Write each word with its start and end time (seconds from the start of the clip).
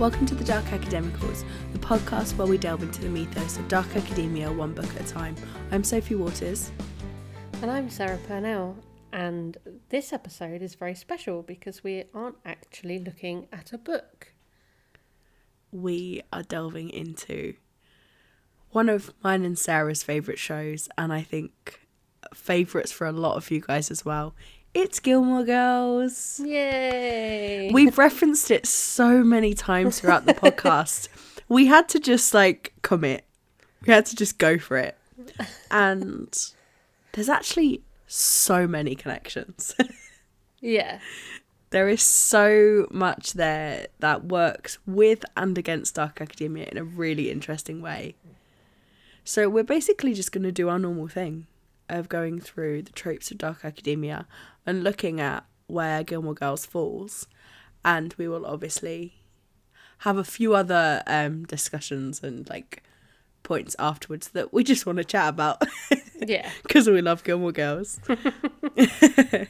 Welcome 0.00 0.24
to 0.28 0.34
the 0.34 0.44
Dark 0.44 0.64
Academicals, 0.72 1.44
the 1.74 1.78
podcast 1.78 2.38
where 2.38 2.46
we 2.46 2.56
delve 2.56 2.82
into 2.82 3.02
the 3.02 3.10
mythos 3.10 3.58
of 3.58 3.68
dark 3.68 3.94
academia 3.94 4.50
one 4.50 4.72
book 4.72 4.86
at 4.96 5.02
a 5.02 5.04
time. 5.06 5.36
I'm 5.70 5.84
Sophie 5.84 6.14
Waters. 6.14 6.72
And 7.60 7.70
I'm 7.70 7.90
Sarah 7.90 8.16
Purnell, 8.26 8.78
and 9.12 9.58
this 9.90 10.14
episode 10.14 10.62
is 10.62 10.74
very 10.74 10.94
special 10.94 11.42
because 11.42 11.84
we 11.84 12.04
aren't 12.14 12.38
actually 12.46 12.98
looking 12.98 13.46
at 13.52 13.74
a 13.74 13.78
book. 13.78 14.32
We 15.70 16.22
are 16.32 16.44
delving 16.44 16.88
into 16.88 17.56
one 18.70 18.88
of 18.88 19.12
mine 19.22 19.44
and 19.44 19.58
Sarah's 19.58 20.02
favourite 20.02 20.38
shows, 20.38 20.88
and 20.96 21.12
I 21.12 21.20
think 21.20 21.86
favourites 22.32 22.90
for 22.90 23.06
a 23.06 23.12
lot 23.12 23.36
of 23.36 23.50
you 23.50 23.60
guys 23.60 23.90
as 23.90 24.02
well. 24.02 24.34
It's 24.72 25.00
Gilmore 25.00 25.42
Girls. 25.42 26.40
Yay! 26.44 27.70
We've 27.72 27.98
referenced 27.98 28.52
it 28.52 28.66
so 28.66 29.24
many 29.24 29.52
times 29.52 29.98
throughout 29.98 30.26
the 30.26 30.34
podcast. 30.34 31.08
We 31.48 31.66
had 31.66 31.88
to 31.88 31.98
just 31.98 32.32
like 32.34 32.72
commit. 32.82 33.24
We 33.84 33.92
had 33.92 34.06
to 34.06 34.16
just 34.16 34.38
go 34.38 34.58
for 34.58 34.76
it. 34.76 34.96
And 35.72 36.32
there's 37.12 37.28
actually 37.28 37.82
so 38.06 38.68
many 38.68 38.94
connections. 38.94 39.74
yeah. 40.60 41.00
there 41.70 41.88
is 41.88 42.02
so 42.02 42.86
much 42.92 43.32
there 43.32 43.88
that 43.98 44.26
works 44.26 44.78
with 44.86 45.24
and 45.36 45.58
against 45.58 45.96
Dark 45.96 46.20
Academia 46.20 46.68
in 46.70 46.78
a 46.78 46.84
really 46.84 47.28
interesting 47.28 47.82
way. 47.82 48.14
So 49.24 49.48
we're 49.48 49.64
basically 49.64 50.14
just 50.14 50.30
going 50.30 50.44
to 50.44 50.52
do 50.52 50.68
our 50.68 50.78
normal 50.78 51.08
thing 51.08 51.48
of 51.90 52.08
going 52.08 52.40
through 52.40 52.82
the 52.82 52.92
tropes 52.92 53.30
of 53.30 53.38
Dark 53.38 53.64
Academia 53.64 54.26
and 54.66 54.82
looking 54.84 55.20
at 55.20 55.44
where 55.66 56.02
Gilmore 56.02 56.34
Girls 56.34 56.66
falls. 56.66 57.26
And 57.84 58.14
we 58.18 58.28
will 58.28 58.44
obviously 58.46 59.14
have 59.98 60.16
a 60.16 60.24
few 60.24 60.54
other 60.54 61.02
um, 61.06 61.44
discussions 61.44 62.22
and 62.22 62.48
like 62.48 62.82
points 63.42 63.74
afterwards 63.78 64.28
that 64.28 64.52
we 64.52 64.62
just 64.64 64.86
want 64.86 64.98
to 64.98 65.04
chat 65.04 65.28
about 65.28 65.62
Yeah. 66.20 66.50
because 66.62 66.88
we 66.88 67.00
love 67.00 67.24
Gilmore 67.24 67.52
Girls. 67.52 68.00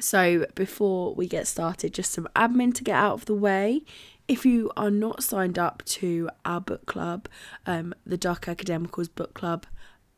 so, 0.00 0.46
before 0.54 1.14
we 1.14 1.26
get 1.26 1.46
started, 1.46 1.92
just 1.94 2.12
some 2.12 2.28
admin 2.34 2.74
to 2.74 2.84
get 2.84 2.96
out 2.96 3.14
of 3.14 3.24
the 3.26 3.34
way. 3.34 3.82
If 4.28 4.46
you 4.46 4.70
are 4.76 4.90
not 4.90 5.22
signed 5.22 5.58
up 5.58 5.82
to 5.86 6.30
our 6.44 6.60
book 6.60 6.86
club, 6.86 7.28
um, 7.66 7.92
the 8.06 8.16
Dark 8.16 8.46
Academicals 8.48 9.08
Book 9.14 9.34
Club, 9.34 9.66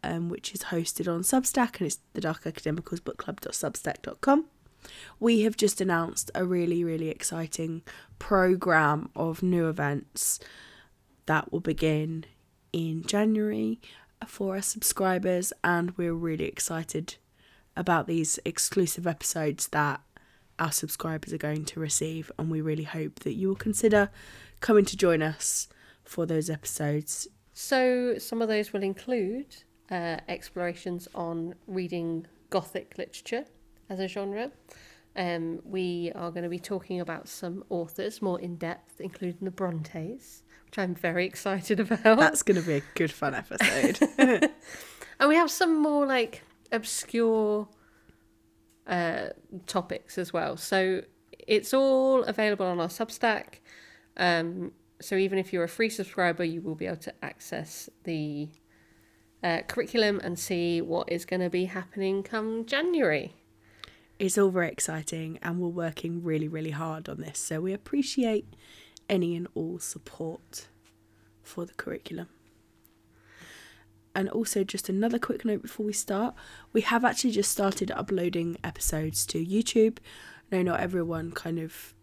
um, 0.04 0.28
which 0.28 0.54
is 0.54 0.64
hosted 0.64 1.12
on 1.12 1.22
Substack, 1.22 1.78
and 1.78 1.86
it's 1.86 1.98
the 2.12 2.20
Dark 2.20 2.44
Academicals 2.44 3.02
Book 3.02 3.16
Club.substack.com. 3.16 4.44
We 5.18 5.40
have 5.42 5.56
just 5.56 5.80
announced 5.80 6.30
a 6.34 6.44
really, 6.44 6.84
really 6.84 7.08
exciting 7.08 7.82
program 8.18 9.10
of 9.16 9.42
new 9.42 9.68
events 9.68 10.38
that 11.26 11.50
will 11.50 11.60
begin 11.60 12.26
in 12.72 13.02
January 13.04 13.80
for 14.26 14.56
our 14.56 14.62
subscribers, 14.62 15.52
and 15.62 15.96
we're 15.96 16.12
really 16.12 16.46
excited 16.46 17.16
about 17.76 18.06
these 18.06 18.38
exclusive 18.44 19.06
episodes 19.06 19.68
that 19.68 20.00
our 20.58 20.70
subscribers 20.70 21.32
are 21.32 21.38
going 21.38 21.64
to 21.64 21.80
receive. 21.80 22.30
And 22.38 22.50
we 22.50 22.60
really 22.60 22.84
hope 22.84 23.20
that 23.20 23.34
you 23.34 23.48
will 23.48 23.56
consider 23.56 24.10
coming 24.60 24.84
to 24.84 24.96
join 24.96 25.22
us 25.22 25.68
for 26.04 26.26
those 26.26 26.50
episodes. 26.50 27.26
So, 27.52 28.18
some 28.18 28.42
of 28.42 28.48
those 28.48 28.72
will 28.72 28.82
include 28.82 29.64
uh, 29.90 30.18
explorations 30.28 31.08
on 31.14 31.54
reading 31.66 32.26
Gothic 32.50 32.94
literature 32.98 33.44
as 33.88 34.00
a 34.00 34.08
genre. 34.08 34.50
Um, 35.16 35.60
we 35.64 36.10
are 36.14 36.30
going 36.30 36.42
to 36.42 36.48
be 36.48 36.58
talking 36.58 37.00
about 37.00 37.28
some 37.28 37.64
authors 37.70 38.20
more 38.20 38.40
in 38.40 38.56
depth, 38.56 39.00
including 39.00 39.44
the 39.44 39.50
Brontes, 39.50 40.42
which 40.66 40.78
I'm 40.78 40.94
very 40.94 41.24
excited 41.32 41.80
about. 41.80 42.18
That's 42.18 42.42
going 42.42 42.60
to 42.60 42.66
be 42.66 42.74
a 42.74 42.82
good 42.94 43.12
fun 43.12 43.34
episode. 43.34 44.50
And 45.18 45.28
we 45.28 45.36
have 45.36 45.50
some 45.50 45.80
more 45.80 46.06
like 46.06 46.42
obscure 46.72 47.68
uh, 48.86 49.28
topics 49.66 50.18
as 50.18 50.32
well. 50.32 50.56
So 50.56 51.02
it's 51.38 51.72
all 51.72 52.24
available 52.24 52.66
on 52.66 52.80
our 52.80 52.88
Substack. 52.88 53.60
Um, 54.16 54.72
so 55.00 55.16
even 55.16 55.38
if 55.38 55.52
you're 55.52 55.64
a 55.64 55.68
free 55.68 55.90
subscriber, 55.90 56.44
you 56.44 56.60
will 56.62 56.74
be 56.74 56.86
able 56.86 56.96
to 56.98 57.14
access 57.22 57.88
the 58.04 58.48
uh, 59.44 59.60
curriculum 59.68 60.20
and 60.24 60.38
see 60.38 60.80
what 60.80 61.12
is 61.12 61.24
going 61.24 61.40
to 61.40 61.50
be 61.50 61.66
happening 61.66 62.22
come 62.22 62.64
January. 62.64 63.34
it's 64.18 64.38
all 64.38 64.50
very 64.50 64.70
exciting, 64.70 65.38
and 65.42 65.60
we're 65.60 65.68
working 65.68 66.22
really, 66.24 66.48
really 66.48 66.70
hard 66.70 67.08
on 67.08 67.20
this. 67.20 67.38
So 67.38 67.60
we 67.60 67.72
appreciate 67.72 68.46
any 69.08 69.36
and 69.36 69.46
all 69.54 69.78
support 69.78 70.68
for 71.42 71.66
the 71.66 71.74
curriculum. 71.74 72.28
And 74.14 74.28
also, 74.30 74.64
just 74.64 74.88
another 74.88 75.18
quick 75.18 75.44
note 75.44 75.62
before 75.62 75.84
we 75.84 75.92
start 75.92 76.34
we 76.72 76.80
have 76.82 77.04
actually 77.04 77.32
just 77.32 77.50
started 77.50 77.90
uploading 77.90 78.56
episodes 78.64 79.26
to 79.26 79.44
YouTube. 79.44 79.98
No, 80.52 80.62
not 80.62 80.80
everyone 80.80 81.32
kind 81.32 81.58
of 81.58 81.94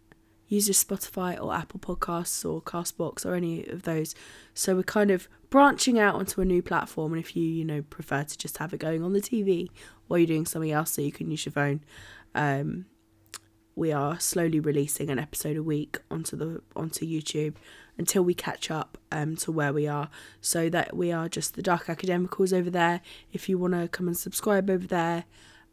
uses 0.52 0.84
Spotify 0.84 1.42
or 1.42 1.54
Apple 1.54 1.80
Podcasts 1.80 2.48
or 2.48 2.62
Castbox 2.62 3.26
or 3.26 3.34
any 3.36 3.66
of 3.68 3.84
those. 3.84 4.14
So 4.54 4.76
we're 4.76 4.84
kind 4.84 5.10
of 5.10 5.30
branching 5.50 5.98
out 5.98 6.16
onto 6.16 6.42
a 6.42 6.46
new 6.46 6.62
platform. 6.62 7.14
And 7.14 7.22
if 7.22 7.36
you, 7.36 7.44
you 7.44 7.64
know, 7.64 7.82
prefer 7.84 8.24
to 8.24 8.38
just 8.38 8.58
have 8.58 8.74
it 8.74 8.80
going 8.80 9.02
on 9.02 9.14
the 9.14 9.22
TV 9.22 9.70
while 10.08 10.18
you're 10.20 10.28
doing 10.28 10.46
something 10.46 10.72
else 10.72 10.92
so 10.92 11.02
you 11.02 11.12
can 11.12 11.32
use 11.32 11.46
your 11.46 11.54
phone, 11.54 11.82
um, 12.36 12.86
we 13.76 13.94
are 13.94 14.20
slowly 14.20 14.60
releasing 14.60 15.10
an 15.10 15.18
episode 15.18 15.56
a 15.56 15.64
week 15.64 16.00
onto 16.12 16.36
the 16.36 16.62
onto 16.76 17.06
YouTube 17.06 17.56
until 17.98 18.22
we 18.22 18.34
catch 18.34 18.70
up 18.70 18.98
um, 19.12 19.38
to 19.38 19.54
where 19.54 19.72
we 19.72 19.88
are. 19.88 20.10
So 20.42 20.70
that 20.70 20.96
we 20.96 21.14
are 21.14 21.30
just 21.30 21.56
the 21.56 21.62
Dark 21.62 21.86
Academicals 21.86 22.52
over 22.52 22.70
there. 22.70 23.00
If 23.32 23.48
you 23.48 23.58
want 23.58 23.74
to 23.74 23.88
come 23.88 24.08
and 24.08 24.18
subscribe 24.18 24.70
over 24.70 24.86
there 24.86 25.24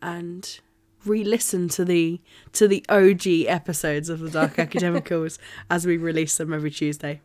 and 0.01 0.61
re-listen 1.05 1.69
to 1.69 1.85
the 1.85 2.21
to 2.53 2.69
the 2.69 2.85
OG 2.89 3.47
episodes 3.47 4.09
of 4.09 4.21
the 4.21 4.31
Dark 4.31 4.57
Academicals 4.57 5.39
as 5.71 5.87
we 5.87 5.97
release 5.97 6.37
them 6.37 6.53
every 6.53 6.71
Tuesday. 6.71 7.21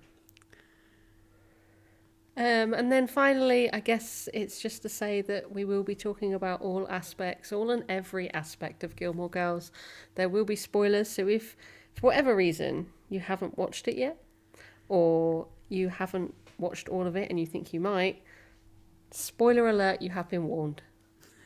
Um, 2.35 2.73
and 2.73 2.91
then 2.91 3.05
finally, 3.05 3.71
I 3.71 3.79
guess 3.79 4.27
it's 4.33 4.59
just 4.59 4.81
to 4.81 4.89
say 4.89 5.21
that 5.21 5.51
we 5.51 5.65
will 5.65 5.83
be 5.83 5.93
talking 5.93 6.33
about 6.33 6.61
all 6.61 6.87
aspects, 6.89 7.51
all 7.51 7.69
and 7.69 7.83
every 7.87 8.33
aspect 8.33 8.83
of 8.83 8.95
Gilmore 8.95 9.29
Girls. 9.29 9.71
There 10.15 10.29
will 10.29 10.45
be 10.45 10.55
spoilers, 10.55 11.09
so 11.09 11.27
if 11.27 11.55
for 11.93 12.07
whatever 12.07 12.35
reason 12.35 12.87
you 13.09 13.19
haven't 13.19 13.55
watched 13.55 13.87
it 13.87 13.97
yet, 13.97 14.17
or 14.89 15.47
you 15.69 15.89
haven't 15.89 16.33
watched 16.57 16.89
all 16.89 17.05
of 17.05 17.15
it 17.15 17.29
and 17.29 17.39
you 17.39 17.45
think 17.45 17.71
you 17.71 17.79
might, 17.79 18.23
spoiler 19.11 19.67
alert, 19.67 20.01
you 20.01 20.09
have 20.09 20.27
been 20.27 20.45
warned. 20.47 20.81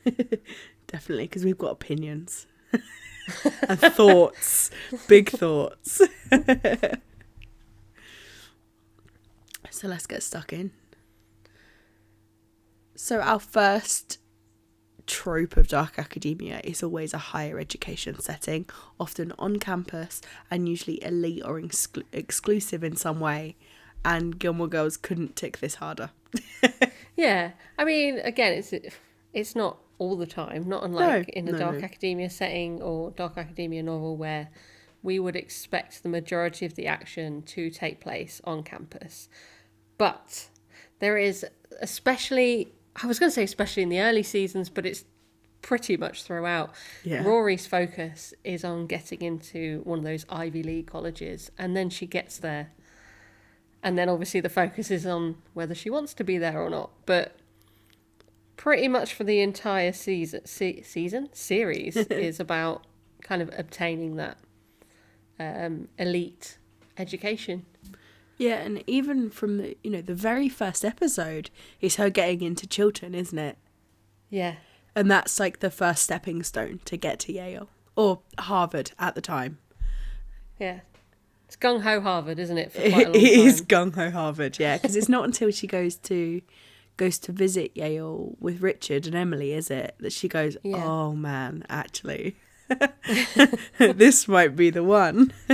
Definitely, 0.88 1.26
because 1.26 1.44
we've 1.44 1.58
got 1.58 1.72
opinions 1.72 2.48
and 3.68 3.80
thoughts, 3.80 4.72
big 5.08 5.30
thoughts. 5.30 6.02
so 9.70 9.88
let's 9.88 10.08
get 10.08 10.24
stuck 10.24 10.54
in. 10.54 10.72
So, 12.96 13.20
our 13.20 13.40
first 13.40 14.20
trope 15.06 15.56
of 15.56 15.68
dark 15.68 16.00
academia 16.00 16.62
is 16.64 16.82
always 16.84 17.14
a 17.14 17.18
higher 17.18 17.60
education 17.60 18.20
setting, 18.20 18.66
often 19.00 19.34
on 19.38 19.58
campus 19.58 20.22
and 20.50 20.68
usually 20.68 21.04
elite 21.04 21.44
or 21.46 21.60
exclu- 21.62 22.04
exclusive 22.12 22.84
in 22.84 22.96
some 22.96 23.20
way. 23.20 23.56
And 24.06 24.40
Gilmore 24.40 24.68
Girls 24.68 24.96
couldn't 24.98 25.36
tick 25.36 25.60
this 25.60 25.76
harder. 25.76 26.12
Yeah, 27.18 27.54
I 27.80 27.84
mean, 27.84 28.20
again, 28.20 28.54
it's 28.54 28.72
it's 29.34 29.56
not 29.56 29.80
all 30.00 30.16
the 30.16 30.28
time, 30.28 30.68
not 30.68 30.84
unlike 30.84 31.28
No, 31.28 31.34
in 31.34 31.48
a 31.48 31.52
no, 31.52 31.58
dark 31.58 31.78
no. 31.80 31.84
academia 31.84 32.30
setting 32.30 32.82
or 32.82 33.12
dark 33.12 33.38
academia 33.38 33.84
novel 33.84 34.16
where 34.18 34.50
we 35.04 35.20
would 35.20 35.36
expect 35.36 36.04
the 36.04 36.10
majority 36.10 36.66
of 36.66 36.76
the 36.76 36.88
action 36.88 37.42
to 37.44 37.70
take 37.70 38.00
place 38.00 38.42
on 38.44 38.64
campus. 38.64 39.30
But 39.98 40.50
there 41.00 41.18
is, 41.18 41.46
especially, 41.82 42.74
I 43.02 43.08
was 43.08 43.20
going 43.20 43.30
to 43.30 43.34
say 43.34 43.44
especially 43.44 43.84
in 43.84 43.90
the 43.90 44.02
early 44.02 44.24
seasons, 44.24 44.70
but 44.70 44.86
it's 44.86 45.06
pretty 45.62 45.98
much 45.98 46.24
throughout. 46.24 46.74
Yeah. 47.04 47.24
Rory's 47.24 47.68
focus 47.68 48.34
is 48.44 48.64
on 48.64 48.88
getting 48.88 49.22
into 49.22 49.82
one 49.84 50.00
of 50.00 50.06
those 50.06 50.26
Ivy 50.30 50.64
League 50.64 50.88
colleges, 50.88 51.52
and 51.58 51.76
then 51.76 51.90
she 51.90 52.06
gets 52.06 52.38
there. 52.38 52.72
And 53.84 53.98
then 53.98 54.10
obviously 54.10 54.40
the 54.42 54.50
focus 54.50 54.92
is 54.92 55.06
on 55.06 55.38
whether 55.54 55.76
she 55.76 55.90
wants 55.90 56.14
to 56.16 56.24
be 56.24 56.38
there 56.38 56.60
or 56.62 56.70
not. 56.70 56.92
But 57.06 57.38
pretty 58.58 58.88
much 58.88 59.14
for 59.14 59.24
the 59.24 59.40
entire 59.40 59.94
season, 59.94 60.46
se- 60.46 60.82
season 60.84 61.30
series 61.34 61.96
is 62.10 62.40
about 62.40 62.84
kind 63.22 63.42
of 63.42 63.50
obtaining 63.58 64.16
that 64.18 64.38
um, 65.40 65.88
elite 65.98 66.58
education. 66.98 67.66
Yeah, 68.38 68.56
and 68.58 68.84
even 68.86 69.30
from 69.30 69.58
the 69.58 69.78
you 69.84 69.90
know 69.90 70.02
the 70.02 70.14
very 70.14 70.50
first 70.50 70.86
episode 70.86 71.50
is 71.82 71.96
her 71.96 72.10
getting 72.10 72.42
into 72.42 72.68
Chilton, 72.68 73.16
isn't 73.16 73.40
it? 73.40 73.58
Yeah. 74.30 74.56
And 74.96 75.10
that's 75.10 75.40
like 75.40 75.60
the 75.60 75.72
first 75.72 76.04
stepping 76.04 76.44
stone 76.44 76.80
to 76.86 76.98
get 76.98 77.20
to 77.22 77.34
Yale 77.34 77.70
or 77.96 78.20
Harvard 78.40 78.92
at 79.00 79.16
the 79.16 79.22
time. 79.22 79.60
Yeah. 80.60 80.80
It's 81.46 81.56
gung 81.56 81.82
ho 81.82 82.02
Harvard, 82.02 82.40
isn't 82.40 82.58
it? 82.58 82.72
For 82.74 82.82
quite 82.90 83.08
a 83.08 83.10
long 83.12 83.16
It 83.16 83.24
is 83.24 83.62
time. 83.62 83.92
gung 83.92 83.96
ho 83.96 84.12
Harvard, 84.12 84.60
yeah, 84.60 84.78
because 84.78 84.96
it's 84.96 85.08
not 85.10 85.24
until 85.26 85.50
she 85.52 85.66
goes 85.66 85.96
to 85.98 86.42
goes 86.98 87.18
to 87.20 87.32
visit 87.32 87.72
Yale 87.76 88.36
with 88.40 88.62
Richard 88.62 89.06
and 89.06 89.16
Emily, 89.16 89.54
is 89.54 89.70
it, 89.72 89.96
that 90.00 90.12
she 90.12 90.28
goes, 90.28 90.58
Yeah. 90.64 90.84
"Oh 90.84 91.14
man, 91.14 91.64
actually, 91.70 92.36
this 93.80 94.28
might 94.28 94.56
be 94.56 94.70
the 94.70 94.84
one." 94.84 95.32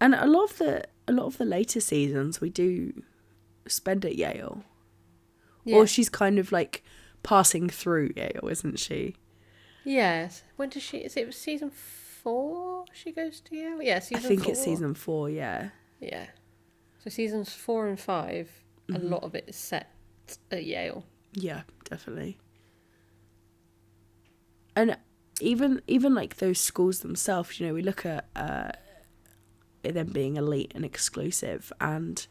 and 0.00 0.14
a 0.14 0.26
lot 0.26 0.44
of 0.50 0.58
the 0.58 0.84
a 1.08 1.12
lot 1.12 1.26
of 1.26 1.38
the 1.38 1.44
later 1.44 1.80
seasons 1.80 2.40
we 2.40 2.50
do 2.50 3.02
spend 3.66 4.04
at 4.04 4.16
Yale, 4.16 4.62
Yeah. 5.64 5.76
or 5.76 5.86
she's 5.86 6.08
kind 6.08 6.38
of 6.38 6.52
like 6.52 6.82
passing 7.22 7.68
through 7.68 8.12
Yale, 8.16 8.48
isn't 8.50 8.78
she? 8.78 9.16
Yes. 9.84 10.42
When 10.56 10.70
does 10.70 10.82
she? 10.82 10.98
Is 10.98 11.16
it 11.16 11.32
season 11.34 11.70
four? 11.70 12.84
She 12.92 13.12
goes 13.12 13.40
to 13.40 13.54
Yale. 13.56 13.82
Yeah, 13.82 13.96
I 13.96 14.00
think 14.00 14.48
it's 14.48 14.62
season 14.62 14.94
four, 14.94 15.28
yeah. 15.28 15.70
Yeah. 16.00 16.26
So 17.02 17.10
seasons 17.10 17.52
four 17.52 17.86
and 17.86 18.00
5 18.00 18.63
Mm-hmm. 18.88 19.06
a 19.06 19.08
lot 19.08 19.22
of 19.22 19.34
it 19.34 19.44
is 19.48 19.56
set 19.56 19.90
at 20.50 20.64
Yale. 20.64 21.04
Yeah, 21.32 21.62
definitely. 21.88 22.38
And 24.76 24.96
even 25.40 25.82
even 25.86 26.14
like 26.14 26.36
those 26.36 26.58
schools 26.58 27.00
themselves, 27.00 27.58
you 27.58 27.66
know, 27.66 27.74
we 27.74 27.82
look 27.82 28.04
at 28.04 28.26
uh, 28.36 28.72
them 29.82 30.08
being 30.08 30.36
elite 30.36 30.72
and 30.74 30.84
exclusive, 30.84 31.72
and 31.80 32.26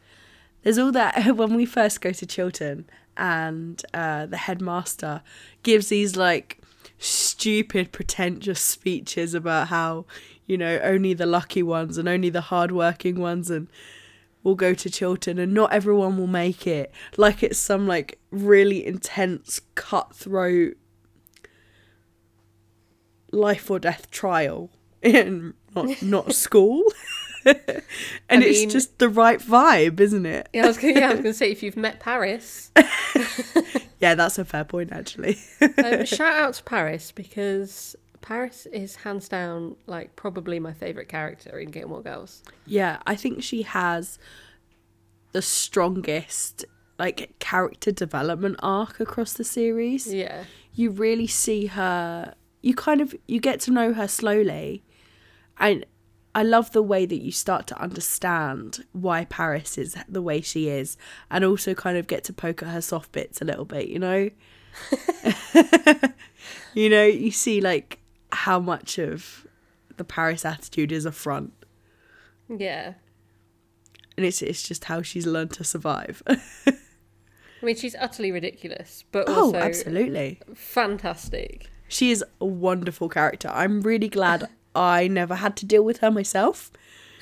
there's 0.64 0.78
all 0.78 0.92
that 0.92 1.26
when 1.36 1.56
we 1.56 1.66
first 1.66 2.02
go 2.02 2.12
to 2.12 2.26
Chilton, 2.26 2.86
and 3.18 3.84
uh, 3.94 4.26
the 4.26 4.38
headmaster 4.38 5.22
gives 5.64 5.88
these 5.90 6.16
like 6.16 6.60
stupid, 6.98 7.92
pretentious 7.92 8.62
speeches 8.62 9.34
about 9.34 9.68
how 9.70 10.06
you 10.46 10.58
know 10.58 10.80
only 10.84 11.14
the 11.14 11.26
lucky 11.26 11.64
ones 11.64 11.98
and 11.98 12.08
only 12.08 12.30
the 12.30 12.42
hardworking 12.42 13.20
ones 13.20 13.50
and 13.50 13.68
will 14.44 14.56
go 14.56 14.74
to 14.74 14.90
Chilton 14.90 15.40
and 15.40 15.54
not 15.54 15.72
everyone 15.74 16.18
will 16.18 16.28
make 16.28 16.68
it. 16.68 16.92
Like 17.18 17.42
it's 17.44 17.58
some 17.60 17.88
like 17.88 18.20
really 18.32 18.86
intense, 18.86 19.62
cutthroat 19.76 20.76
life 23.32 23.70
or 23.72 23.80
death 23.80 24.10
trial 24.12 24.70
in 25.02 25.54
not 25.76 26.02
not 26.02 26.34
school. 26.46 26.84
and 27.46 27.58
I 28.30 28.36
it's 28.46 28.60
mean- 28.62 28.70
just 28.70 29.00
the 29.00 29.10
right 29.10 29.40
vibe, 29.40 30.00
isn't 30.00 30.26
it? 30.26 30.48
Yeah, 30.54 30.64
I 30.64 30.68
was 30.68 30.78
gonna, 30.78 30.94
yeah, 31.00 31.10
I 31.10 31.14
was 31.16 31.22
to 31.24 31.34
say 31.34 31.52
if 31.52 31.62
you've 31.64 31.76
met 31.78 32.00
Paris, 32.00 32.72
Yeah, 34.00 34.16
that's 34.16 34.38
a 34.38 34.46
fair 34.46 34.64
point 34.66 34.92
actually. 34.92 35.38
um, 35.62 36.06
shout 36.06 36.36
out 36.36 36.54
to 36.56 36.64
Paris 36.64 37.12
because 37.12 37.96
Paris 38.24 38.66
is 38.72 38.96
hands 38.96 39.30
down 39.30 39.76
like 39.86 40.16
probably 40.16 40.60
my 40.60 40.74
favorite 40.74 41.10
character 41.10 41.60
in 41.60 41.70
Gilmore 41.70 42.02
Girls. 42.02 42.42
yeah, 42.66 43.00
I 43.06 43.16
think 43.16 43.44
she 43.44 43.62
has 43.62 44.18
the 45.34 45.42
strongest 45.42 46.66
like 46.98 47.36
character 47.40 47.92
development 47.92 48.56
arc 48.64 49.00
across 49.00 49.34
the 49.34 49.44
series. 49.44 50.12
Yeah, 50.12 50.46
you 50.74 50.90
really 50.90 51.28
see 51.28 51.68
her 51.68 52.34
you 52.62 52.74
kind 52.74 53.02
of 53.02 53.14
you 53.28 53.40
get 53.40 53.60
to 53.60 53.72
know 53.72 53.94
her 53.94 54.08
slowly 54.08 54.84
and 55.60 55.86
i 56.34 56.42
love 56.42 56.72
the 56.72 56.82
way 56.82 57.06
that 57.06 57.22
you 57.22 57.32
start 57.32 57.68
to 57.68 57.80
understand 57.80 58.84
why 58.94 59.26
paris 59.26 59.78
is 59.78 59.96
the 60.10 60.22
way 60.22 60.42
she 60.42 60.70
is 60.70 60.98
and 61.30 61.46
also 61.46 61.76
kind 61.76 61.98
of 61.98 62.08
get 62.08 62.24
to 62.24 62.34
poke 62.34 62.64
at 62.64 62.70
her 62.70 62.82
soft 62.82 63.12
bits 63.12 63.42
a 63.42 63.46
little 63.46 63.66
bit 63.66 63.88
you 63.88 64.00
know 64.00 64.30
you 66.74 66.90
know 66.90 67.04
you 67.04 67.30
see 67.30 67.62
like 67.62 68.00
how 68.36 68.60
much 68.60 68.98
of 68.98 69.48
the 69.98 70.04
paris 70.04 70.44
attitude 70.46 70.92
is 70.92 71.06
a 71.06 71.12
front 71.12 71.54
yeah. 72.50 72.94
and 74.18 74.26
it's 74.26 74.42
it's 74.42 74.64
just 74.68 74.86
how 74.86 75.02
she's 75.02 75.26
learned 75.26 75.52
to 75.52 75.64
survive 75.64 76.22
I 76.68 77.66
mean, 77.66 77.78
she's 77.78 77.96
utterly 77.96 78.30
ridiculous, 78.30 79.06
but 79.14 79.24
oh 79.30 79.56
absolutely 79.56 80.42
fantastic. 80.54 81.72
She 81.88 82.12
is 82.12 82.22
a 82.42 82.46
wonderful 82.46 83.08
character. 83.08 83.48
I'm 83.54 83.80
really 83.80 84.10
glad 84.10 84.50
I 84.76 85.08
never 85.08 85.36
had 85.36 85.56
to 85.58 85.66
deal 85.66 85.82
with 85.82 86.00
her 86.00 86.12
myself. 86.12 86.72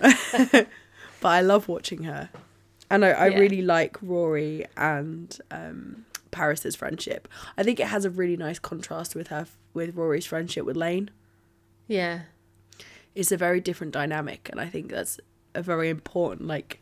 but 0.00 0.66
I 1.22 1.40
love 1.40 1.68
watching 1.68 2.02
her. 2.02 2.30
And 2.90 3.04
I, 3.04 3.10
I 3.10 3.28
Yeah. 3.28 3.38
really 3.38 3.62
like 3.62 3.96
Rory 4.02 4.66
and 4.76 5.38
um, 5.52 6.04
Paris's 6.36 6.76
friendship. 6.76 7.28
I 7.56 7.62
think 7.62 7.80
it 7.80 7.86
has 7.88 8.04
a 8.04 8.10
really 8.10 8.36
nice 8.36 8.58
contrast 8.58 9.14
with 9.14 9.28
her 9.28 9.46
with 9.74 9.94
Rory's 9.96 10.26
friendship 10.26 10.64
with 10.66 10.76
Lane. 10.76 11.10
Yeah, 11.88 12.20
It's 13.14 13.32
a 13.32 13.36
very 13.36 13.60
different 13.60 13.92
dynamic 13.92 14.48
and 14.50 14.60
I 14.60 14.66
think 14.66 14.90
that's 14.90 15.18
a 15.54 15.62
very 15.62 15.88
important 15.88 16.46
like 16.46 16.80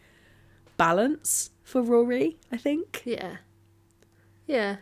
balance 0.76 1.50
for 1.62 1.82
Rory, 1.82 2.36
I 2.50 2.56
think. 2.56 3.02
yeah, 3.04 3.36
yeah. 4.46 4.76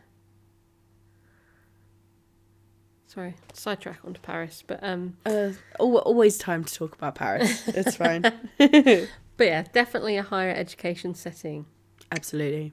Sorry, 3.06 3.34
sidetrack 3.52 3.98
onto 4.06 4.20
Paris, 4.20 4.64
but 4.66 4.80
um, 4.82 5.16
Uh, 5.26 5.50
always 5.78 6.38
time 6.38 6.64
to 6.64 6.74
talk 6.74 6.94
about 6.94 7.14
Paris. 7.14 7.68
It's 7.68 7.96
fine. 7.96 8.22
but 8.56 9.46
yeah, 9.46 9.64
definitely 9.74 10.16
a 10.16 10.22
higher 10.22 10.50
education 10.50 11.14
setting. 11.14 11.66
Absolutely. 12.10 12.72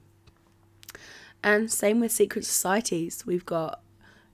And 1.42 1.70
same 1.70 2.00
with 2.00 2.12
secret 2.12 2.44
societies. 2.44 3.24
We've 3.26 3.46
got 3.46 3.80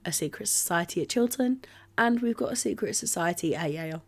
a 0.05 0.11
secret 0.11 0.47
society 0.47 1.01
at 1.01 1.09
Chilton 1.09 1.61
and 1.97 2.21
we've 2.21 2.37
got 2.37 2.51
a 2.51 2.55
secret 2.55 2.95
society 2.95 3.55
at 3.55 3.71
Yale. 3.71 4.03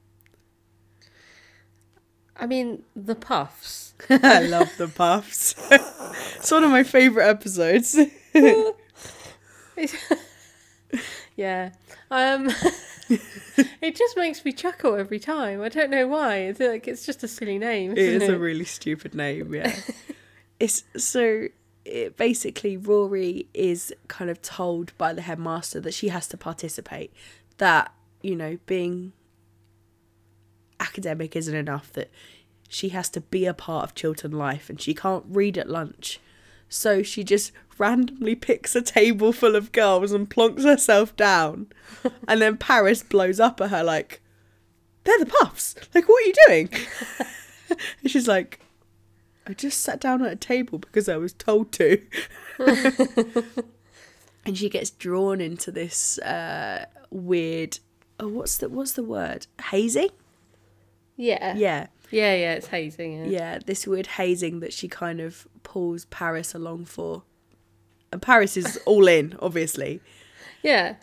I 2.36 2.46
mean, 2.46 2.84
the 2.96 3.16
Puffs. 3.16 3.94
I 4.10 4.44
love 4.44 4.72
the 4.78 4.88
puffs. 4.88 5.56
it's 5.72 6.52
one 6.52 6.64
of 6.64 6.72
my 6.72 6.84
favourite 6.84 7.28
episodes. 7.28 7.98
Yeah. 11.36 11.72
Um 12.12 12.50
it 13.10 13.96
just 13.96 14.18
makes 14.18 14.44
me 14.44 14.52
chuckle 14.52 14.96
every 14.96 15.20
time. 15.20 15.62
I 15.62 15.70
don't 15.70 15.90
know 15.90 16.06
why. 16.06 16.36
It's 16.40 16.60
like 16.60 16.86
it's 16.86 17.06
just 17.06 17.24
a 17.24 17.30
silly 17.30 17.58
name. 17.58 17.94
It 17.94 17.98
is 18.00 18.24
it 18.24 18.30
a 18.30 18.38
really 18.38 18.66
stupid 18.66 19.16
name, 19.16 19.54
yeah. 19.54 19.74
it's 20.60 20.84
so 20.98 21.48
it, 21.90 22.18
basically 22.18 22.78
Rory 22.78 23.48
is 23.54 23.94
kind 24.08 24.30
of 24.30 24.42
told 24.42 24.98
by 24.98 25.14
the 25.14 25.22
headmaster 25.22 25.80
that 25.82 25.94
she 25.94 26.10
has 26.10 26.28
to 26.28 26.38
participate. 26.38 27.14
That 27.58 27.94
you 28.22 28.36
know, 28.36 28.58
being 28.66 29.14
academic 30.80 31.36
isn't 31.36 31.56
enough. 31.56 31.92
That 31.94 32.10
she 32.68 32.90
has 32.90 33.10
to 33.10 33.22
be 33.22 33.46
a 33.46 33.54
part 33.54 33.84
of 33.84 33.96
Chilton 33.96 34.32
life, 34.32 34.70
and 34.70 34.80
she 34.80 34.94
can't 34.94 35.26
read 35.28 35.58
at 35.58 35.70
lunch. 35.70 36.20
So 36.68 37.02
she 37.02 37.24
just 37.24 37.52
randomly 37.78 38.36
picks 38.36 38.76
a 38.76 38.82
table 38.82 39.34
full 39.34 39.56
of 39.56 39.72
girls 39.72 40.12
and 40.12 40.30
plonks 40.30 40.64
herself 40.64 41.16
down, 41.16 41.68
and 42.28 42.42
then 42.42 42.58
Paris 42.58 43.04
blows 43.04 43.40
up 43.40 43.60
at 43.62 43.72
her 43.72 43.84
like, 43.84 44.22
"They're 45.04 45.20
the 45.20 45.26
puffs! 45.26 45.76
Like, 45.94 46.08
what 46.08 46.24
are 46.24 46.28
you 46.28 46.34
doing?" 46.48 46.70
and 48.02 48.12
she's 48.12 48.28
like, 48.28 48.60
I 49.50 49.54
just 49.54 49.82
sat 49.82 50.00
down 50.00 50.24
at 50.24 50.32
a 50.32 50.36
table 50.36 50.78
because 50.78 51.10
I 51.10 51.18
was 51.18 51.34
told 51.34 51.72
to. 51.74 52.00
and 54.46 54.56
she 54.58 54.70
gets 54.70 54.92
drawn 54.92 55.42
into 55.42 55.72
this 55.72 56.20
uh, 56.20 56.86
weird. 57.10 57.80
Oh, 58.20 58.28
what's 58.28 58.58
the 58.58 58.70
what's 58.70 58.94
the 58.94 59.04
word? 59.04 59.48
Hazing? 59.70 60.10
Yeah. 61.18 61.56
Yeah, 61.58 61.88
Yeah, 62.12 62.34
yeah, 62.36 62.54
it's 62.54 62.68
hazing. 62.68 63.14
Yeah. 63.14 63.26
yeah. 63.26 63.60
This 63.66 63.86
weird 63.88 64.08
hazing 64.08 64.60
that 64.62 64.72
she 64.72 64.88
kind 64.88 65.20
of 65.20 65.48
pulls 65.64 66.06
Paris 66.06 66.54
along 66.56 66.86
for, 66.86 67.24
and 68.14 68.22
Paris 68.22 68.56
is 68.56 68.80
all 68.86 69.08
in. 69.08 69.36
Obviously, 69.42 70.00
Yeah. 70.64 70.96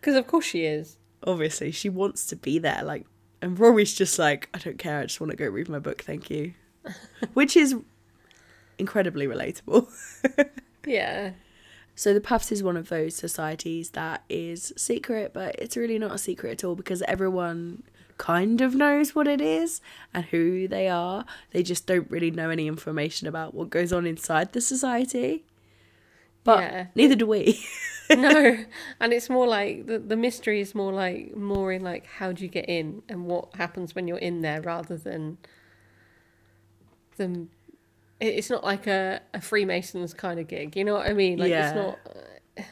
Because 0.00 0.16
of 0.16 0.26
course 0.28 0.44
she 0.44 0.64
is. 0.64 0.98
obviously 1.26 1.72
she 1.72 1.88
wants 1.88 2.26
to 2.26 2.36
be 2.36 2.58
there. 2.60 2.82
Like, 2.84 3.06
and 3.42 3.58
Rory's 3.58 3.92
just 3.94 4.18
like, 4.20 4.48
I 4.54 4.58
don't 4.58 4.78
care. 4.78 5.00
I 5.00 5.06
just 5.06 5.20
want 5.20 5.30
to 5.32 5.36
go 5.36 5.48
read 5.48 5.68
my 5.68 5.80
book. 5.80 6.02
Thank 6.02 6.30
you. 6.30 6.52
Which 7.34 7.56
is 7.56 7.74
incredibly 8.78 9.26
relatable. 9.26 9.88
Yeah. 10.86 11.32
So 11.96 12.14
the 12.14 12.20
Puffs 12.20 12.52
is 12.52 12.62
one 12.62 12.76
of 12.76 12.90
those 12.90 13.16
societies 13.16 13.90
that 13.90 14.22
is 14.28 14.72
secret, 14.76 15.32
but 15.34 15.56
it's 15.58 15.76
really 15.76 15.98
not 15.98 16.12
a 16.14 16.18
secret 16.18 16.52
at 16.52 16.62
all 16.64 16.76
because 16.76 17.02
everyone 17.02 17.82
kind 18.18 18.60
of 18.60 18.76
knows 18.76 19.12
what 19.12 19.26
it 19.26 19.40
is 19.40 19.80
and 20.14 20.26
who 20.26 20.68
they 20.68 20.88
are. 20.88 21.24
They 21.50 21.64
just 21.64 21.86
don't 21.86 22.08
really 22.08 22.30
know 22.30 22.50
any 22.50 22.68
information 22.68 23.26
about 23.26 23.52
what 23.52 23.68
goes 23.68 23.92
on 23.92 24.06
inside 24.06 24.52
the 24.52 24.60
society. 24.60 25.44
But 26.44 26.60
Yeah. 26.60 26.86
neither 26.94 27.16
do 27.16 27.26
we. 27.26 27.58
no. 28.10 28.64
And 29.00 29.12
it's 29.12 29.28
more 29.28 29.48
like 29.48 29.86
the 29.86 29.98
the 29.98 30.16
mystery 30.16 30.60
is 30.60 30.72
more 30.72 30.92
like 30.92 31.34
more 31.34 31.72
in 31.72 31.82
like 31.82 32.06
how 32.06 32.30
do 32.30 32.44
you 32.44 32.48
get 32.48 32.68
in 32.68 33.02
and 33.08 33.26
what 33.26 33.56
happens 33.56 33.94
when 33.96 34.06
you're 34.06 34.18
in 34.18 34.42
there 34.42 34.60
rather 34.62 34.96
than 34.96 35.38
them 37.16 37.50
it's 38.18 38.48
not 38.48 38.64
like 38.64 38.86
a, 38.86 39.20
a 39.34 39.40
Freemasons 39.42 40.14
kind 40.14 40.40
of 40.40 40.48
gig. 40.48 40.74
You 40.74 40.84
know 40.84 40.94
what 40.94 41.06
I 41.06 41.12
mean? 41.12 41.38
Like 41.38 41.50
Yeah. 41.50 41.68
it's 41.68 41.76
not 41.76 41.98
uh, 42.06 42.62
I 42.62 42.64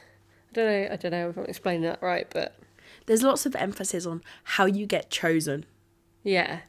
don't 0.55 0.67
know 0.67 0.89
I 0.93 0.97
don't 0.97 1.11
know 1.13 1.29
if 1.31 1.37
I'm 1.37 1.45
explaining 1.45 1.83
that 1.83 2.01
right, 2.03 2.27
but 2.31 2.57
There's 3.07 3.23
lots 3.23 3.45
of 3.45 3.55
emphasis 3.57 4.07
on 4.07 4.23
how 4.45 4.65
you 4.65 4.87
get 4.87 5.11
chosen 5.11 5.67
Yeah. 6.23 6.61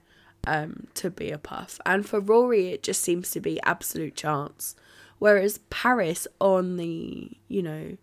um, 0.46 0.88
to 0.96 1.10
be 1.10 1.32
a 1.32 1.38
puff. 1.38 1.80
And 1.86 2.06
for 2.06 2.20
Rory, 2.20 2.68
it 2.70 2.84
just 2.84 3.02
seems 3.02 3.32
to 3.32 3.40
be 3.40 3.60
absolute 3.64 4.16
chance. 4.16 4.76
Whereas 5.20 5.60
Paris, 5.70 6.28
on 6.42 6.76
the, 6.76 7.32
you 7.48 7.64
know, 7.64 7.96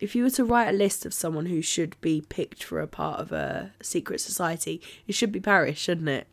if 0.00 0.16
you 0.16 0.22
were 0.24 0.30
to 0.30 0.44
write 0.44 0.68
a 0.70 0.72
list 0.72 1.04
of 1.04 1.12
someone 1.12 1.46
who 1.46 1.60
should 1.60 2.00
be 2.00 2.22
picked 2.28 2.64
for 2.64 2.80
a 2.80 2.88
part 2.88 3.20
of 3.20 3.30
a 3.30 3.72
secret 3.82 4.20
society, 4.22 4.80
it 5.06 5.14
should 5.14 5.30
be 5.30 5.38
Paris, 5.40 5.76
shouldn't 5.78 6.08
it? 6.08 6.26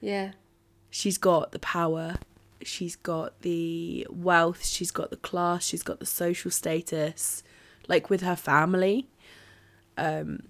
Yeah. 0.00 0.32
She's 0.94 1.18
got 1.18 1.50
the 1.50 1.58
power, 1.58 2.18
she's 2.62 2.94
got 2.94 3.40
the 3.40 4.06
wealth, 4.08 4.64
she's 4.64 4.92
got 4.92 5.10
the 5.10 5.16
class, 5.16 5.66
she's 5.66 5.82
got 5.82 5.98
the 5.98 6.06
social 6.06 6.52
status, 6.52 7.42
like 7.88 8.10
with 8.10 8.20
her 8.20 8.36
family. 8.36 9.08
Um, 9.98 10.44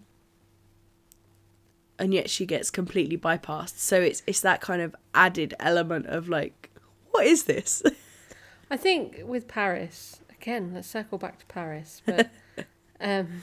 and 1.99 2.13
yet 2.13 2.29
she 2.29 2.45
gets 2.45 2.71
completely 2.71 3.17
bypassed. 3.17 3.79
So 3.79 4.03
it's 4.03 4.23
it's 4.27 4.41
that 4.41 4.61
kind 4.61 4.83
of 4.83 4.95
added 5.15 5.55
element 5.61 6.09
of 6.09 6.29
like, 6.29 6.69
what 7.13 7.27
is 7.27 7.45
this? 7.45 7.83
I 8.71 8.77
think 8.77 9.23
with 9.25 9.49
Paris, 9.49 10.21
again, 10.29 10.73
let's 10.75 10.89
circle 10.89 11.17
back 11.17 11.39
to 11.39 11.47
Paris, 11.47 12.03
but 12.05 12.29
um, 13.01 13.41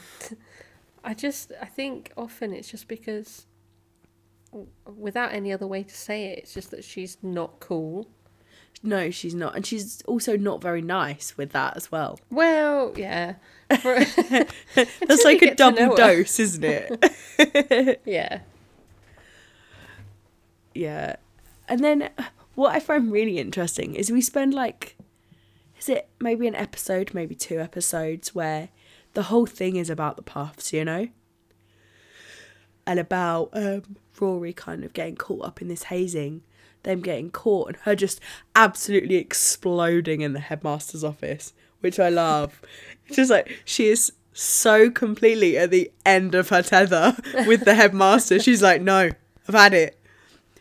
I 1.03 1.15
just, 1.15 1.51
I 1.60 1.65
think 1.65 2.12
often 2.15 2.53
it's 2.53 2.70
just 2.70 2.88
because, 2.88 3.48
without 4.98 5.34
any 5.34 5.51
other 5.51 5.67
way 5.67 5.84
to 5.84 5.96
say 5.96 6.25
it, 6.25 6.39
it's 6.39 6.53
just 6.53 6.72
that 6.72 6.84
she's 6.84 7.17
not 7.22 7.60
cool. 7.60 8.08
no, 8.84 9.12
she's 9.12 9.36
not, 9.36 9.55
and 9.55 9.65
she's 9.65 10.01
also 10.03 10.36
not 10.36 10.62
very 10.62 10.81
nice 10.81 11.38
with 11.38 11.51
that 11.51 11.77
as 11.77 11.91
well. 11.91 12.20
Well, 12.29 12.93
yeah. 12.98 13.36
For- 13.79 13.96
That's 15.08 15.24
like 15.24 15.41
a 15.41 15.53
double 15.55 15.96
dose, 15.96 16.39
isn't 16.39 16.63
it? 16.63 18.01
yeah. 18.05 18.39
Yeah. 20.74 21.15
And 21.67 21.84
then 21.84 22.10
what 22.55 22.75
I 22.75 22.79
find 22.79 23.12
really 23.12 23.38
interesting 23.38 23.96
is 23.96 24.12
we 24.12 24.22
spend 24.22 24.53
like 24.53 24.98
is 25.79 25.89
it 25.89 26.10
maybe 26.20 26.48
an 26.48 26.55
episode, 26.55 27.13
maybe 27.13 27.34
two 27.36 27.60
episodes 27.60 28.36
where 28.36 28.70
the 29.13 29.24
whole 29.24 29.46
thing 29.48 29.75
is 29.77 29.89
about 29.89 30.15
the 30.15 30.22
puffs, 30.22 30.72
you 30.74 30.86
know? 30.86 31.08
And 32.86 33.00
about 33.00 33.50
um 33.53 33.84
Rory 34.20 34.53
kind 34.53 34.84
of 34.84 34.94
getting 34.94 35.15
caught 35.15 35.46
up 35.46 35.62
in 35.62 35.68
this 35.68 35.84
hazing, 35.84 36.41
them 36.84 37.01
getting 37.01 37.32
caught 37.32 37.70
and 37.70 37.77
her 37.77 37.96
just 37.96 38.20
absolutely 38.56 39.15
exploding 39.15 40.22
in 40.22 40.34
the 40.34 40.39
headmaster's 40.39 41.03
office, 41.03 41.53
which 41.80 42.00
I 42.00 42.10
love. 42.10 42.62
It's 43.08 43.15
just 43.15 43.32
like 43.32 43.62
she 43.65 43.88
is 43.88 44.13
so 44.34 44.89
completely 44.89 45.58
at 45.58 45.72
the 45.72 45.91
end 46.06 46.36
of 46.36 46.50
her 46.50 46.62
tether 46.62 47.15
with 47.48 47.65
the 47.65 47.75
headmaster. 47.75 48.39
She's 48.39 48.62
like, 48.62 48.82
No, 48.82 49.10
I've 49.48 49.56
had 49.56 49.74
it 49.74 49.98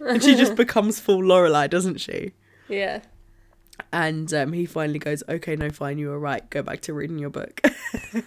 and 0.00 0.23
she 0.23 0.35
just 0.35 0.54
becomes 0.57 1.00
full 1.00 1.23
Lorelai, 1.23 1.69
doesn't 1.69 1.99
she? 1.99 2.33
Yeah. 2.69 3.00
And 3.92 4.33
um, 4.35 4.52
he 4.52 4.66
finally 4.66 4.99
goes, 4.99 5.23
"Okay, 5.28 5.57
no, 5.57 5.71
fine, 5.71 5.99
you 5.99 6.09
were 6.09 6.19
right. 6.19 6.49
Go 6.50 6.62
back 6.62 6.80
to 6.83 6.92
reading 6.92 7.19
your 7.19 7.30
book, 7.30 7.62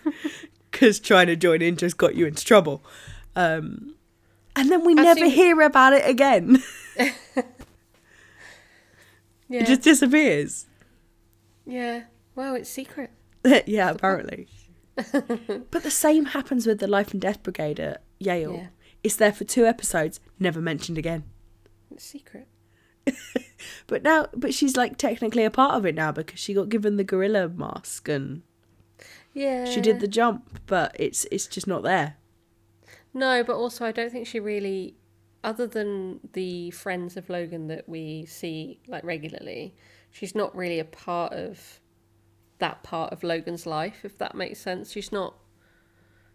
because 0.71 0.99
trying 0.99 1.27
to 1.27 1.35
join 1.35 1.61
in 1.61 1.77
just 1.77 1.97
got 1.97 2.15
you 2.15 2.25
into 2.25 2.43
trouble." 2.43 2.83
Um, 3.35 3.92
and 4.55 4.69
then 4.69 4.83
we 4.85 4.93
never 4.93 5.27
hear 5.27 5.61
about 5.61 5.93
it 5.93 6.07
again. 6.07 6.61
Yeah. 9.49 9.61
it 9.61 9.67
just 9.67 9.81
disappears. 9.81 10.65
Yeah. 11.65 12.03
Well, 12.33 12.55
it's 12.55 12.69
secret. 12.69 13.11
yeah, 13.67 13.91
apparently. 13.91 14.47
but 14.95 15.83
the 15.83 15.91
same 15.91 16.25
happens 16.25 16.65
with 16.65 16.79
the 16.79 16.87
Life 16.87 17.11
and 17.11 17.21
Death 17.21 17.43
Brigade 17.43 17.79
at 17.79 18.01
Yale. 18.19 18.53
Yeah. 18.53 18.67
It's 19.03 19.15
there 19.17 19.33
for 19.33 19.43
two 19.43 19.65
episodes, 19.65 20.19
never 20.39 20.59
mentioned 20.61 20.97
again. 20.97 21.25
It's 21.91 22.03
secret. 22.05 22.47
But 23.87 24.01
now, 24.01 24.27
but 24.35 24.53
she's 24.53 24.75
like 24.75 24.97
technically 24.97 25.43
a 25.43 25.51
part 25.51 25.75
of 25.75 25.85
it 25.85 25.93
now 25.93 26.11
because 26.11 26.39
she 26.39 26.53
got 26.53 26.69
given 26.69 26.97
the 26.97 27.03
gorilla 27.03 27.47
mask 27.49 28.07
and 28.09 28.41
Yeah. 29.33 29.65
she 29.65 29.81
did 29.81 29.99
the 29.99 30.07
jump, 30.07 30.59
but 30.65 30.95
it's 30.97 31.25
it's 31.31 31.47
just 31.47 31.67
not 31.67 31.83
there. 31.83 32.15
No, 33.13 33.43
but 33.43 33.55
also 33.55 33.85
I 33.85 33.91
don't 33.91 34.11
think 34.11 34.27
she 34.27 34.39
really, 34.39 34.95
other 35.43 35.67
than 35.67 36.19
the 36.33 36.71
friends 36.71 37.15
of 37.17 37.29
Logan 37.29 37.67
that 37.67 37.87
we 37.87 38.25
see 38.25 38.79
like 38.87 39.03
regularly, 39.03 39.75
she's 40.11 40.33
not 40.33 40.55
really 40.55 40.79
a 40.79 40.85
part 40.85 41.33
of 41.33 41.79
that 42.59 42.81
part 42.83 43.11
of 43.11 43.23
Logan's 43.23 43.65
life, 43.65 44.03
if 44.03 44.17
that 44.17 44.35
makes 44.35 44.59
sense. 44.59 44.91
She's 44.91 45.11
not. 45.11 45.35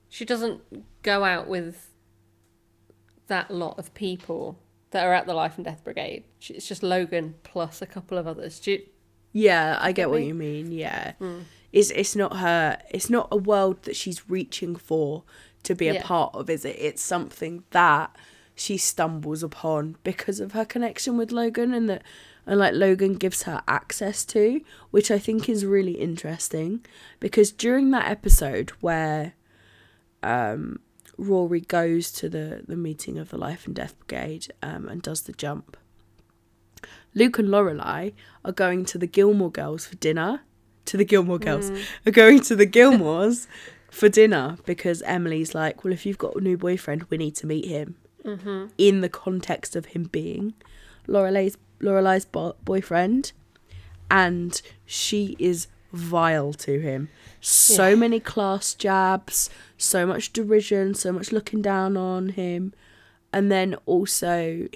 She 0.09 0.25
doesn't 0.25 0.63
go 1.03 1.25
out 1.25 1.49
with 1.49 1.91
that 3.27 3.51
lot 3.51 3.79
of 3.79 3.93
people 3.95 4.59
that 4.91 5.05
are 5.05 5.13
at 5.13 5.27
the 5.27 5.35
Life 5.35 5.57
and 5.57 5.65
Death 5.65 5.85
Brigade. 5.85 6.25
It's 6.49 6.67
just 6.67 6.83
Logan 6.83 7.35
plus 7.43 7.83
a 7.83 7.87
couple 7.87 8.17
of 8.17 8.27
others. 8.27 8.59
Do 8.59 8.73
you, 8.73 8.83
Yeah, 9.33 9.79
I 9.81 9.93
get 9.93 10.09
what 10.11 10.21
me? 10.21 10.29
you 10.29 10.35
mean. 10.35 10.73
Yeah, 10.73 11.13
hmm. 11.19 11.41
it's 11.73 11.91
it's 11.91 12.17
not 12.17 12.37
her. 12.39 12.79
It's 12.91 13.11
not 13.11 13.29
a 13.31 13.37
world 13.37 13.83
that 13.83 13.97
she's 13.97 14.29
reaching 14.31 14.77
for 14.77 15.25
to 15.69 15.75
be 15.75 15.89
a 15.89 15.95
Yeah. 15.95 16.03
part 16.03 16.35
of, 16.35 16.51
is 16.51 16.65
it? 16.65 16.77
It's 16.79 17.03
something 17.03 17.63
that 17.71 18.15
she 18.55 18.77
stumbles 18.77 19.43
upon 19.43 19.97
because 20.03 20.41
of 20.41 20.53
her 20.53 20.65
connection 20.65 21.17
with 21.17 21.31
Logan, 21.31 21.73
and 21.73 21.89
that 21.89 22.03
and 22.47 22.59
like 22.59 22.75
Logan 22.75 23.15
gives 23.15 23.43
her 23.43 23.63
access 23.69 24.25
to, 24.25 24.61
which 24.91 25.11
I 25.11 25.19
think 25.19 25.49
is 25.49 25.65
really 25.67 25.93
interesting 26.01 26.85
because 27.21 27.53
during 27.53 27.91
that 27.91 28.11
episode 28.11 28.71
where 28.81 29.35
um, 30.23 30.81
Rory 31.19 31.61
goes 31.61 32.11
to 32.13 32.29
the 32.29 32.63
the 32.67 32.77
meeting 32.77 33.19
of 33.19 33.29
the 33.29 33.37
Life 33.39 33.67
and 33.67 33.75
Death 33.77 33.95
Brigade 33.99 34.47
um, 34.63 34.89
and 34.89 35.03
does 35.03 35.23
the 35.23 35.33
jump. 35.33 35.77
Luke 37.15 37.39
and 37.39 37.49
Lorelai 37.49 38.13
are 38.45 38.53
going 38.53 38.85
to 38.87 38.99
the 38.99 39.07
Gilmore 39.07 39.51
Girls 39.51 39.87
for 39.87 39.97
dinner. 39.97 40.41
To 40.87 40.97
the 40.97 41.05
Gilmore 41.05 41.39
Girls 41.39 41.71
are 42.07 42.11
going 42.13 42.41
to 42.43 42.57
the 42.57 42.67
Gilmores 42.67 43.47
for 43.91 44.09
dinner 44.09 44.59
because 44.67 45.03
Emily's 45.03 45.55
like, 45.55 45.85
well, 45.85 45.93
if 45.93 46.05
you've 46.07 46.19
got 46.19 46.37
a 46.37 46.41
new 46.41 46.57
boyfriend, 46.57 47.05
we 47.11 47.17
need 47.17 47.35
to 47.37 47.47
meet 47.47 47.67
him. 47.67 47.97
Mm-hmm. 48.25 48.67
In 48.77 49.01
the 49.01 49.09
context 49.09 49.75
of 49.77 49.87
him 49.87 50.05
being 50.05 50.55
Lorelai's 51.07 51.57
Lorelai's 51.81 52.25
bo- 52.27 52.57
boyfriend, 52.65 53.33
and 54.11 54.61
she 54.85 55.37
is 55.39 55.69
vile 55.93 56.53
to 56.53 56.81
him. 56.81 57.09
So 57.41 57.91
Yeah. 57.91 57.95
many 57.95 58.21
class 58.21 58.75
jabs, 58.75 59.49
so 59.79 60.05
much 60.05 60.33
derision, 60.33 60.95
so 60.95 61.13
much 61.13 61.33
looking 61.33 61.63
down 61.63 61.97
on 61.97 62.31
him, 62.31 62.75
and 63.33 63.51
then 63.51 63.77
also 63.87 64.69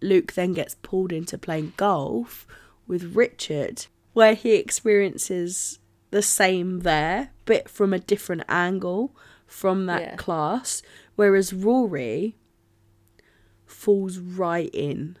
Luke 0.00 0.32
then 0.32 0.54
gets 0.54 0.74
pulled 0.82 1.12
into 1.12 1.36
playing 1.38 1.74
golf 1.76 2.46
with 2.88 3.14
Richard, 3.14 3.86
where 4.14 4.34
he 4.34 4.54
experiences 4.54 5.77
the 6.10 6.22
same 6.22 6.80
there, 6.80 7.30
but 7.44 7.68
from 7.68 7.92
a 7.92 7.98
different 7.98 8.42
angle 8.48 9.14
from 9.46 9.86
that 9.86 10.00
Yeah. 10.02 10.16
class. 10.16 10.82
Whereas 11.16 11.52
Rory 11.52 12.36
falls 13.66 14.18
right 14.18 14.70
in 14.72 15.18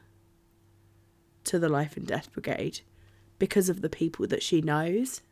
to 1.44 1.58
the 1.58 1.68
Life 1.68 1.96
and 1.96 2.06
Death 2.06 2.32
Brigade 2.32 2.80
because 3.38 3.68
of 3.68 3.80
the 3.82 3.88
people 3.90 4.26
that 4.26 4.42
she 4.42 4.60
knows. 4.60 5.22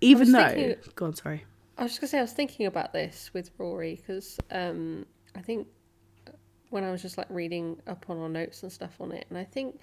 Even 0.00 0.32
though, 0.32 0.48
thinking- 0.48 0.92
go 0.94 1.06
on, 1.06 1.14
sorry. 1.14 1.44
I 1.76 1.82
was 1.84 1.92
just 1.92 2.00
gonna 2.00 2.08
say 2.08 2.18
I 2.18 2.22
was 2.22 2.32
thinking 2.32 2.66
about 2.66 2.92
this 2.92 3.32
with 3.34 3.50
Rory 3.58 3.96
because 3.96 4.38
um, 4.50 5.06
I 5.34 5.40
think 5.40 5.66
when 6.70 6.84
I 6.84 6.90
was 6.92 7.02
just 7.02 7.18
like 7.18 7.26
reading 7.30 7.80
up 7.86 8.08
on 8.08 8.18
our 8.18 8.28
notes 8.28 8.62
and 8.62 8.70
stuff 8.70 9.00
on 9.00 9.12
it, 9.12 9.26
and 9.28 9.38
I 9.38 9.44
think 9.44 9.80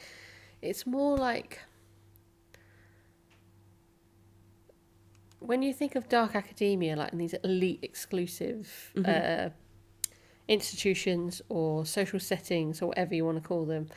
it's 0.62 0.86
more 0.86 1.18
like 1.18 1.60
when 5.42 5.64
you 5.64 5.74
think 5.74 5.96
of 5.96 6.08
dark 6.08 6.36
academia, 6.36 6.96
like 6.96 7.12
in 7.12 7.18
these 7.18 7.34
elite 7.44 7.80
exclusive 7.82 8.92
mm-hmm. 8.96 9.48
uh, 9.48 9.50
institutions 10.48 11.42
or 11.50 11.86
social 11.86 12.20
settings 12.20 12.82
or 12.82 12.88
whatever 12.88 13.16
you 13.16 13.26
want 13.26 13.42
to 13.42 13.48
call 13.48 13.66
them, 13.66 13.88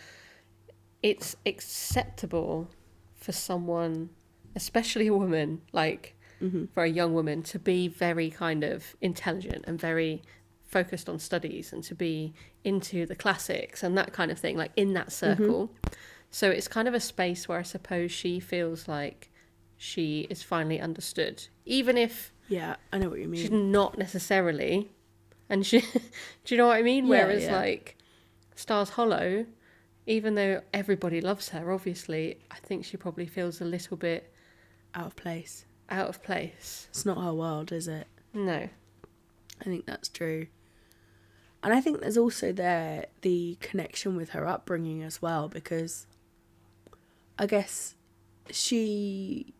it's 1.02 1.36
acceptable 1.44 2.70
for 3.14 3.32
someone, 3.32 4.08
especially 4.56 5.06
a 5.06 5.12
woman, 5.12 5.60
like 5.72 6.16
mm-hmm. 6.42 6.64
for 6.72 6.82
a 6.82 6.88
young 6.88 7.12
woman, 7.12 7.42
to 7.42 7.58
be 7.58 7.88
very 7.88 8.30
kind 8.30 8.64
of 8.64 8.96
intelligent 9.02 9.66
and 9.66 9.78
very 9.78 10.22
focused 10.64 11.10
on 11.10 11.18
studies 11.18 11.74
and 11.74 11.84
to 11.84 11.94
be 11.94 12.32
into 12.64 13.04
the 13.04 13.14
classics 13.14 13.82
and 13.82 13.98
that 13.98 14.14
kind 14.14 14.30
of 14.30 14.38
thing, 14.38 14.56
like 14.56 14.72
in 14.76 14.94
that 14.94 15.08
mm-hmm. 15.08 15.42
circle. 15.42 15.72
So 16.30 16.50
it's 16.50 16.68
kind 16.68 16.88
of 16.88 16.94
a 16.94 17.00
space 17.00 17.46
where 17.48 17.58
I 17.58 17.62
suppose 17.62 18.10
she 18.10 18.40
feels 18.40 18.88
like 18.88 19.30
she 19.76 20.26
is 20.30 20.42
finally 20.42 20.80
understood, 20.80 21.46
even 21.66 21.96
if 21.98 22.32
Yeah, 22.48 22.76
I 22.92 22.98
know 22.98 23.08
what 23.08 23.20
you 23.20 23.28
mean. 23.28 23.40
she's 23.40 23.50
not 23.50 23.98
necessarily. 23.98 24.90
And 25.48 25.64
she, 25.66 25.80
do 26.44 26.54
you 26.54 26.56
know 26.56 26.66
what 26.68 26.76
I 26.76 26.82
mean? 26.82 27.04
Yeah, 27.06 27.10
Whereas 27.26 27.44
yeah. 27.44 27.56
like 27.56 27.96
Stars 28.54 28.90
Hollow, 28.90 29.46
even 30.06 30.34
though 30.34 30.62
everybody 30.72 31.20
loves 31.20 31.50
her, 31.50 31.70
obviously, 31.72 32.38
I 32.50 32.56
think 32.56 32.84
she 32.84 32.96
probably 32.96 33.26
feels 33.26 33.60
a 33.60 33.64
little 33.64 33.96
bit 33.96 34.32
Out 34.94 35.06
of 35.06 35.16
place. 35.16 35.64
out 35.90 36.08
of 36.08 36.22
place. 36.22 36.86
It's 36.90 37.04
not 37.04 37.22
her 37.22 37.32
world, 37.34 37.72
is 37.72 37.88
it? 37.88 38.06
No. 38.32 38.68
I 39.60 39.64
think 39.64 39.86
that's 39.86 40.08
true. 40.08 40.46
And 41.62 41.72
I 41.72 41.80
think 41.80 42.00
there's 42.00 42.18
also 42.18 42.52
there 42.52 43.06
the 43.22 43.56
connection 43.60 44.16
with 44.16 44.30
her 44.30 44.46
upbringing 44.46 45.02
as 45.02 45.22
well, 45.22 45.48
because 45.48 46.06
I 47.38 47.46
guess 47.46 47.94
she, 48.50 49.54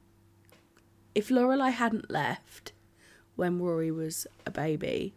if 1.14 1.28
Lorelai 1.28 1.70
hadn't 1.72 2.10
left 2.10 2.72
when 3.36 3.60
Rory 3.60 3.90
was 3.90 4.26
a 4.46 4.50
baby, 4.50 5.14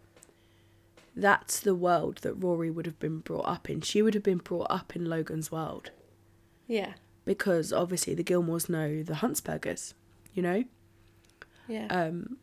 that's 1.15 1.59
the 1.59 1.75
world 1.75 2.17
that 2.21 2.33
Rory 2.35 2.69
would 2.69 2.85
have 2.85 2.99
been 2.99 3.19
brought 3.19 3.47
up 3.47 3.69
in. 3.69 3.81
She 3.81 4.01
would 4.01 4.13
have 4.13 4.23
been 4.23 4.37
brought 4.37 4.67
up 4.69 4.95
in 4.95 5.05
Logan's 5.05 5.51
world 5.51 5.91
Yeah. 6.67 6.93
because 7.25 7.73
obviously 7.73 8.13
the 8.13 8.23
Gilmores 8.23 8.69
know 8.69 9.01
the 9.03 9.15
Huntzbergers, 9.15 9.93
you 10.33 10.41
know? 10.43 10.63
Yeah. 11.67 11.87
um, 11.87 12.37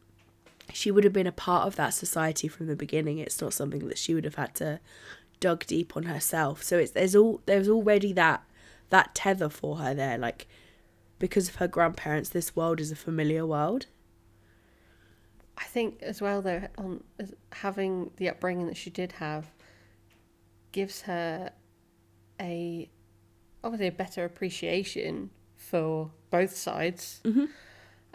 she 0.73 0.91
would 0.91 1.05
have 1.05 1.13
been 1.13 1.27
a 1.27 1.33
part 1.33 1.67
of 1.67 1.77
that 1.77 1.91
society 1.95 2.49
from 2.49 2.67
the 2.67 2.77
beginning. 2.77 3.19
It's 3.19 3.41
not 3.41 3.53
something 3.53 3.87
that 3.89 3.99
she 3.99 4.15
would 4.15 4.25
have 4.25 4.35
had 4.35 4.55
to 4.57 4.81
dug 5.41 5.67
deep 5.67 5.97
on 5.97 6.05
herself. 6.05 6.63
So 6.63 6.79
it's 6.79 6.93
there's 6.93 7.15
all 7.15 7.41
there's 7.47 7.69
already 7.69 8.13
that 8.15 8.43
that 8.91 9.15
tether 9.15 9.49
for 9.49 9.77
her 9.77 9.95
there. 9.95 10.17
Like 10.19 10.47
because 11.25 11.49
of 11.49 11.55
her 11.55 11.67
grandparents, 11.67 12.29
this 12.29 12.55
world 12.55 12.79
is 12.79 12.93
a 12.93 12.97
familiar 12.97 13.47
world. 13.47 13.87
I 15.57 15.65
think 15.65 16.03
as 16.03 16.21
well 16.21 16.43
though, 16.43 16.69
on 16.77 17.03
having 17.51 18.11
the 18.19 18.29
upbringing 18.29 18.67
that 18.67 18.77
she 18.77 18.91
did 18.91 19.13
have, 19.13 19.47
gives 20.73 21.01
her 21.01 21.51
a 22.39 22.91
obviously 23.63 23.87
a 23.87 23.93
better 23.93 24.27
appreciation 24.27 25.31
for 25.57 26.11
both 26.29 26.55
sides. 26.55 27.23
Mhm. 27.25 27.49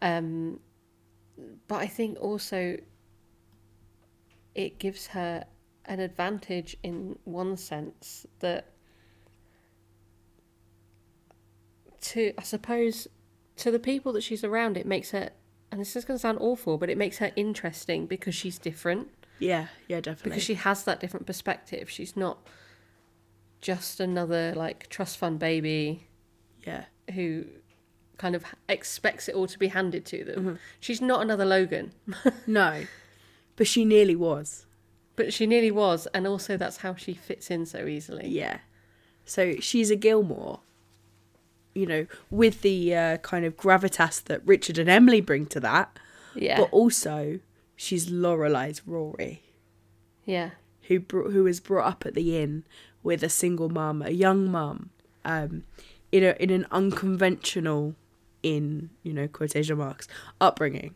Um, 0.04 0.60
but 1.68 1.78
I 1.78 1.88
think 1.88 2.20
also 2.22 2.78
it 4.54 4.78
gives 4.78 5.08
her 5.08 5.48
an 5.86 6.00
advantage 6.00 6.78
in 6.84 7.18
one 7.24 7.58
sense 7.58 8.28
that 8.38 8.72
to 12.02 12.34
I 12.38 12.44
suppose 12.44 13.08
to 13.58 13.72
the 13.72 13.80
people 13.80 14.14
that 14.14 14.22
she's 14.24 14.44
around 14.44 14.78
it 14.78 14.86
makes 14.86 15.12
her 15.12 15.30
and 15.72 15.80
this 15.82 15.96
is 15.96 16.06
going 16.06 16.16
to 16.18 16.22
sound 16.22 16.38
awful 16.42 16.78
but 16.78 16.90
it 16.90 16.98
makes 16.98 17.18
her 17.18 17.32
interesting 17.36 18.06
because 18.08 18.34
she's 18.36 18.58
different. 18.58 19.10
Yeah, 19.40 19.68
yeah, 19.88 20.02
definitely. 20.02 20.32
because 20.32 20.44
she 20.44 20.56
has 20.56 20.84
that 20.84 21.00
different 21.00 21.26
perspective. 21.26 21.90
She's 21.90 22.18
not 22.18 22.40
just 23.62 24.00
another 24.00 24.54
like 24.56 24.88
trust 24.90 25.18
fund 25.18 25.40
baby 25.40 26.08
yeah, 26.66 26.86
who 27.14 27.46
kind 28.18 28.36
of 28.36 28.44
expects 28.68 29.30
it 29.30 29.36
all 29.36 29.48
to 29.48 29.58
be 29.58 29.68
handed 29.68 30.06
to 30.06 30.24
them. 30.26 30.40
Mm-hmm. 30.40 30.56
She's 30.82 31.00
not 31.02 31.22
another 31.22 31.46
logan. 31.46 31.94
No, 32.48 32.84
but 33.56 33.68
she 33.68 33.86
nearly 33.86 34.16
was. 34.16 34.66
but 35.16 35.34
she 35.34 35.46
nearly 35.46 35.72
was 35.72 36.08
and 36.14 36.26
also 36.28 36.58
that's 36.58 36.78
how 36.78 36.96
she 36.96 37.14
fits 37.14 37.50
in 37.52 37.66
so 37.66 37.86
easily. 37.86 38.28
Yeah, 38.28 38.60
so 39.26 39.56
she's 39.60 39.90
a 39.92 39.96
Gilmore. 39.96 40.60
You 41.80 41.86
know, 41.86 42.08
with 42.30 42.62
the 42.62 42.96
uh, 42.96 43.18
kind 43.18 43.46
of 43.46 43.56
gravitas 43.58 44.24
that 44.26 44.42
Richard 44.46 44.78
and 44.78 44.90
Emily 44.90 45.22
bring 45.22 45.46
to 45.48 45.60
that, 45.62 45.98
yeah 46.36 46.58
but 46.60 46.70
also 46.72 47.40
she's 47.76 48.08
Lorelai's 48.10 48.82
Rory. 48.86 49.44
yeah 50.26 50.52
who 50.88 51.00
br- 51.00 51.30
who 51.30 51.44
was 51.44 51.60
brought 51.60 51.88
up 51.88 52.06
at 52.06 52.14
the 52.16 52.38
inn 52.38 52.64
with 53.04 53.24
a 53.24 53.30
single 53.30 53.70
mum, 53.70 54.02
a 54.02 54.10
young 54.10 54.52
mum, 54.52 54.90
um, 55.24 55.64
in 56.12 56.24
a 56.24 56.32
in 56.40 56.50
an 56.50 56.66
unconventional, 56.72 57.96
in 58.44 58.90
you 59.04 59.14
know 59.14 59.28
quotation 59.28 59.78
marks, 59.78 60.08
upbringing. 60.42 60.96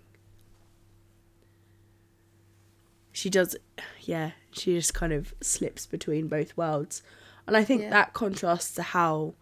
She 3.11 3.29
does, 3.29 3.55
yeah. 4.01 4.31
She 4.51 4.73
just 4.75 4.93
kind 4.93 5.13
of 5.13 5.33
slips 5.41 5.85
between 5.85 6.27
both 6.27 6.57
worlds, 6.57 7.03
and 7.47 7.55
I 7.55 7.63
think 7.63 7.83
Yeah. 7.83 7.89
that 7.91 8.13
contrasts 8.13 8.73
to 8.75 8.81
how 8.83 9.35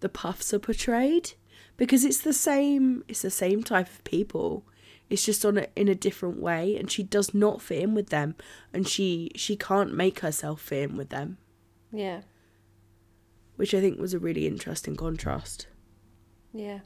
the 0.00 0.08
Puffs 0.08 0.52
are 0.54 0.58
portrayed, 0.58 1.32
because 1.76 2.04
it's 2.04 2.20
the 2.20 2.32
same. 2.32 3.04
It's 3.08 3.22
the 3.22 3.30
same 3.30 3.62
type 3.62 3.88
of 3.88 4.04
people. 4.04 4.64
It's 5.08 5.24
just 5.24 5.44
on 5.44 5.56
a, 5.58 5.66
in 5.76 5.88
a 5.88 5.94
different 5.94 6.40
way, 6.40 6.76
and 6.76 6.90
she 6.90 7.02
does 7.02 7.32
not 7.32 7.62
fit 7.62 7.82
in 7.82 7.94
with 7.94 8.08
them, 8.08 8.34
and 8.72 8.86
she 8.88 9.30
she 9.36 9.56
can't 9.56 9.94
make 9.94 10.20
herself 10.20 10.60
fit 10.60 10.90
in 10.90 10.96
with 10.96 11.10
them, 11.10 11.38
yeah 11.92 12.22
which 13.56 13.72
I 13.74 13.80
think 13.80 13.98
was 13.98 14.14
a 14.14 14.18
really 14.18 14.46
interesting 14.46 14.96
contrast. 14.96 15.66
yeah 16.52 16.80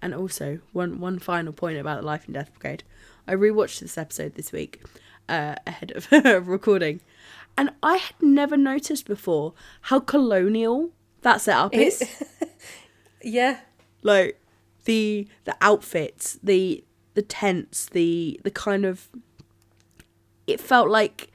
And 0.00 0.14
also, 0.14 0.60
one 0.72 1.00
one 1.00 1.18
final 1.18 1.52
point 1.52 1.78
about 1.78 2.00
the 2.00 2.06
Life 2.06 2.24
and 2.26 2.34
Death 2.34 2.52
Brigade. 2.58 2.84
I 3.26 3.34
rewatched 3.34 3.80
this 3.80 3.98
episode 3.98 4.34
this 4.34 4.52
week, 4.52 4.82
uh, 5.28 5.56
ahead 5.66 5.92
of 5.94 6.10
recording, 6.48 7.00
and 7.56 7.70
I 7.82 7.96
had 7.96 8.14
never 8.22 8.56
noticed 8.56 9.06
before 9.06 9.52
how 9.82 10.00
colonial 10.00 10.90
that 11.22 11.40
setup 11.40 11.74
is. 11.74 12.02
yeah 13.22 13.58
like 14.02 14.40
the 14.84 15.28
the 15.44 15.56
outfits, 15.60 16.38
the 16.42 16.84
the 17.14 17.22
tents, 17.22 17.86
the 17.86 18.40
the 18.44 18.50
kind 18.50 18.84
of. 18.84 19.08
It 20.46 20.60
felt 20.60 20.88
like 20.88 21.30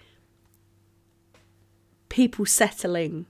people 2.09 2.45
settling, 2.47 3.27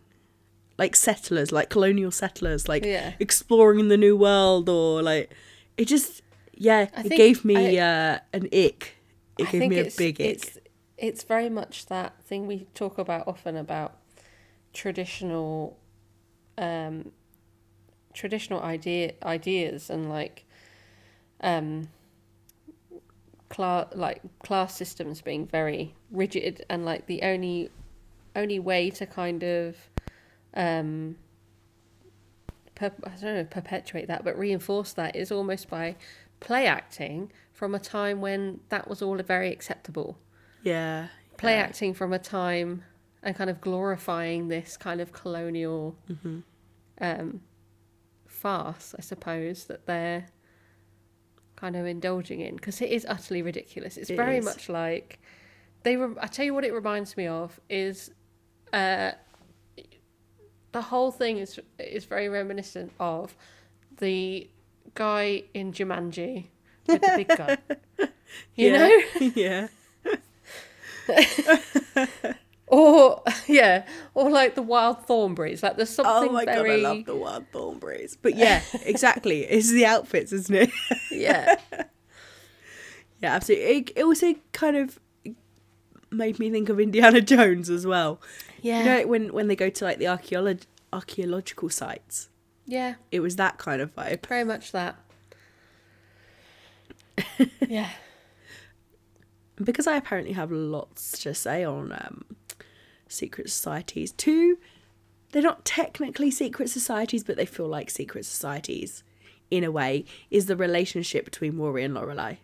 like 0.77 0.95
settlers, 0.95 1.51
like 1.51 1.69
colonial 1.69 2.11
settlers, 2.11 2.69
like 2.69 2.85
Yeah. 2.85 3.13
exploring 3.19 3.89
the 3.89 3.97
new 3.97 4.15
world, 4.15 4.69
or 4.69 5.01
like 5.01 5.33
it 5.77 5.85
just 5.85 6.21
yeah, 6.55 6.87
I 6.95 7.01
it 7.01 7.09
gave 7.09 7.43
me 7.43 7.77
uh, 7.79 8.19
an 8.31 8.47
ick. 8.53 8.95
It 9.37 9.47
I 9.47 9.51
gave 9.51 9.69
me 9.69 9.79
a 9.79 9.91
big 9.97 10.21
ick. 10.21 10.27
It's, 10.29 10.57
it's 10.97 11.23
very 11.23 11.49
much 11.49 11.87
that 11.87 12.21
thing 12.23 12.47
we 12.47 12.67
talk 12.73 12.97
about 12.97 13.27
often 13.27 13.57
about 13.57 13.97
traditional, 14.73 15.77
um, 16.57 17.11
traditional 18.13 18.61
idea 18.61 19.13
ideas 19.23 19.89
and 19.89 20.09
like, 20.09 20.45
um, 21.41 21.89
class 23.49 23.87
like 23.93 24.21
class 24.39 24.75
systems 24.75 25.21
being 25.21 25.45
very 25.45 25.93
rigid 26.09 26.65
and 26.69 26.83
like 26.85 27.05
the 27.05 27.21
only 27.21 27.69
only 28.35 28.57
way 28.57 28.89
to 28.89 29.05
kind 29.05 29.43
of 29.43 29.75
um 30.55 31.15
per- 32.73 32.91
I 33.03 33.09
don't 33.09 33.35
know 33.35 33.43
perpetuate 33.43 34.07
that 34.07 34.23
but 34.23 34.37
reinforce 34.39 34.93
that 34.93 35.15
is 35.15 35.31
almost 35.31 35.69
by 35.69 35.95
play 36.39 36.65
acting 36.65 37.31
from 37.51 37.75
a 37.75 37.79
time 37.79 38.21
when 38.21 38.61
that 38.69 38.87
was 38.87 39.03
all 39.03 39.17
very 39.17 39.51
acceptable 39.51 40.17
Yeah. 40.63 41.09
play 41.37 41.53
yeah. 41.53 41.61
acting 41.61 41.93
from 41.93 42.11
a 42.11 42.19
time 42.19 42.83
and 43.23 43.35
kind 43.35 43.49
of 43.49 43.59
glorifying 43.61 44.49
this 44.49 44.77
kind 44.77 44.99
of 45.01 45.11
colonial 45.13 45.95
Mm-hmm. 46.11 46.39
um, 47.01 47.41
farce, 48.27 48.93
I 48.97 49.01
suppose, 49.01 49.65
that 49.65 49.85
they're 49.85 50.25
kind 51.55 51.75
of 51.75 51.85
indulging 51.85 52.41
in 52.41 52.55
because 52.57 52.81
it 52.81 52.89
is 52.91 53.05
utterly 53.07 53.41
ridiculous. 53.41 53.97
It's 53.97 54.09
It 54.09 54.15
very 54.17 54.37
is. 54.37 54.45
much 54.45 54.67
like 54.69 55.19
they. 55.83 55.95
Re- 55.97 56.15
I 56.19 56.27
tell 56.27 56.45
you 56.45 56.53
what, 56.53 56.65
it 56.65 56.73
reminds 56.73 57.15
me 57.15 57.27
of 57.27 57.59
is 57.69 58.11
uh, 58.73 59.11
the 60.73 60.81
whole 60.81 61.11
thing 61.11 61.37
is 61.37 61.59
is 61.79 62.03
very 62.05 62.27
reminiscent 62.27 62.91
of 62.99 63.35
the 63.99 64.49
guy 64.95 65.43
in 65.53 65.71
Jumanji 65.71 66.47
with 66.87 67.01
the 67.01 67.13
big 67.15 67.27
gun. 67.37 67.57
You 68.55 68.71
yeah. 68.71 68.77
know. 68.77 69.01
yeah. 69.35 69.67
Or 72.75 73.21
yeah, 73.47 73.85
or 74.15 74.31
like 74.31 74.55
the 74.55 74.63
Wild 74.63 75.05
Thornberrys. 75.05 75.61
Like 75.61 75.77
there's 75.77 75.89
something 75.91 76.29
Oh 76.29 76.31
my 76.33 76.43
very 76.45 76.81
god, 76.81 76.89
I 76.89 76.93
love 76.95 77.05
the 77.05 77.15
Wild 77.15 77.45
Thornberrys. 77.51 78.17
But 78.19 78.35
yeah, 78.35 78.61
exactly. 78.83 79.41
it's 79.41 79.69
the 79.71 79.85
outfits, 79.85 80.33
isn't 80.33 80.55
it? 80.55 80.71
yeah, 81.11 81.55
Yeah, 83.21 83.35
absolutely. 83.35 83.65
It, 83.77 83.91
it 83.95 84.03
also 84.03 84.33
kind 84.53 84.75
of 84.75 84.99
made 86.09 86.39
me 86.39 86.49
think 86.49 86.69
of 86.69 86.79
Indiana 86.79 87.21
Jones 87.21 87.69
as 87.69 87.85
well. 87.85 88.19
yeah, 88.61 88.79
You 88.79 88.85
know, 88.85 89.07
when 89.07 89.33
when 89.33 89.47
they 89.49 89.55
go 89.55 89.69
to 89.69 89.85
like 89.85 89.99
the 89.99 90.05
archaeolog- 90.05 90.65
archaeological 90.91 91.69
sites, 91.69 92.29
yeah. 92.65 92.95
it 93.11 93.19
was 93.19 93.35
that 93.35 93.59
kind 93.59 93.81
of 93.81 93.93
vibe. 93.95 94.25
Very 94.25 94.43
much 94.45 94.71
that. 94.71 94.95
yeah, 97.67 97.89
because 99.63 99.85
I 99.85 99.95
apparently 99.95 100.33
have 100.33 100.51
lots 100.51 101.19
to 101.23 101.33
say 101.35 101.63
on 101.63 101.91
um, 101.91 102.25
secret 103.13 103.49
societies, 103.49 104.11
two, 104.11 104.57
they're 105.31 105.41
not 105.41 105.65
technically 105.65 106.31
secret 106.31 106.69
societies, 106.69 107.23
but 107.23 107.37
they 107.37 107.45
feel 107.45 107.67
like 107.67 107.89
secret 107.89 108.25
societies 108.25 109.03
in 109.49 109.63
a 109.63 109.71
way, 109.71 110.05
is 110.31 110.47
the 110.47 110.55
relationship 110.55 111.25
between 111.25 111.57
Rory 111.57 111.83
and 111.83 111.95
Lorelai. 111.95 112.37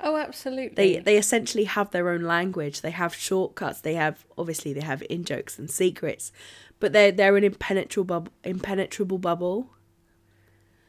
oh, 0.00 0.16
absolutely. 0.16 0.74
they 0.74 0.98
they 0.98 1.16
essentially 1.16 1.64
have 1.64 1.90
their 1.90 2.08
own 2.10 2.22
language. 2.22 2.80
They 2.80 2.92
have 2.92 3.14
shortcuts. 3.14 3.80
They 3.80 3.94
have 3.94 4.24
obviously 4.38 4.72
they 4.72 4.82
have 4.82 5.02
in 5.10 5.24
jokes 5.24 5.58
and 5.58 5.70
secrets 5.70 6.30
but 6.82 6.92
they're 6.92 7.12
they're 7.12 7.36
an 7.36 7.44
impenetrable 7.44 8.04
bubble 8.04 8.32
impenetrable 8.42 9.16
bubble. 9.16 9.70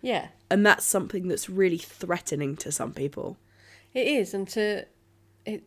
Yeah, 0.01 0.29
and 0.49 0.65
that's 0.65 0.83
something 0.83 1.27
that's 1.27 1.47
really 1.47 1.77
threatening 1.77 2.57
to 2.57 2.71
some 2.71 2.93
people. 2.93 3.37
It 3.93 4.07
is, 4.07 4.33
and 4.33 4.47
to 4.49 4.87
it, 5.45 5.63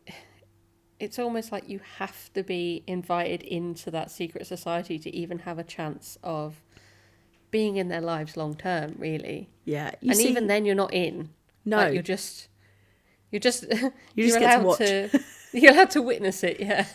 it's 0.98 1.18
almost 1.18 1.52
like 1.52 1.68
you 1.68 1.80
have 1.98 2.32
to 2.32 2.42
be 2.42 2.82
invited 2.86 3.42
into 3.42 3.90
that 3.90 4.10
secret 4.10 4.46
society 4.46 4.98
to 4.98 5.14
even 5.14 5.40
have 5.40 5.58
a 5.58 5.64
chance 5.64 6.18
of 6.22 6.62
being 7.50 7.76
in 7.76 7.88
their 7.88 8.00
lives 8.00 8.36
long 8.36 8.54
term, 8.54 8.94
really. 8.98 9.48
Yeah, 9.64 9.92
and 10.02 10.16
see, 10.16 10.28
even 10.30 10.46
then, 10.46 10.64
you're 10.64 10.74
not 10.74 10.92
in. 10.94 11.30
no, 11.64 11.78
Like, 11.78 11.94
you're 11.94 12.02
just, 12.02 12.48
you're 13.30 13.40
just, 13.40 13.64
You 14.14 14.24
just 14.24 14.38
get 14.38 14.52
to 14.52 14.58
allowed 14.58 14.66
watch. 14.66 14.78
to, 14.78 15.10
you're 15.52 15.72
allowed 15.72 15.90
to 15.90 16.02
witness 16.02 16.42
it. 16.44 16.60
Yeah, 16.60 16.86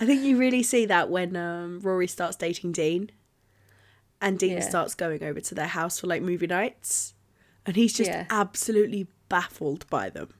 I 0.00 0.04
think 0.06 0.22
you 0.22 0.36
really 0.36 0.62
see 0.62 0.84
that 0.86 1.08
when 1.08 1.36
um, 1.36 1.80
Rory 1.80 2.06
starts 2.06 2.36
dating 2.36 2.72
Dean, 2.72 3.10
and 4.20 4.38
Dean 4.38 4.52
Yeah. 4.52 4.68
starts 4.68 4.94
going 4.94 5.22
over 5.22 5.40
to 5.40 5.54
their 5.54 5.66
house 5.66 6.00
for 6.00 6.06
like 6.06 6.22
movie 6.22 6.46
nights, 6.46 7.14
and 7.64 7.76
he's 7.76 7.92
just 7.92 8.10
Yeah. 8.10 8.26
absolutely 8.30 9.06
baffled 9.28 9.88
by 9.90 10.10
them. 10.10 10.30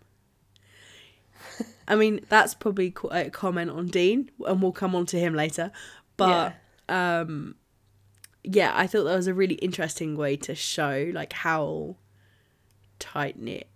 I 1.89 1.95
mean, 1.97 2.21
that's 2.29 2.55
probably 2.55 2.93
a 3.11 3.31
comment 3.31 3.71
on 3.71 3.87
Dean, 3.87 4.31
and 4.47 4.61
we'll 4.63 4.73
come 4.73 4.95
on 4.95 5.07
to 5.07 5.19
him 5.19 5.35
later. 5.35 5.71
But 6.17 6.55
um, 6.89 7.55
yeah, 8.43 8.73
I 8.75 8.87
thought 8.87 9.05
that 9.05 9.17
was 9.17 9.27
a 9.27 9.35
really 9.35 9.57
interesting 9.57 10.17
way 10.17 10.37
to 10.39 10.55
show 10.55 11.11
like 11.15 11.33
how 11.33 11.97
tight 12.99 13.39
knit 13.39 13.69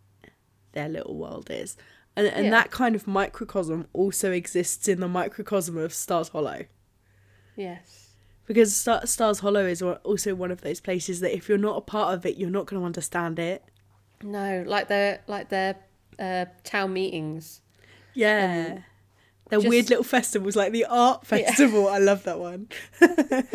their 0.72 0.88
little 0.88 1.16
world 1.16 1.48
is, 1.50 1.76
and 2.16 2.26
and 2.26 2.44
Yeah. 2.46 2.50
that 2.52 2.70
kind 2.70 2.94
of 2.94 3.06
microcosm 3.06 3.86
also 3.92 4.32
exists 4.32 4.88
in 4.88 5.00
the 5.00 5.08
microcosm 5.08 5.76
of 5.76 5.92
Stars 5.92 6.28
Hollow 6.28 6.64
yes, 7.56 8.14
because 8.46 8.74
Star- 8.74 9.06
Stars 9.06 9.40
Hollow 9.40 9.66
is 9.66 9.82
also 9.82 10.34
one 10.34 10.50
of 10.50 10.62
those 10.62 10.80
places 10.80 11.20
that 11.20 11.34
if 11.36 11.48
you're 11.48 11.58
not 11.58 11.76
a 11.76 11.80
part 11.82 12.14
of 12.14 12.24
it, 12.24 12.36
you're 12.36 12.48
not 12.50 12.66
going 12.66 12.80
to 12.80 12.86
understand 12.86 13.38
it. 13.38 13.62
no, 14.22 14.64
like 14.66 14.88
their 14.88 15.20
like 15.26 15.48
their 15.50 15.76
uh, 16.20 16.44
town 16.62 16.92
meetings. 16.92 17.60
Yeah. 18.14 18.80
They're 19.48 19.58
just- 19.58 19.68
weird 19.68 19.88
little 19.90 20.04
festivals 20.04 20.54
like 20.54 20.70
the 20.72 20.84
art 20.84 21.22
Yeah. 21.22 21.28
festival. 21.46 21.88
I 21.88 21.98
love 21.98 22.22
that 22.24 22.38
one. 22.38 22.68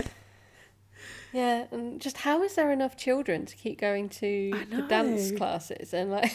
Yeah, 1.34 1.66
and 1.72 2.00
just 2.00 2.18
how 2.20 2.44
is 2.44 2.56
there 2.56 2.72
enough 2.72 2.96
children 2.96 3.46
to 3.46 3.56
keep 3.58 3.78
going 3.78 4.08
to 4.08 4.52
the 4.70 4.84
dance 4.84 5.34
classes 5.34 5.94
and 5.94 6.10
like 6.10 6.32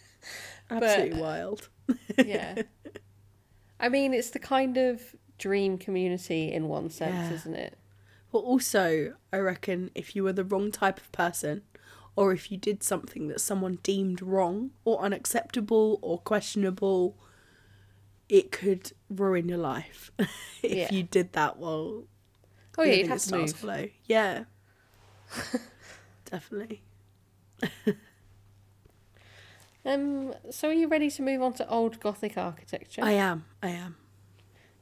Absolutely 0.70 1.18
wild. 1.20 1.70
yeah. 2.22 2.62
I 3.80 3.88
mean, 3.88 4.12
it's 4.12 4.28
the 4.30 4.38
kind 4.38 4.76
of 4.76 5.00
dream 5.38 5.78
community 5.78 6.52
in 6.52 6.68
one 6.68 6.90
sense, 6.90 7.14
Yeah. 7.30 7.32
isn't 7.34 7.54
it? 7.54 7.78
But 8.30 8.40
also, 8.40 9.14
I 9.32 9.38
reckon 9.38 9.90
if 9.94 10.14
you 10.14 10.22
were 10.22 10.34
the 10.34 10.44
wrong 10.44 10.70
type 10.70 10.98
of 10.98 11.10
person, 11.12 11.62
or 12.16 12.32
if 12.32 12.50
you 12.50 12.56
did 12.58 12.82
something 12.82 13.28
that 13.28 13.40
someone 13.40 13.78
deemed 13.82 14.20
wrong 14.22 14.70
or 14.84 15.00
unacceptable 15.00 15.98
or 16.02 16.18
questionable, 16.18 17.16
it 18.28 18.50
could 18.50 18.92
ruin 19.08 19.48
your 19.48 19.58
life 19.58 20.10
if 20.62 20.78
Yeah. 20.78 20.92
you 20.92 21.02
did 21.04 21.32
that 21.34 21.58
while 21.58 22.04
Oh 22.78 22.82
yeah, 22.82 22.94
you'd 22.94 23.06
have 23.08 23.22
to 23.22 23.36
move. 23.36 23.92
Yeah, 24.06 24.44
definitely. 26.24 26.82
Um, 29.84 30.34
so 30.50 30.68
are 30.68 30.72
you 30.72 30.88
ready 30.88 31.08
to 31.10 31.22
move 31.22 31.40
on 31.40 31.52
to 31.54 31.68
old 31.68 32.00
Gothic 32.00 32.36
architecture? 32.36 33.02
I 33.04 33.12
am. 33.12 33.44
I 33.62 33.68
am. 33.68 33.94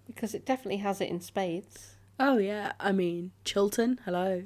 Because 0.06 0.34
it 0.34 0.46
definitely 0.46 0.78
has 0.78 0.98
it 1.02 1.10
in 1.10 1.20
spades. 1.20 1.96
Oh 2.18 2.38
yeah, 2.38 2.72
I 2.80 2.92
mean 2.92 3.32
Chilton, 3.44 4.00
hello. 4.06 4.44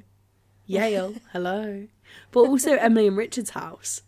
Yale, 0.69 1.15
hello. 1.31 1.87
But 2.31 2.41
also 2.41 2.73
Emily 2.75 3.07
and 3.07 3.17
Richard's 3.17 3.51
house, 3.51 4.03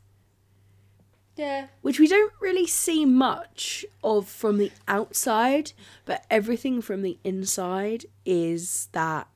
Yeah. 1.36 1.68
which 1.82 2.00
we 2.00 2.08
don't 2.08 2.32
really 2.40 2.68
see 2.68 3.04
much 3.06 3.84
of 4.04 4.28
from 4.28 4.58
the 4.60 4.72
outside, 4.88 5.74
but 6.06 6.24
everything 6.30 6.82
from 6.82 7.02
the 7.02 7.18
inside 7.24 8.06
is 8.26 8.90
that 8.92 9.28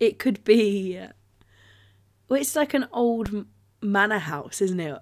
it 0.00 0.18
could 0.18 0.42
be 0.44 0.98
well, 2.28 2.40
it's 2.40 2.56
like 2.56 2.74
an 2.74 2.88
old 2.92 3.46
manor 3.80 4.18
house, 4.18 4.60
isn't 4.60 4.80
it? 4.80 4.98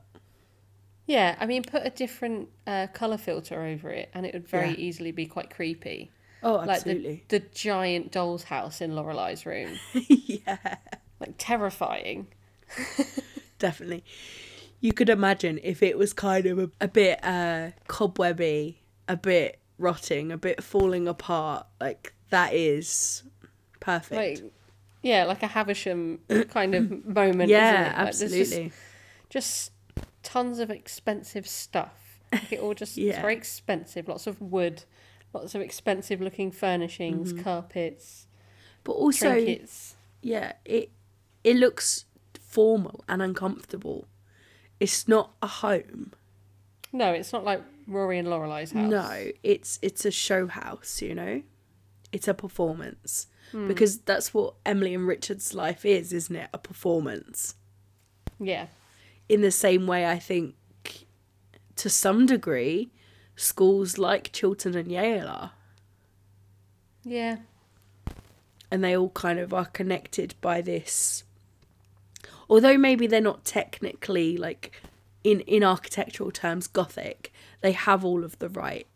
Yeah, 1.07 1.37
I 1.39 1.47
mean, 1.47 1.63
put 1.63 1.87
a 1.87 1.91
different 1.91 2.49
uh, 2.67 2.89
colour 2.93 3.17
filter 3.19 3.63
over 3.63 3.89
it 3.91 4.11
and 4.15 4.27
it 4.27 4.35
would 4.35 4.49
very 4.49 4.71
Yeah. 4.71 4.77
easily 4.77 5.13
be 5.13 5.27
quite 5.27 5.51
creepy. 5.51 6.11
Oh, 6.43 6.57
Like 6.57 6.67
the, 6.67 6.73
absolutely. 6.91 7.25
the 7.29 7.41
giant 7.41 8.13
doll's 8.13 8.45
house 8.45 8.81
in 8.83 8.91
Lorelai's 8.95 9.47
room. 9.47 9.79
yeah, 10.09 10.77
Like 11.27 11.35
terrifying. 11.39 12.27
definitely. 13.59 14.05
You 14.81 14.93
could 14.93 15.09
imagine 15.09 15.59
if 15.63 15.83
it 15.83 15.97
was 15.97 16.13
kind 16.13 16.45
of 16.47 16.59
a, 16.59 16.71
a 16.81 16.89
bit 16.89 17.25
uh, 17.25 17.71
cobwebby, 17.87 18.81
a 19.09 19.17
bit 19.17 19.59
rotting, 19.79 20.31
a 20.31 20.37
bit 20.37 20.63
falling 20.63 21.09
apart. 21.09 21.67
Like 21.81 22.13
that 22.31 22.53
is 22.55 23.23
perfect. 23.81 24.43
Like, 24.43 24.53
yeah, 25.03 25.25
like 25.25 25.43
a 25.43 25.47
Havisham 25.47 26.19
kind 26.51 26.75
of 26.75 27.07
moment. 27.07 27.49
yeah, 27.51 27.71
isn't 27.71 27.81
it? 27.81 27.87
Like, 27.87 28.15
there's 28.17 28.19
just- 28.33 28.53
absolutely. 28.53 28.73
just 29.31 29.73
tons 30.23 30.59
of 30.59 30.71
expensive 30.71 31.47
stuff. 31.49 32.21
Like 32.33 32.53
it 32.53 32.61
all 32.61 32.75
just 32.75 32.97
Yeah. 32.99 33.11
it's 33.13 33.19
very 33.21 33.35
expensive. 33.35 34.09
Lots 34.09 34.27
of 34.27 34.41
wood, 34.41 34.85
lots 35.33 35.55
of 35.55 35.61
expensive 35.63 36.21
looking 36.21 36.51
furnishings, 36.51 37.33
Mm-hmm. 37.33 37.43
carpets, 37.43 38.27
But 38.83 38.93
also, 38.93 39.31
trinkets. 39.33 39.95
yeah, 40.21 40.53
it 40.65 40.91
it 41.45 41.57
looks 41.57 42.07
formal 42.41 43.05
and 43.09 43.23
uncomfortable. 43.23 44.07
It's 44.81 45.07
not 45.07 45.33
a 45.41 45.47
home. 45.47 46.13
No, 46.93 47.13
it's 47.13 47.33
not 47.33 47.45
like 47.45 47.63
Rory 47.87 48.19
and 48.19 48.29
Lorelai's 48.29 48.73
house. 48.73 48.91
No, 48.91 49.31
it's 49.43 49.79
it's 49.83 50.05
a 50.05 50.11
show 50.11 50.47
house, 50.47 51.03
you 51.03 51.15
know? 51.15 51.43
It's 52.13 52.29
a 52.29 52.35
performance. 52.35 53.27
Hmm. 53.53 53.69
Because 53.69 53.99
that's 53.99 54.33
what 54.33 54.55
Emily 54.65 54.95
and 54.95 55.07
Richard's 55.07 55.55
life 55.55 55.85
is, 55.85 56.13
isn't 56.13 56.35
it? 56.35 56.49
A 56.55 56.59
performance. 56.59 57.57
Yeah. 58.39 58.67
In 59.29 59.43
the 59.43 59.51
same 59.51 59.87
way 59.87 60.07
I 60.07 60.19
think 60.19 60.55
to 61.77 61.91
some 61.91 62.27
degree 62.27 62.91
schools 63.37 63.99
like 63.99 64.33
Chilton 64.33 64.77
and 64.77 64.91
Yale 64.91 65.29
are. 65.29 65.53
Yeah. 67.03 67.39
And 68.71 68.83
they 68.83 68.97
all 68.97 69.11
kind 69.11 69.39
of 69.39 69.53
are 69.53 69.67
connected 69.67 70.35
by 70.41 70.61
this 70.61 71.25
although 72.49 72.79
maybe 72.79 73.07
they're 73.07 73.21
not 73.21 73.45
technically 73.45 74.37
like 74.37 74.81
in 75.23 75.41
in 75.41 75.65
architectural 75.65 76.31
terms 76.31 76.67
gothic, 76.67 77.33
they 77.61 77.73
have 77.73 78.05
all 78.05 78.25
of 78.25 78.39
the 78.39 78.49
right 78.49 78.87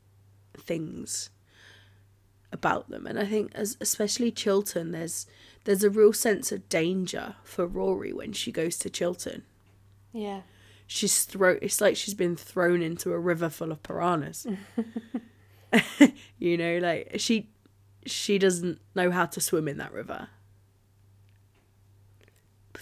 things 0.56 1.30
about 2.50 2.88
them 2.88 3.06
and 3.06 3.18
i 3.18 3.26
think 3.26 3.52
as 3.54 3.76
especially 3.80 4.30
Chilton, 4.30 4.90
there's 4.92 5.26
there's 5.64 5.84
a 5.84 5.90
real 5.90 6.14
sense 6.14 6.50
of 6.50 6.66
danger 6.70 7.36
for 7.44 7.66
rory 7.66 8.12
when 8.12 8.32
she 8.32 8.50
goes 8.50 8.78
to 8.78 8.88
Chilton. 8.88 9.42
Yeah. 10.12 10.40
she's 10.86 11.24
thrown 11.24 11.58
it's 11.60 11.80
like 11.80 11.94
she's 11.96 12.14
been 12.14 12.36
thrown 12.36 12.80
into 12.80 13.12
a 13.12 13.18
river 13.18 13.50
full 13.50 13.70
of 13.70 13.82
piranhas 13.82 14.46
you 16.38 16.56
know 16.56 16.78
like 16.78 17.12
she 17.18 17.50
she 18.06 18.38
doesn't 18.38 18.80
know 18.94 19.10
how 19.10 19.26
to 19.26 19.40
swim 19.40 19.68
in 19.68 19.76
that 19.76 19.92
river 19.92 20.28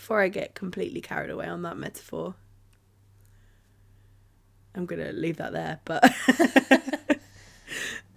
before 0.07 0.21
i 0.21 0.29
get 0.29 0.55
completely 0.55 1.01
carried 1.01 1.31
away 1.31 1.49
on 1.49 1.63
that 1.63 1.77
metaphor 1.77 2.37
i'm 4.77 4.87
gonna 4.87 5.11
leave 5.11 5.37
that 5.37 5.53
there 5.53 5.81
but 5.85 6.01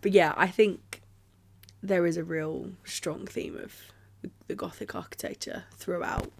but 0.01 0.11
yeah 0.11 0.31
i 0.37 0.45
think 0.45 1.01
there 1.81 2.05
is 2.05 2.15
a 2.15 2.23
real 2.23 2.69
strong 2.83 3.25
theme 3.25 3.57
of 3.57 3.73
the 4.45 4.53
gothic 4.53 4.93
architecture 4.93 5.63
throughout 5.77 6.31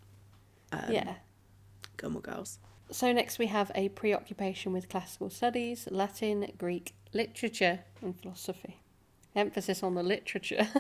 um, 0.72 0.92
yeah. 0.92 1.16
Gilmore 1.98 2.22
Girls. 2.22 2.60
So 2.92 3.12
next 3.12 3.40
we 3.40 3.48
have 3.48 3.72
a 3.74 3.90
preoccupation 3.90 4.72
with 4.72 4.88
classical 4.88 5.32
studies, 5.32 5.88
Latin, 5.90 6.52
Greek, 6.60 6.94
literature, 7.12 7.80
and 8.02 8.16
philosophy. 8.20 8.82
Emphasis 9.36 9.82
on 9.82 9.96
the 9.96 10.04
literature. 10.04 10.68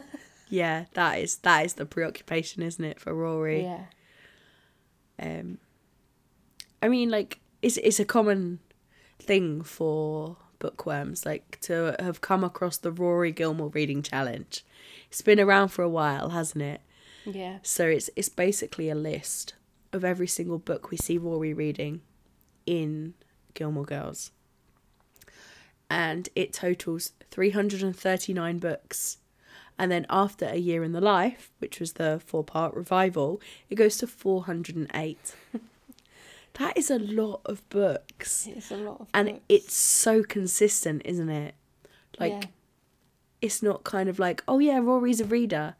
Yeah, 0.51 0.85
that 0.95 1.19
is 1.19 1.37
that 1.37 1.63
is 1.63 1.75
the 1.75 1.85
preoccupation, 1.85 2.63
isn't 2.63 2.83
it, 2.83 2.99
for 2.99 3.13
Rory? 3.13 3.61
yeah. 3.61 3.85
Um, 5.19 5.57
I 6.81 6.87
mean, 6.87 7.09
like 7.09 7.39
it's 7.61 7.77
it's 7.77 7.99
a 7.99 8.05
common 8.05 8.59
thing 9.19 9.61
for 9.61 10.37
bookworms, 10.59 11.25
like 11.25 11.59
to 11.61 11.95
have 11.99 12.21
come 12.21 12.43
across 12.43 12.77
the 12.77 12.91
Rory 12.91 13.31
Gilmore 13.31 13.69
reading 13.69 14.01
challenge. 14.01 14.65
It's 15.09 15.21
been 15.21 15.39
around 15.39 15.69
for 15.69 15.83
a 15.83 15.89
while, 15.89 16.29
hasn't 16.29 16.63
it? 16.63 16.81
Yeah. 17.25 17.59
So 17.63 17.87
it's 17.87 18.09
it's 18.15 18.29
basically 18.29 18.89
a 18.89 18.95
list 18.95 19.55
of 19.91 20.05
every 20.05 20.27
single 20.27 20.59
book 20.59 20.91
we 20.91 20.97
see 20.97 21.17
Rory 21.17 21.53
reading 21.53 22.01
in 22.65 23.15
Gilmore 23.53 23.85
Girls. 23.85 24.31
And 25.89 26.29
it 26.35 26.53
totals 26.53 27.13
339 27.31 28.59
books. 28.59 29.17
And 29.79 29.89
then 29.89 30.05
after 30.09 30.45
A 30.45 30.57
Year 30.57 30.83
in 30.83 30.91
the 30.91 30.99
Life, 30.99 31.51
which 31.59 31.79
was 31.79 31.93
the 31.93 32.21
four 32.23 32.43
part 32.43 32.73
revival, 32.75 33.41
it 33.69 33.75
goes 33.75 33.95
to 33.97 34.07
408. 34.07 35.35
that 36.55 36.77
is 36.77 36.91
a 36.91 36.99
lot 36.99 37.39
of 37.45 37.67
books. 37.69 38.45
It's 38.47 38.71
a 38.71 38.75
lot 38.75 38.99
of 38.99 39.07
And 39.13 39.29
books. 39.29 39.41
it's 39.47 39.73
so 39.73 40.21
consistent, 40.21 41.01
isn't 41.05 41.29
it? 41.29 41.55
Like 42.19 42.33
yeah. 42.33 42.49
it's 43.41 43.63
not 43.63 43.85
kind 43.85 44.09
of 44.09 44.19
like, 44.19 44.43
oh 44.49 44.59
yeah, 44.59 44.79
Rory's 44.79 45.21
a 45.21 45.25
reader, 45.25 45.75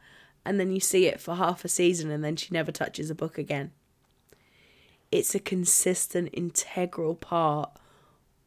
and 0.45 0.61
then 0.61 0.71
you 0.71 0.79
see 0.79 1.05
it 1.05 1.19
for 1.19 1.35
half 1.35 1.65
a 1.65 1.67
season 1.67 2.09
and 2.09 2.23
then 2.23 2.37
she 2.37 2.47
never 2.51 2.71
touches 2.71 3.09
a 3.09 3.15
book 3.15 3.37
again. 3.37 3.71
It's 5.11 5.35
a 5.35 5.39
consistent, 5.39 6.29
integral 6.31 7.15
part 7.15 7.71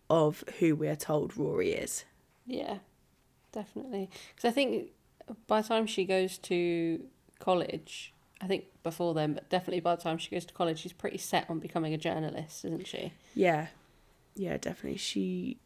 of 0.09 0.45
who 0.61 0.75
we're 0.75 0.97
told 0.97 1.37
Rory 1.37 1.73
is. 1.73 2.05
Yeah, 2.47 2.79
definitely. 3.53 4.09
Because 4.35 4.49
I 4.49 4.53
think 4.53 4.91
by 5.47 5.61
the 5.63 5.69
time 5.69 5.87
she 5.87 6.05
goes 6.05 6.39
to 6.39 7.05
college, 7.39 8.13
I 8.41 8.47
think 8.47 8.65
before 8.83 9.15
then, 9.15 9.35
but 9.35 9.49
definitely 9.51 9.81
by 9.81 9.97
the 9.97 10.03
time 10.03 10.19
she 10.19 10.31
goes 10.31 10.45
to 10.47 10.55
college, 10.55 10.81
she's 10.81 10.93
pretty 10.93 11.19
set 11.19 11.49
on 11.49 11.59
becoming 11.59 11.95
a 11.95 11.99
journalist, 11.99 12.65
isn't 12.65 12.87
she? 12.87 13.13
Yeah, 13.35 13.69
yeah, 14.35 14.57
definitely. 14.57 14.99
She, 14.99 15.59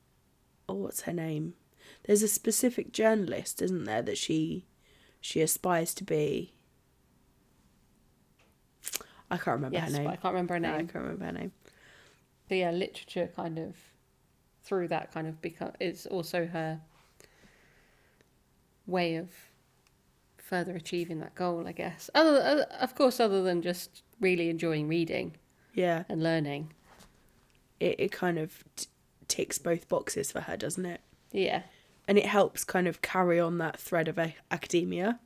oh, 0.68 0.74
what's 0.74 1.02
her 1.02 1.12
name? 1.12 1.54
There's 2.04 2.22
a 2.22 2.28
specific 2.28 2.92
journalist, 2.92 3.62
isn't 3.62 3.84
there, 3.84 4.02
that 4.02 4.18
she 4.18 4.66
she 5.20 5.40
aspires 5.40 5.94
to 5.94 6.04
be. 6.04 6.52
I 9.30 9.36
can't 9.36 9.56
remember 9.56 9.76
yes, 9.78 9.90
her 9.92 9.98
name. 9.98 10.06
I 10.08 10.16
can't 10.16 10.34
remember 10.34 10.54
her 10.54 10.60
No, 10.60 10.72
I 10.74 10.76
name. 10.78 10.88
can't 10.88 11.04
remember 11.04 11.24
her 11.26 11.32
name. 11.32 11.52
But 12.48 12.58
yeah, 12.58 12.70
literature 12.70 13.28
kind 13.34 13.58
of 13.58 13.76
through 14.62 14.88
that 14.88 15.12
kind 15.12 15.26
of 15.26 15.40
become 15.40 15.72
it's 15.80 16.06
also 16.06 16.46
her 16.46 16.80
way 18.86 19.16
of 19.16 19.30
further 20.46 20.74
achieving 20.76 21.18
that 21.20 21.34
goal, 21.34 21.66
I 21.66 21.72
guess. 21.72 22.08
Other, 22.14 22.66
of 22.80 22.94
course, 22.94 23.18
other 23.20 23.42
than 23.42 23.62
just 23.62 24.02
really 24.20 24.48
enjoying 24.48 24.86
reading 24.88 25.34
Yeah, 25.74 26.04
and 26.08 26.22
learning. 26.22 26.72
it 27.80 27.96
it 27.98 28.12
kind 28.12 28.38
of 28.38 28.64
t- 28.76 28.86
ticks 29.28 29.58
both 29.58 29.88
boxes 29.88 30.30
for 30.32 30.40
her, 30.42 30.56
doesn't 30.56 30.86
it? 30.86 31.00
Yeah, 31.32 31.62
and 32.08 32.16
it 32.16 32.26
helps 32.26 32.64
kind 32.64 32.86
of 32.88 33.02
carry 33.02 33.38
on 33.40 33.58
that 33.58 33.78
thread 33.78 34.08
of 34.08 34.18
a- 34.18 34.34
academia 34.50 35.18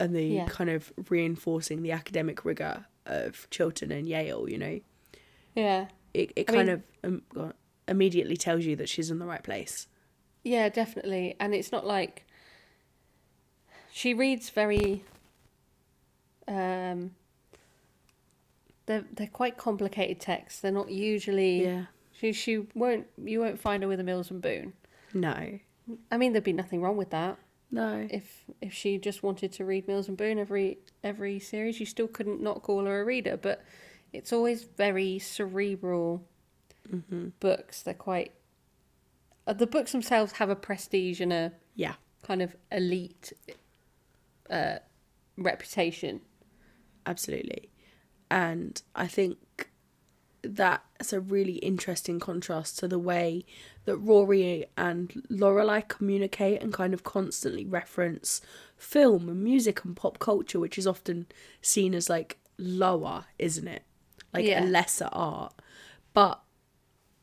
and 0.00 0.14
the 0.14 0.24
Yeah. 0.26 0.46
kind 0.46 0.70
of 0.70 0.92
reinforcing 1.08 1.82
the 1.82 1.92
academic 1.92 2.44
rigor 2.44 2.86
of 3.06 3.48
Chilton 3.50 3.92
and 3.92 4.08
Yale, 4.08 4.48
you 4.48 4.58
know. 4.58 4.80
yeah, 5.54 5.86
It 6.12 6.32
it 6.36 6.50
I 6.50 6.52
kind 6.52 6.68
mean- 6.68 6.82
of 7.04 7.22
um, 7.36 7.52
immediately 7.86 8.36
tells 8.36 8.64
you 8.64 8.74
that 8.76 8.88
she's 8.88 9.10
in 9.10 9.18
the 9.20 9.26
right 9.26 9.42
place. 9.44 9.86
yeah, 10.42 10.68
definitely. 10.68 11.36
And 11.40 11.54
it's 11.54 11.70
not 11.72 11.86
like 11.86 12.26
she 13.96 14.12
reads 14.12 14.50
very. 14.50 15.04
Um, 16.48 17.12
they're 18.86 19.04
they're 19.14 19.28
quite 19.28 19.56
complicated 19.56 20.18
texts. 20.20 20.60
They're 20.60 20.72
not 20.72 20.90
usually. 20.90 21.62
Yeah. 21.64 21.84
She 22.12 22.32
she 22.32 22.66
won't 22.74 23.06
you 23.22 23.38
won't 23.40 23.60
find 23.60 23.82
her 23.84 23.88
with 23.88 24.00
a 24.00 24.02
Mills 24.02 24.30
and 24.32 24.42
Boon. 24.42 24.72
No. 25.14 25.58
I 26.10 26.16
mean, 26.16 26.32
there'd 26.32 26.42
be 26.44 26.52
nothing 26.52 26.82
wrong 26.82 26.96
with 26.96 27.10
that. 27.10 27.38
No. 27.70 28.06
if 28.10 28.44
if 28.60 28.72
she 28.72 28.98
just 28.98 29.22
wanted 29.22 29.52
to 29.52 29.64
read 29.64 29.86
Mills 29.86 30.08
and 30.08 30.16
Boon 30.16 30.38
every 30.40 30.78
every 31.04 31.38
series, 31.38 31.78
you 31.78 31.86
still 31.86 32.08
couldn't 32.08 32.42
not 32.42 32.62
call 32.62 32.84
her 32.86 33.00
a 33.00 33.04
reader. 33.04 33.36
But 33.36 33.62
it's 34.12 34.32
always 34.32 34.64
very 34.64 35.18
cerebral 35.20 36.24
Mm-hmm. 36.92 37.28
books. 37.40 37.80
They're 37.82 37.94
quite 37.94 38.32
uh, 39.46 39.54
the 39.54 39.66
books 39.66 39.92
themselves 39.92 40.32
have 40.32 40.50
a 40.50 40.54
prestige 40.56 41.18
and 41.20 41.32
a 41.32 41.52
Yeah. 41.74 41.94
kind 42.22 42.42
of 42.42 42.54
elite 42.70 43.32
uh, 44.50 44.76
reputation. 45.36 46.20
Absolutely. 47.06 47.70
And 48.30 48.80
I 48.94 49.06
think 49.06 49.38
that's 50.42 51.12
a 51.12 51.20
really 51.20 51.54
interesting 51.56 52.20
contrast 52.20 52.78
to 52.78 52.88
the 52.88 52.98
way 52.98 53.44
that 53.84 53.96
Rory 53.96 54.66
and 54.76 55.10
Lorelai 55.30 55.86
communicate 55.88 56.62
and 56.62 56.72
kind 56.72 56.92
of 56.92 57.02
constantly 57.02 57.64
reference 57.64 58.40
film 58.76 59.28
and 59.28 59.42
music 59.42 59.84
and 59.84 59.96
pop 59.96 60.18
culture, 60.18 60.60
which 60.60 60.76
is 60.78 60.86
often 60.86 61.26
seen 61.62 61.94
as 61.94 62.10
like 62.10 62.38
lower, 62.58 63.24
isn't 63.38 63.68
it? 63.68 63.82
Like 64.32 64.44
Yeah. 64.46 64.64
a 64.64 64.66
lesser 64.66 65.08
art. 65.12 65.54
But 66.12 66.40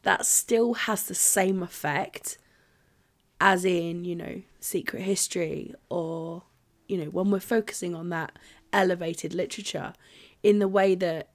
that 0.04 0.26
still 0.26 0.74
has 0.74 1.04
the 1.04 1.16
same 1.16 1.62
effect 1.62 2.38
as 3.40 3.66
in, 3.66 4.04
you 4.04 4.16
know, 4.16 4.42
Secret 4.60 5.02
History 5.04 5.74
or, 5.90 6.44
you 6.92 6.98
know, 6.98 7.10
when 7.10 7.32
we're 7.32 7.40
focusing 7.40 7.96
on 7.96 8.10
that 8.10 8.38
elevated 8.74 9.34
literature 9.34 9.94
in 10.44 10.60
the 10.60 10.68
way 10.68 10.94
that 10.94 11.30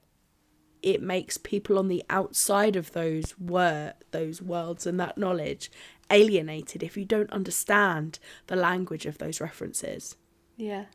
it 0.83 1.01
makes 1.01 1.37
people 1.37 1.79
on 1.79 1.87
the 1.87 2.03
outside 2.11 2.75
of 2.75 2.91
those 2.91 3.37
wor- 3.39 3.93
those 4.11 4.39
worlds 4.39 4.85
and 4.85 4.99
that 4.99 5.17
knowledge 5.17 5.71
alienated 6.11 6.83
if 6.83 6.95
you 6.95 7.03
don't 7.05 7.31
understand 7.31 8.19
the 8.45 8.55
language 8.55 9.07
of 9.07 9.17
those 9.17 9.41
references. 9.41 10.15
Yeah. 10.55 10.85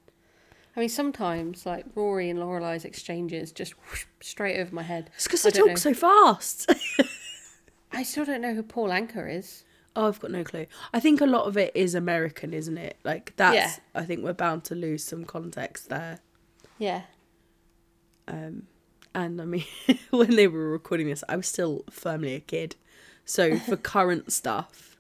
I 0.77 0.81
mean, 0.81 0.89
sometimes 0.89 1.67
like 1.67 1.85
Rory 1.97 2.31
and 2.31 2.39
Lorelai's 2.39 2.85
exchanges 2.85 3.51
just 3.51 3.73
whoosh, 3.73 4.07
straight 4.21 4.61
over 4.61 4.73
my 4.73 4.83
head. 4.83 5.11
It's 5.17 5.25
because 5.25 5.45
I 5.45 5.51
they 5.51 5.59
talk 5.59 5.69
know. 5.71 5.75
so 5.75 5.93
fast. 5.93 6.73
I 7.93 8.05
still 8.05 8.25
don't 8.25 8.41
know 8.41 8.55
who 8.55 8.63
Paul 8.63 8.91
Anka 8.91 9.37
is. 9.37 9.65
Oh, 9.97 10.09
I've 10.09 10.21
got 10.21 10.31
no 10.31 10.45
clue. 10.45 10.67
I 10.93 11.01
think 11.01 11.21
a 11.21 11.27
lot 11.27 11.47
of 11.47 11.57
it 11.57 11.73
is 11.75 11.95
American, 11.95 12.53
isn't 12.53 12.79
it? 12.79 12.99
Like 13.05 13.35
that's. 13.37 13.55
Yeah. 13.55 13.73
I 13.95 14.05
think 14.05 14.23
we're 14.23 14.33
bound 14.33 14.65
to 14.65 14.75
lose 14.75 15.05
some 15.05 15.25
context 15.25 15.89
there. 15.89 16.21
Yeah. 16.79 17.03
Um, 18.29 18.65
and 19.15 19.41
I 19.41 19.45
mean, 19.45 19.65
when 20.11 20.37
they 20.37 20.49
were 20.49 20.71
recording 20.71 21.09
this, 21.09 21.25
I 21.29 21.37
was 21.37 21.47
still 21.47 21.85
firmly 21.91 22.35
a 22.35 22.41
kid. 22.41 22.77
So 23.25 23.59
for 23.59 23.77
current 23.95 24.33
stuff, 24.33 24.97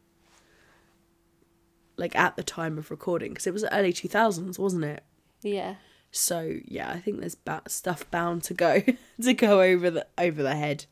like 1.97 2.17
at 2.17 2.37
the 2.37 2.43
time 2.43 2.79
of 2.79 2.91
recording, 2.91 3.33
because 3.33 3.47
it 3.47 3.53
was 3.53 3.65
early 3.73 3.93
2000s, 3.93 4.59
wasn't 4.59 4.85
it? 4.85 5.03
Yeah. 5.43 5.77
So 6.11 6.59
yeah, 6.65 6.91
I 6.91 7.01
think 7.01 7.21
there's 7.21 7.35
ba- 7.35 7.63
stuff 7.69 8.09
bound 8.11 8.43
to 8.45 8.55
go 8.55 8.83
to 9.23 9.35
go 9.35 9.63
over 9.63 9.91
the 9.91 10.07
over 10.19 10.43
the 10.43 10.55
head. 10.55 10.87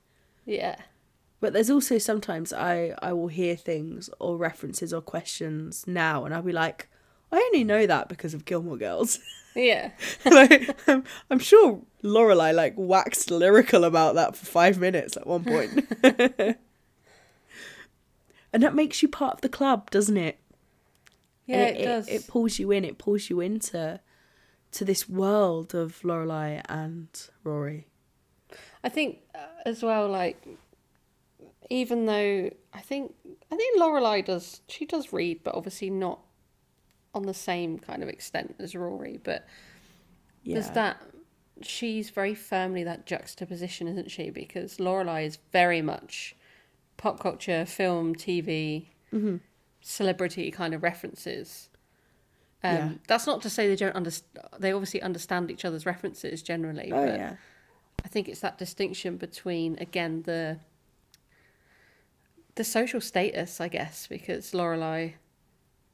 Yeah. 0.44 0.76
But 1.40 1.54
there's 1.54 1.70
also 1.70 1.98
sometimes 1.98 2.52
I 2.52 2.94
I 3.00 3.12
will 3.12 3.28
hear 3.28 3.56
things 3.56 4.10
or 4.18 4.36
references 4.36 4.92
or 4.92 5.00
questions 5.00 5.84
now, 5.86 6.24
and 6.24 6.34
I'll 6.34 6.42
be 6.42 6.52
like, 6.52 6.88
I 7.32 7.36
only 7.36 7.64
know 7.64 7.86
that 7.86 8.08
because 8.08 8.34
of 8.34 8.44
Gilmore 8.44 8.76
Girls. 8.76 9.18
Yeah. 9.54 9.90
like, 10.24 10.78
I'm, 10.88 11.04
I'm 11.30 11.38
sure 11.38 11.80
Lorelai 12.02 12.54
like 12.54 12.74
waxed 12.76 13.30
lyrical 13.30 13.84
about 13.84 14.14
that 14.14 14.36
for 14.36 14.46
five 14.46 14.78
minutes 14.78 15.16
at 15.16 15.26
one 15.26 15.44
point. 15.44 15.88
and 18.52 18.62
that 18.62 18.74
makes 18.74 19.02
you 19.02 19.08
part 19.08 19.34
of 19.34 19.40
the 19.40 19.48
club, 19.48 19.90
doesn't 19.90 20.16
it? 20.16 20.38
Yeah, 21.46 21.56
And 21.64 21.76
it, 21.76 21.84
does. 21.84 22.08
It, 22.08 22.26
pulls 22.28 22.58
you 22.58 22.70
in. 22.70 22.84
It 22.84 22.98
pulls 22.98 23.28
you 23.28 23.40
into 23.40 24.00
to 24.72 24.84
this 24.84 25.08
world 25.08 25.74
of 25.74 26.00
Lorelai 26.02 26.62
and 26.68 27.08
Rory. 27.42 27.88
I 28.84 28.88
think 28.88 29.18
uh, 29.34 29.46
as 29.66 29.82
well, 29.82 30.08
like 30.08 30.46
even 31.70 32.06
though 32.06 32.50
I 32.74 32.80
think 32.80 33.14
I 33.50 33.56
think 33.56 33.78
Lorelai 33.80 34.24
does 34.24 34.60
she 34.68 34.84
does 34.84 35.12
read, 35.12 35.42
but 35.44 35.54
obviously 35.54 35.88
not 35.90 36.20
on 37.14 37.22
the 37.22 37.34
same 37.34 37.78
kind 37.78 38.02
of 38.02 38.08
extent 38.08 38.54
as 38.58 38.74
Rory. 38.74 39.18
But 39.22 39.46
Yeah. 40.42 40.54
there's 40.54 40.70
that 40.70 41.00
she's 41.62 42.10
very 42.10 42.34
firmly 42.34 42.84
that 42.84 43.06
juxtaposition, 43.06 43.86
isn't 43.88 44.10
she? 44.10 44.30
Because 44.30 44.78
Lorelai 44.78 45.24
is 45.26 45.38
very 45.52 45.82
much 45.82 46.34
pop 46.96 47.20
culture, 47.20 47.64
film, 47.64 48.14
TV, 48.14 48.86
Mm-hmm. 49.12 49.36
celebrity 49.80 50.50
kind 50.52 50.72
of 50.74 50.82
references. 50.84 51.68
Um, 52.62 52.76
Yeah. 52.76 52.90
That's 53.08 53.26
not 53.26 53.42
to 53.42 53.50
say 53.50 53.66
they 53.66 53.74
don't 53.76 53.96
understand. 53.96 54.46
They 54.58 54.72
obviously 54.72 55.02
understand 55.02 55.50
each 55.50 55.64
other's 55.64 55.84
references 55.86 56.42
generally. 56.42 56.92
Oh 56.92 57.06
but 57.06 57.18
yeah. 57.18 57.36
I 58.04 58.08
think 58.08 58.28
it's 58.28 58.40
that 58.40 58.56
distinction 58.58 59.16
between 59.16 59.76
again 59.80 60.22
the 60.22 60.58
the 62.60 62.64
social 62.64 63.00
status, 63.00 63.58
I 63.58 63.68
guess, 63.68 64.06
because 64.06 64.52
Lorelai 64.52 65.14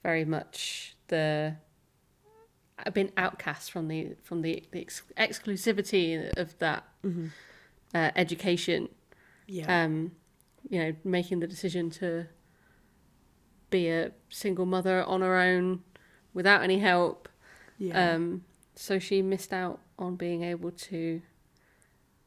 very 0.02 0.24
much 0.24 0.96
the 1.06 1.54
have 2.78 2.92
been 2.92 3.12
outcast 3.16 3.70
from 3.70 3.86
the 3.86 4.16
from 4.24 4.42
the, 4.42 4.64
the 4.72 4.80
ex- 4.80 5.04
exclusivity 5.16 6.28
of 6.36 6.58
that 6.58 6.82
uh, 7.94 8.10
education. 8.16 8.88
Yeah. 9.46 9.84
Um, 9.84 10.10
you 10.68 10.80
know, 10.82 10.92
making 11.04 11.38
the 11.38 11.46
decision 11.46 11.88
to 12.02 12.26
be 13.70 13.88
a 13.88 14.10
single 14.28 14.66
mother 14.66 15.04
on 15.04 15.20
her 15.20 15.36
own 15.36 15.84
without 16.34 16.62
any 16.64 16.80
help. 16.80 17.28
yeah. 17.78 18.14
Um, 18.14 18.42
so 18.74 18.98
she 18.98 19.22
missed 19.22 19.52
out 19.52 19.78
on 20.00 20.16
being 20.16 20.42
able 20.42 20.72
to 20.72 21.22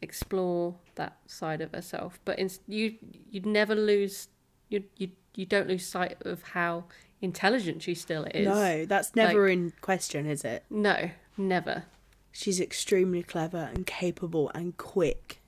explore 0.02 0.76
that 0.96 1.18
side 1.26 1.62
of 1.62 1.74
herself. 1.74 2.20
But 2.26 2.40
in, 2.40 2.50
you 2.68 2.96
you'd 3.30 3.46
never 3.46 3.76
lose 3.76 4.30
you 4.70 4.84
you 4.98 5.12
you 5.36 5.46
don't 5.46 5.68
lose 5.68 5.86
sight 5.86 6.18
of 6.22 6.44
how 6.44 6.86
intelligent 7.22 7.84
she 7.84 7.96
still 7.96 8.26
is. 8.26 8.46
no, 8.46 8.86
that's 8.86 9.16
never 9.16 9.48
in 9.48 9.74
question, 9.82 10.26
is 10.26 10.44
it? 10.44 10.64
No, 10.70 11.12
never. 11.38 11.84
She's 12.32 12.60
extremely 12.60 13.24
clever 13.24 13.70
and 13.74 13.86
capable 13.86 14.52
and 14.54 14.78
quick. 14.78 15.42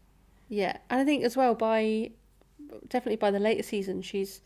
Yeah, 0.50 0.78
and 0.90 1.00
I 1.00 1.06
think 1.06 1.24
as 1.24 1.38
well 1.38 1.56
by 1.56 2.12
definitely 2.90 3.18
by 3.18 3.32
the 3.32 3.40
later 3.40 3.64
season 3.64 4.02
she's 4.02 4.42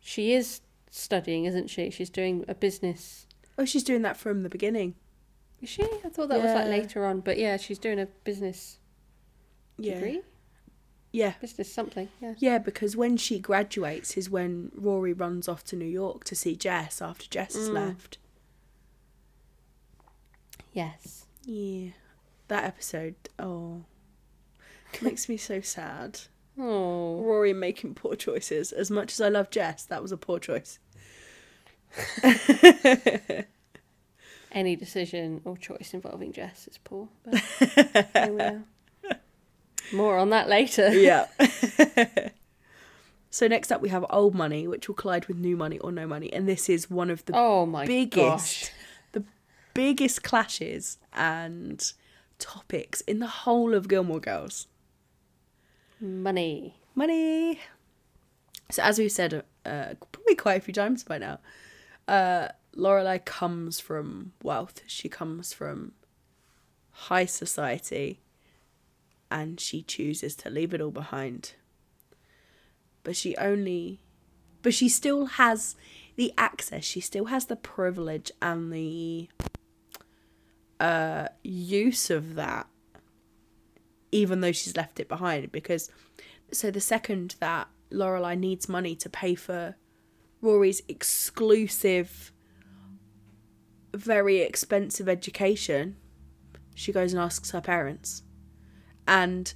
she 0.00 0.32
is 0.34 0.60
studying, 0.90 1.44
isn't 1.44 1.68
she? 1.70 1.90
She's 1.90 2.10
doing 2.10 2.44
a 2.48 2.54
business. 2.54 3.26
Oh, 3.56 3.64
she's 3.64 3.84
doing 3.84 4.02
that 4.02 4.16
from 4.16 4.42
the 4.42 4.48
beginning. 4.48 4.94
Is 5.60 5.68
she? 5.68 5.82
I 5.82 6.08
thought 6.08 6.28
that 6.28 6.42
was 6.42 6.52
like 6.52 6.66
later 6.66 7.06
on, 7.06 7.20
but 7.20 7.38
yeah, 7.38 7.56
she's 7.56 7.78
doing 7.78 8.00
a 8.00 8.06
business 8.24 8.78
Yeah. 9.82 9.94
degree, 9.94 10.22
Yeah. 11.12 11.34
business 11.40 11.72
something. 11.72 12.08
Yeah. 12.20 12.34
Yeah, 12.38 12.58
because 12.58 12.96
when 12.96 13.16
she 13.16 13.38
graduates 13.38 14.16
is 14.16 14.30
when 14.30 14.70
Rory 14.74 15.12
runs 15.12 15.48
off 15.48 15.64
to 15.64 15.76
New 15.76 15.84
York 15.86 16.24
to 16.24 16.34
see 16.34 16.56
Jess 16.56 17.02
after 17.02 17.26
Jess 17.28 17.54
has 17.54 17.68
Mm. 17.68 17.74
left. 17.74 18.18
Yes. 20.72 21.26
Yeah. 21.44 21.90
That 22.48 22.64
episode, 22.64 23.14
oh, 23.38 23.84
makes 25.00 25.28
me 25.28 25.36
so 25.36 25.60
sad. 25.60 26.20
Oh. 26.58 27.20
Rory 27.22 27.52
making 27.52 27.94
poor 27.94 28.14
choices. 28.14 28.72
As 28.72 28.90
much 28.90 29.12
as 29.12 29.20
I 29.20 29.28
love 29.28 29.50
Jess, 29.50 29.84
that 29.86 30.02
was 30.02 30.12
a 30.12 30.16
poor 30.16 30.38
choice. 30.38 30.78
Any 34.52 34.76
decision 34.76 35.40
or 35.44 35.56
choice 35.56 35.94
involving 35.94 36.32
Jess 36.32 36.68
is 36.68 36.78
poor. 36.78 37.08
But 37.24 37.38
here 38.12 38.32
we 38.32 38.40
are. 38.40 38.62
More 39.92 40.16
on 40.18 40.30
that 40.30 40.48
later. 40.48 40.90
yeah. 40.92 41.26
so 43.30 43.46
next 43.46 43.70
up 43.72 43.80
we 43.80 43.88
have 43.90 44.04
old 44.10 44.34
money, 44.34 44.66
which 44.68 44.88
will 44.88 44.94
collide 44.94 45.26
with 45.26 45.36
new 45.36 45.56
money 45.56 45.78
or 45.78 45.92
no 45.92 46.06
money, 46.06 46.32
and 46.32 46.48
this 46.48 46.68
is 46.68 46.90
one 46.90 47.10
of 47.10 47.24
the 47.26 47.32
Oh 47.36 47.66
my 47.66 47.86
biggest, 47.86 48.62
gosh. 48.64 48.70
the 49.12 49.24
biggest 49.74 50.22
clashes 50.22 50.98
and 51.12 51.92
topics 52.38 53.00
in 53.02 53.18
the 53.20 53.26
whole 53.26 53.74
of 53.74 53.88
Gilmore 53.88 54.20
Girls. 54.20 54.66
Money. 56.00 56.74
Money. 56.94 57.60
So 58.70 58.82
as 58.82 58.98
we've 58.98 59.12
said, 59.12 59.44
uh, 59.64 59.94
probably 60.10 60.34
quite 60.34 60.54
a 60.58 60.60
few 60.60 60.74
times 60.74 61.04
by 61.04 61.18
now, 61.18 61.38
uh, 62.08 62.48
Lorelai 62.76 63.24
comes 63.24 63.78
from 63.80 64.32
wealth. 64.42 64.82
She 64.86 65.08
comes 65.08 65.52
from 65.52 65.92
high 66.90 67.26
society, 67.26 68.20
and 69.32 69.58
she 69.58 69.82
chooses 69.82 70.36
to 70.36 70.50
leave 70.50 70.74
it 70.74 70.80
all 70.82 70.90
behind. 70.90 71.54
But 73.02 73.16
she 73.16 73.34
only, 73.38 74.00
but 74.60 74.74
she 74.74 74.90
still 74.90 75.24
has 75.24 75.74
the 76.16 76.34
access. 76.36 76.84
She 76.84 77.00
still 77.00 77.24
has 77.24 77.46
the 77.46 77.56
privilege 77.56 78.30
and 78.42 78.70
the 78.70 79.30
uh, 80.78 81.28
use 81.42 82.10
of 82.10 82.34
that, 82.34 82.66
even 84.12 84.42
though 84.42 84.52
she's 84.52 84.76
left 84.76 85.00
it 85.00 85.08
behind. 85.08 85.50
Because 85.50 85.90
so 86.52 86.70
the 86.70 86.80
second 86.80 87.36
that 87.40 87.68
Lorelai 87.90 88.38
needs 88.38 88.68
money 88.68 88.94
to 88.96 89.08
pay 89.08 89.34
for 89.34 89.76
Rory's 90.42 90.82
exclusive, 90.88 92.32
very 93.94 94.42
expensive 94.42 95.08
education, 95.08 95.96
she 96.74 96.92
goes 96.92 97.14
and 97.14 97.22
asks 97.22 97.52
her 97.52 97.62
parents. 97.62 98.22
And 99.06 99.52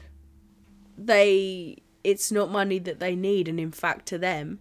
they 0.96 1.76
it's 2.04 2.30
not 2.30 2.50
money 2.50 2.78
that 2.78 3.00
they 3.00 3.14
need 3.16 3.48
and 3.48 3.58
in 3.58 3.72
fact 3.72 4.06
to 4.06 4.16
them 4.18 4.60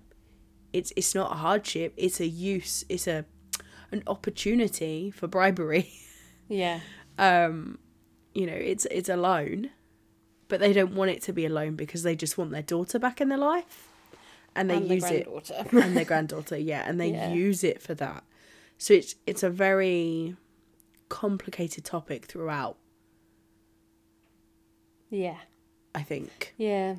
it's 0.73 0.91
it's 0.95 1.15
not 1.15 1.31
a 1.31 1.35
hardship, 1.35 1.93
it's 1.95 2.19
a 2.19 2.25
use, 2.27 2.83
it's 2.89 3.07
a 3.07 3.25
an 3.91 4.03
opportunity 4.07 5.11
for 5.11 5.27
bribery. 5.27 5.91
Yeah. 6.47 6.81
um 7.17 7.79
you 8.33 8.45
know, 8.45 8.53
it's 8.53 8.85
it's 8.91 9.09
a 9.09 9.15
loan, 9.15 9.69
but 10.47 10.59
they 10.59 10.73
don't 10.73 10.93
want 10.93 11.09
it 11.09 11.21
to 11.23 11.33
be 11.33 11.45
a 11.45 11.49
loan 11.49 11.75
because 11.75 12.03
they 12.03 12.15
just 12.15 12.37
want 12.37 12.51
their 12.51 12.61
daughter 12.61 12.99
back 12.99 13.19
in 13.21 13.29
their 13.29 13.37
life. 13.39 13.87
And 14.55 14.69
they 14.69 14.77
and 14.77 14.87
use 14.89 15.03
it 15.05 15.25
granddaughter. 15.25 15.65
and 15.81 15.97
their 15.97 16.05
granddaughter, 16.05 16.57
yeah, 16.57 16.83
and 16.87 16.99
they 16.99 17.11
Yeah. 17.11 17.33
use 17.33 17.63
it 17.63 17.81
for 17.81 17.93
that. 17.95 18.23
So 18.77 18.93
it's 18.93 19.15
it's 19.25 19.41
a 19.41 19.49
very 19.49 20.35
complicated 21.09 21.85
topic 21.85 22.25
throughout, 22.25 22.77
yeah. 25.15 25.37
I 25.93 26.03
think. 26.03 26.53
Yeah. 26.57 26.95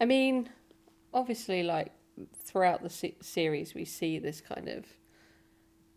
I 0.00 0.04
mean, 0.04 0.48
obviously, 1.12 1.62
like 1.62 1.92
throughout 2.44 2.82
the 2.82 2.90
se- 2.90 3.16
series, 3.20 3.74
we 3.74 3.84
see 3.84 4.18
this 4.18 4.40
kind 4.40 4.68
of 4.68 4.84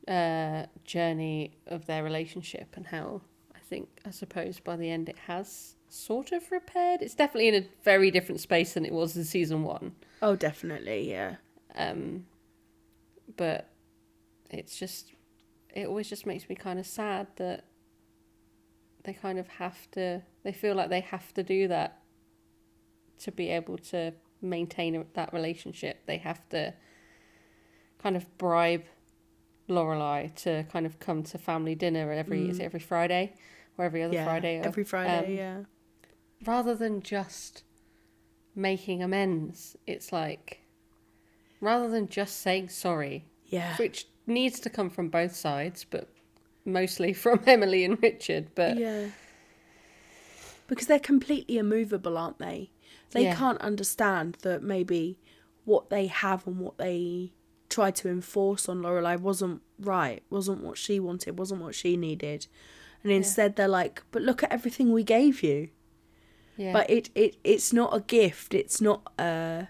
uh, 0.07 0.65
journey 0.83 1.57
of 1.67 1.85
their 1.85 2.03
relationship 2.03 2.73
and 2.75 2.87
how 2.87 3.21
I 3.55 3.59
think, 3.59 3.87
I 4.05 4.11
suppose, 4.11 4.59
by 4.59 4.75
the 4.75 4.89
end, 4.89 5.09
it 5.09 5.17
has 5.27 5.75
sort 5.89 6.31
of 6.31 6.51
repaired. 6.51 7.01
It's 7.01 7.15
definitely 7.15 7.49
in 7.49 7.55
a 7.63 7.67
very 7.83 8.09
different 8.09 8.41
space 8.41 8.73
than 8.73 8.85
it 8.85 8.91
was 8.91 9.15
in 9.15 9.23
season 9.23 9.63
one. 9.63 9.95
Oh, 10.21 10.35
definitely, 10.35 11.09
yeah. 11.09 11.35
Um, 11.75 12.25
but 13.37 13.69
it's 14.49 14.77
just, 14.77 15.13
it 15.73 15.87
always 15.87 16.09
just 16.09 16.25
makes 16.25 16.49
me 16.49 16.55
kind 16.55 16.79
of 16.79 16.85
sad 16.85 17.27
that 17.37 17.65
they 19.03 19.13
kind 19.13 19.37
of 19.37 19.47
have 19.47 19.89
to, 19.91 20.23
they 20.43 20.51
feel 20.53 20.75
like 20.75 20.89
they 20.89 21.01
have 21.01 21.33
to 21.33 21.43
do 21.43 21.67
that 21.67 21.99
to 23.19 23.31
be 23.31 23.49
able 23.49 23.77
to 23.77 24.13
maintain 24.41 25.05
that 25.13 25.33
relationship. 25.33 26.05
They 26.05 26.17
have 26.17 26.47
to 26.49 26.73
kind 28.01 28.15
of 28.17 28.37
bribe 28.37 28.83
Lorelai 29.69 30.33
to 30.43 30.65
kind 30.71 30.85
of 30.85 30.99
come 30.99 31.23
to 31.23 31.37
family 31.37 31.75
dinner 31.75 32.11
every, 32.11 32.49
is 32.49 32.59
it 32.59 32.63
every 32.63 32.81
Friday? 32.81 33.33
Or 33.77 33.85
every 33.85 34.03
other 34.03 34.13
yeah, 34.13 34.25
Friday? 34.25 34.59
or- 34.59 34.65
every 34.65 34.83
Friday, 34.83 35.25
um, 35.31 35.35
yeah. 35.37 35.57
rather 36.45 36.75
than 36.75 37.01
just 37.01 37.63
making 38.55 39.01
amends, 39.01 39.75
it's 39.87 40.11
like 40.11 40.59
rather 41.59 41.87
than 41.89 42.07
just 42.07 42.41
saying 42.41 42.69
sorry, 42.69 43.25
Yeah. 43.47 43.75
which 43.77 44.07
needs 44.27 44.59
to 44.59 44.69
come 44.69 44.89
from 44.91 45.09
both 45.09 45.33
sides, 45.35 45.85
but 45.89 46.09
mostly 46.65 47.13
from 47.23 47.39
Emily 47.47 47.83
and 47.85 47.97
Richard. 48.01 48.49
But 48.53 48.77
Yeah. 48.77 49.07
Because 50.73 50.87
they're 50.87 50.99
completely 50.99 51.57
immovable, 51.57 52.17
aren't 52.17 52.39
they? 52.39 52.71
They 53.11 53.23
Yeah. 53.25 53.35
can't 53.35 53.61
understand 53.61 54.37
that 54.41 54.63
maybe 54.63 55.19
what 55.65 55.89
they 55.89 56.07
have 56.07 56.45
and 56.47 56.59
what 56.59 56.77
they 56.77 57.33
tried 57.69 57.95
to 57.95 58.09
enforce 58.09 58.67
on 58.69 58.81
Lorelai 58.81 59.19
wasn't 59.19 59.61
right, 59.79 60.21
wasn't 60.29 60.63
what 60.63 60.77
she 60.77 60.99
wanted, 60.99 61.37
wasn't 61.39 61.61
what 61.61 61.75
she 61.75 61.97
needed. 61.97 62.47
And 63.03 63.11
instead 63.11 63.55
they're 63.55 63.67
like, 63.67 64.03
But 64.11 64.21
look 64.21 64.43
at 64.43 64.51
everything 64.51 64.91
we 64.91 65.03
gave 65.03 65.43
you. 65.43 65.69
yeah, 66.57 66.71
But 66.73 66.89
it, 66.89 67.09
it 67.15 67.37
it's 67.43 67.73
not 67.73 67.95
a 67.95 67.99
gift, 68.01 68.53
it's 68.53 68.79
not 68.81 69.11
a 69.19 69.69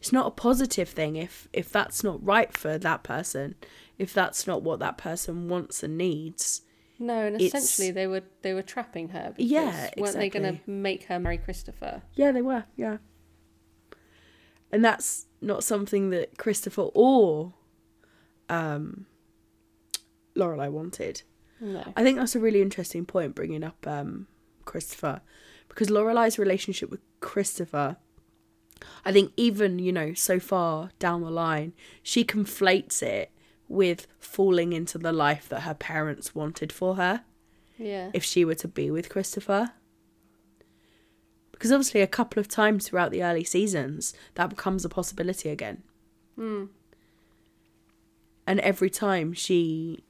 it's 0.00 0.12
not 0.12 0.26
a 0.26 0.30
positive 0.30 0.88
thing 0.88 1.16
if 1.16 1.48
if 1.52 1.70
that's 1.70 2.02
not 2.04 2.24
right 2.24 2.52
for 2.52 2.78
that 2.78 3.02
person, 3.02 3.54
if 3.98 4.12
that's 4.14 4.46
not 4.46 4.62
what 4.62 4.78
that 4.80 4.96
person 4.98 5.48
wants 5.48 5.82
and 5.82 5.98
needs. 5.98 6.62
No, 6.98 7.26
and 7.26 7.36
it's- 7.36 7.54
essentially 7.54 7.90
they 7.92 8.06
were 8.06 8.22
they 8.42 8.54
were 8.54 8.62
trapping 8.62 9.10
her. 9.10 9.32
Because 9.36 9.50
Yeah, 9.50 9.90
weren't 9.96 10.16
they 10.16 10.28
going 10.28 10.56
to 10.58 10.70
make 10.70 11.04
her 11.04 11.18
marry 11.18 11.38
Christopher? 11.38 12.02
Yeah, 12.14 12.32
they 12.32 12.42
were. 12.42 12.64
Yeah. 12.76 12.98
And 14.70 14.84
that's 14.84 15.26
not 15.40 15.64
something 15.64 16.10
that 16.10 16.36
Christopher 16.36 16.88
or 16.94 17.54
um, 18.50 19.06
Lorelai 20.36 20.70
wanted. 20.70 21.22
No, 21.60 21.92
I 21.96 22.02
think 22.02 22.18
that's 22.18 22.36
a 22.36 22.40
really 22.40 22.62
interesting 22.62 23.04
point 23.06 23.34
bringing 23.34 23.64
up 23.64 23.86
um, 23.86 24.26
Christopher 24.64 25.22
because 25.68 25.88
Lorelai's 25.88 26.38
relationship 26.38 26.90
with 26.90 27.00
Christopher. 27.20 27.96
I 29.04 29.10
think 29.10 29.32
even 29.36 29.78
you 29.80 29.92
know 29.92 30.14
so 30.14 30.38
far 30.38 30.90
down 30.98 31.22
the 31.22 31.30
line, 31.30 31.72
she 32.02 32.24
conflates 32.24 33.02
it 33.02 33.32
with 33.68 34.06
falling 34.18 34.72
into 34.72 34.98
the 34.98 35.12
life 35.12 35.48
that 35.48 35.60
her 35.60 35.74
parents 35.74 36.34
wanted 36.34 36.72
for 36.72 36.96
her 36.96 37.22
yeah, 37.78 38.10
if 38.12 38.24
she 38.24 38.44
were 38.44 38.54
to 38.56 38.68
be 38.68 38.90
with 38.90 39.08
Christopher. 39.08 39.72
Because 41.52 41.72
obviously, 41.72 42.00
a 42.00 42.06
couple 42.06 42.40
of 42.40 42.48
times 42.48 42.88
throughout 42.88 43.10
the 43.10 43.22
early 43.22 43.44
seasons, 43.44 44.14
that 44.34 44.50
becomes 44.50 44.84
a 44.84 44.88
possibility 44.88 45.48
again. 45.48 45.82
Hmm. 46.36 46.66
And 48.46 48.60
every 48.60 48.90
time 48.90 49.32
she, 49.32 50.04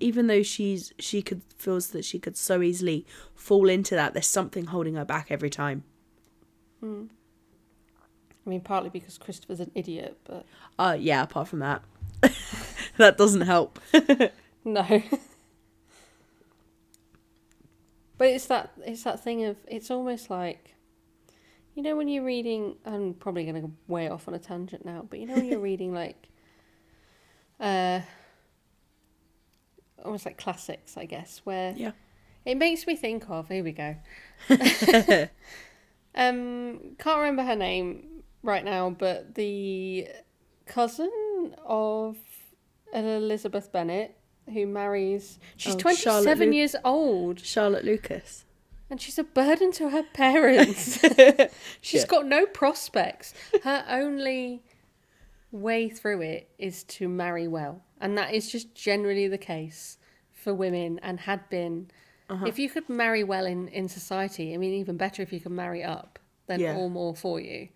even 0.00 0.28
though 0.28 0.42
she's 0.42 0.92
she 0.98 1.20
could 1.20 1.42
feels 1.58 1.88
that 1.88 2.04
she 2.04 2.18
could 2.18 2.36
so 2.36 2.62
easily 2.62 3.06
fall 3.34 3.68
into 3.68 3.94
that, 3.94 4.14
there's 4.14 4.26
something 4.26 4.66
holding 4.66 4.94
her 4.94 5.04
back 5.04 5.26
every 5.30 5.50
time. 5.50 5.82
I 8.46 8.50
mean, 8.50 8.60
partly 8.60 8.90
because 8.90 9.18
Christopher's 9.18 9.60
an 9.60 9.70
idiot, 9.74 10.18
but 10.24 10.46
Uh 10.78 10.96
yeah. 10.98 11.22
Apart 11.22 11.48
from 11.48 11.58
that, 11.58 11.82
that 12.98 13.16
doesn't 13.18 13.42
help. 13.42 13.78
No. 14.66 14.82
but 18.16 18.28
it's 18.28 18.46
that 18.46 18.72
it's 18.86 19.02
that 19.02 19.22
thing 19.22 19.44
of 19.44 19.58
it's 19.68 19.90
almost 19.90 20.30
like 20.30 20.74
you 21.74 21.82
know 21.82 21.94
when 21.96 22.08
you're 22.08 22.24
reading 22.24 22.76
I'm 22.86 23.12
probably 23.14 23.42
going 23.44 23.56
to 23.56 23.60
go 23.62 23.72
way 23.88 24.08
off 24.08 24.26
on 24.26 24.32
a 24.34 24.38
tangent 24.38 24.84
now, 24.86 25.04
but 25.08 25.18
you 25.18 25.26
know 25.26 25.34
when 25.34 25.44
you're 25.44 25.58
reading 25.72 25.92
like 25.92 26.28
uh 27.60 28.00
almost 30.04 30.24
like 30.26 30.38
classics, 30.38 30.96
I 30.96 31.04
guess, 31.04 31.40
where 31.44 31.74
Yeah. 31.76 31.92
it 32.46 32.56
makes 32.56 32.86
me 32.86 32.96
think 32.96 33.28
of 33.28 33.48
here 33.48 33.64
we 33.64 33.72
go. 33.72 33.96
um 36.14 36.96
can't 36.98 37.18
remember 37.18 37.42
her 37.42 37.56
name 37.56 38.22
right 38.42 38.64
now, 38.64 38.90
but 38.90 39.34
the 39.34 40.08
cousin 40.66 41.54
of 41.66 42.16
Elizabeth 42.94 43.70
Bennet, 43.72 44.16
who 44.52 44.66
marries. 44.66 45.38
She's 45.56 45.74
Oh, 45.74 45.78
27 45.78 46.24
Charlotte 46.24 46.38
Lu- 46.38 46.52
years 46.52 46.76
old 46.84 47.40
Charlotte 47.40 47.84
Lucas. 47.84 48.44
and 48.90 49.00
she's 49.00 49.18
a 49.18 49.24
burden 49.24 49.72
to 49.72 49.90
her 49.90 50.02
parents. 50.12 50.98
She's 51.80 52.02
Yeah. 52.02 52.06
got 52.06 52.26
no 52.26 52.46
prospects. 52.46 53.34
Her 53.62 53.84
only 53.88 54.62
way 55.50 55.88
through 55.88 56.20
it 56.20 56.50
is 56.58 56.82
to 56.84 57.08
marry 57.08 57.48
well. 57.48 57.82
And 58.00 58.16
that 58.18 58.34
is 58.34 58.50
just 58.50 58.74
generally 58.74 59.26
the 59.28 59.38
case 59.38 59.98
for 60.32 60.52
women 60.54 60.98
and 61.02 61.20
had 61.20 61.48
been. 61.48 61.90
Uh-huh. 62.28 62.44
If 62.46 62.58
you 62.58 62.68
could 62.68 62.88
marry 62.88 63.24
well 63.24 63.46
in, 63.46 63.68
in 63.68 63.88
society, 63.88 64.52
I 64.54 64.56
mean, 64.58 64.74
even 64.74 64.96
better 64.96 65.22
if 65.22 65.32
you 65.32 65.40
could 65.40 65.52
marry 65.52 65.82
up, 65.82 66.18
then 66.46 66.60
Yeah. 66.60 66.76
all 66.76 66.88
more 66.90 67.14
for 67.16 67.40
you. 67.40 67.68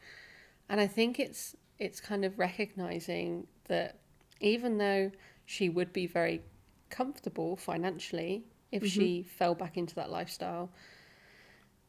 And 0.69 0.81
I 0.81 0.87
think 0.87 1.19
it's 1.19 1.57
it's 1.79 2.01
kind 2.01 2.25
of 2.25 2.39
recognizing 2.39 3.47
that 3.69 3.97
even 4.41 4.79
though 4.79 5.11
she 5.45 5.69
would 5.69 5.93
be 5.93 6.07
very 6.07 6.43
comfortable 6.91 7.57
financially 7.57 8.45
if 8.73 8.85
Mm-hmm. 8.85 8.87
she 8.87 9.23
fell 9.23 9.55
back 9.55 9.77
into 9.77 9.95
that 9.95 10.11
lifestyle, 10.11 10.71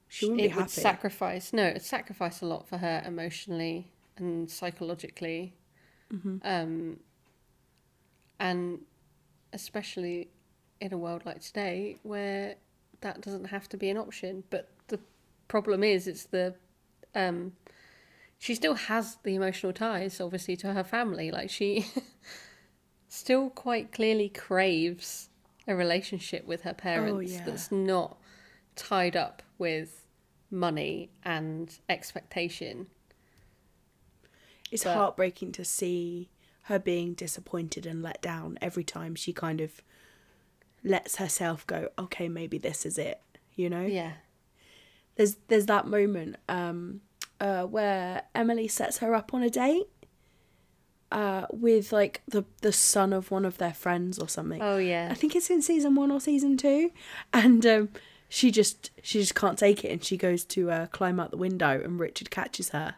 She 0.07 0.25
wouldn't 0.25 0.41
it 0.41 0.43
be 0.43 0.49
would 0.55 0.69
happy. 0.69 0.69
sacrifice 0.69 1.53
no 1.53 1.63
it 1.65 1.81
sacrifice 1.83 2.41
a 2.41 2.45
lot 2.45 2.67
for 2.67 2.77
her 2.77 3.01
emotionally 3.05 3.91
and 4.17 4.49
psychologically 4.49 5.53
Mm-hmm. 6.13 6.37
um 6.43 6.99
and 8.39 8.79
especially 9.53 10.29
in 10.81 10.93
a 10.93 10.97
world 10.97 11.25
like 11.25 11.41
today 11.41 11.97
where 12.03 12.55
that 13.01 13.21
doesn't 13.21 13.45
have 13.45 13.67
to 13.69 13.77
be 13.77 13.89
an 13.89 13.97
option 13.97 14.43
but 14.49 14.69
the 14.87 14.99
problem 15.47 15.83
is 15.83 16.07
it's 16.07 16.25
the 16.25 16.53
um 17.15 17.53
she 18.39 18.55
still 18.55 18.73
has 18.75 19.17
the 19.23 19.35
emotional 19.35 19.73
ties 19.73 20.19
obviously 20.19 20.55
to 20.55 20.73
her 20.73 20.83
family 20.83 21.29
like 21.29 21.49
she 21.49 21.85
still 23.07 23.49
quite 23.49 23.91
clearly 23.91 24.29
craves 24.29 25.29
a 25.67 25.75
relationship 25.75 26.45
with 26.47 26.61
her 26.61 26.73
parents 26.73 27.33
yeah. 27.33 27.43
that's 27.45 27.71
not 27.71 28.17
tied 28.75 29.15
up 29.15 29.43
with 29.57 30.05
money 30.49 31.11
and 31.23 31.77
expectation 31.89 32.87
It's 34.71 34.83
But- 34.83 34.95
heartbreaking 34.95 35.51
to 35.53 35.65
see 35.65 36.29
her 36.63 36.79
being 36.79 37.13
disappointed 37.13 37.85
and 37.85 38.01
let 38.01 38.21
down 38.21 38.57
every 38.61 38.83
time 38.83 39.15
she 39.15 39.33
kind 39.33 39.59
of 39.59 39.81
lets 40.83 41.15
herself 41.17 41.65
go, 41.67 41.89
okay, 41.97 42.29
maybe 42.29 42.57
this 42.59 42.85
is 42.85 42.97
it, 42.99 43.19
you 43.55 43.69
know? 43.69 43.85
yeah 43.85 44.13
There's 45.15 45.35
there's 45.49 45.65
that 45.65 45.87
moment 45.87 46.37
um 46.47 47.01
uh 47.39 47.63
where 47.63 48.23
Emily 48.35 48.67
sets 48.67 48.97
her 48.99 49.13
up 49.15 49.33
on 49.33 49.43
a 49.43 49.49
date 49.49 49.87
uh 51.11 51.45
with 51.51 51.91
like 51.91 52.21
the 52.27 52.45
the 52.61 52.71
son 52.71 53.13
of 53.13 53.31
one 53.31 53.45
of 53.45 53.57
their 53.57 53.73
friends 53.73 54.19
or 54.19 54.27
something. 54.29 54.61
oh 54.61 54.77
yeah 54.77 55.07
I 55.09 55.15
think 55.15 55.35
it's 55.35 55.49
in 55.49 55.61
season 55.61 55.95
1 55.95 56.11
or 56.11 56.19
season 56.19 56.55
2 56.57 56.91
and 57.33 57.65
um 57.65 57.89
she 58.27 58.51
just 58.51 58.91
she 59.01 59.19
just 59.19 59.33
can't 59.33 59.57
take 59.57 59.83
it 59.83 59.91
and 59.91 60.03
she 60.03 60.17
goes 60.17 60.43
to 60.45 60.69
uh, 60.69 60.85
climb 60.87 61.19
out 61.19 61.31
the 61.31 61.37
window 61.37 61.81
and 61.83 61.99
Richard 61.99 62.29
catches 62.29 62.69
her. 62.69 62.95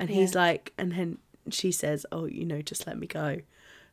And 0.00 0.10
he's 0.10 0.34
Yeah. 0.34 0.40
like 0.40 0.72
and 0.76 0.90
then 0.92 1.18
she 1.48 1.70
says, 1.70 2.04
"Oh, 2.10 2.24
you 2.24 2.44
know, 2.44 2.60
just 2.60 2.88
let 2.88 2.98
me 2.98 3.06
go." 3.06 3.38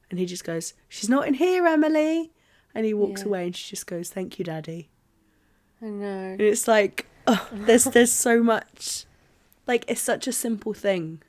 And 0.09 0.17
he 0.19 0.25
just 0.25 0.43
goes, 0.43 0.73
"She's 0.89 1.07
not 1.07 1.27
in 1.27 1.35
here, 1.35 1.67
Emily." 1.67 2.31
And 2.73 2.83
he 2.83 2.95
walks 2.95 3.21
Yeah. 3.21 3.27
away 3.27 3.45
and 3.45 3.55
she 3.55 3.69
just 3.69 3.85
goes, 3.85 4.09
"Thank 4.09 4.39
you, 4.39 4.45
daddy." 4.45 4.89
i 5.83 5.85
know 5.85 6.31
And 6.31 6.41
it's 6.41 6.67
like, 6.67 7.05
oh, 7.27 7.47
there's 7.51 7.83
there's 7.83 8.11
so 8.11 8.41
much, 8.41 9.05
like 9.67 9.85
it's 9.87 10.01
such 10.01 10.27
a 10.27 10.31
simple 10.31 10.73
thing 10.73 11.21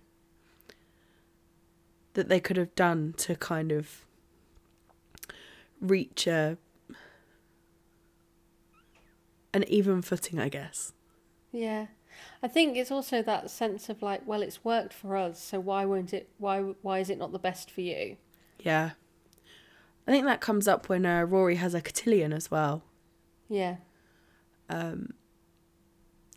that 2.14 2.28
they 2.28 2.40
could 2.40 2.56
have 2.56 2.74
done 2.74 3.14
to 3.18 3.34
kind 3.34 3.72
of 3.72 4.04
reach 5.80 6.26
a 6.26 6.56
an 9.52 9.64
even 9.68 10.02
footing, 10.02 10.40
I 10.40 10.48
guess. 10.48 10.92
Yeah. 11.52 11.86
I 12.42 12.48
think 12.48 12.76
it's 12.76 12.90
also 12.90 13.22
that 13.22 13.50
sense 13.50 13.88
of 13.88 14.02
like, 14.02 14.26
well, 14.26 14.42
it's 14.42 14.64
worked 14.64 14.92
for 14.92 15.16
us, 15.16 15.40
so 15.40 15.58
why 15.60 15.84
won't 15.84 16.12
it? 16.12 16.28
Why 16.38 16.60
why 16.82 16.98
is 16.98 17.10
it 17.10 17.18
not 17.18 17.32
the 17.32 17.38
best 17.38 17.70
for 17.70 17.80
you? 17.80 18.16
Yeah, 18.60 18.90
I 20.06 20.10
think 20.10 20.24
that 20.26 20.40
comes 20.40 20.68
up 20.68 20.88
when 20.88 21.06
uh, 21.06 21.24
Rory 21.24 21.56
has 21.56 21.74
a 21.74 21.80
cotillion 21.80 22.32
as 22.32 22.50
well, 22.50 22.84
Yeah, 23.48 23.76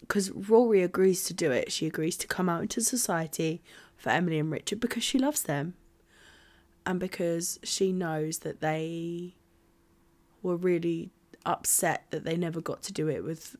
because 0.01 0.31
Rory 0.31 0.83
agrees 0.83 1.23
to 1.25 1.33
do 1.33 1.51
it. 1.51 1.71
She 1.71 1.87
agrees 1.87 2.17
to 2.17 2.27
come 2.27 2.49
out 2.49 2.61
into 2.61 2.81
society 2.81 3.61
for 3.95 4.09
Emily 4.09 4.39
and 4.39 4.51
Richard 4.51 4.79
because 4.79 5.03
she 5.03 5.17
loves 5.19 5.43
them, 5.43 5.75
and 6.85 6.99
because 6.99 7.59
she 7.63 7.91
knows 7.91 8.39
that 8.39 8.61
they 8.61 9.35
were 10.41 10.55
really 10.55 11.11
upset 11.45 12.05
that 12.11 12.23
they 12.23 12.37
never 12.37 12.61
got 12.61 12.83
to 12.83 12.93
do 12.93 13.07
it 13.07 13.23
with 13.23 13.55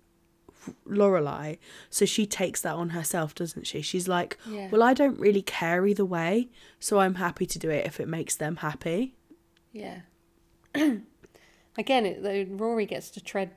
Lorelai. 0.87 1.57
So 1.89 2.05
she 2.05 2.25
takes 2.25 2.61
that 2.61 2.75
on 2.75 2.89
herself, 2.89 3.33
doesn't 3.33 3.65
she? 3.67 3.81
She's 3.81 4.07
like, 4.07 4.37
Yeah. 4.47 4.69
"Well, 4.69 4.83
I 4.83 4.93
don't 4.93 5.19
really 5.19 5.41
care 5.41 5.85
either 5.87 6.05
way, 6.05 6.49
so 6.79 6.99
I'm 6.99 7.15
happy 7.15 7.45
to 7.45 7.59
do 7.59 7.69
it 7.69 7.85
if 7.85 7.99
it 7.99 8.07
makes 8.07 8.35
them 8.35 8.57
happy." 8.57 9.15
yeah. 9.71 10.01
Again, 11.77 12.05
it, 12.05 12.23
though, 12.23 12.45
Rory 12.55 12.85
gets 12.85 13.09
to 13.11 13.21
tread. 13.21 13.51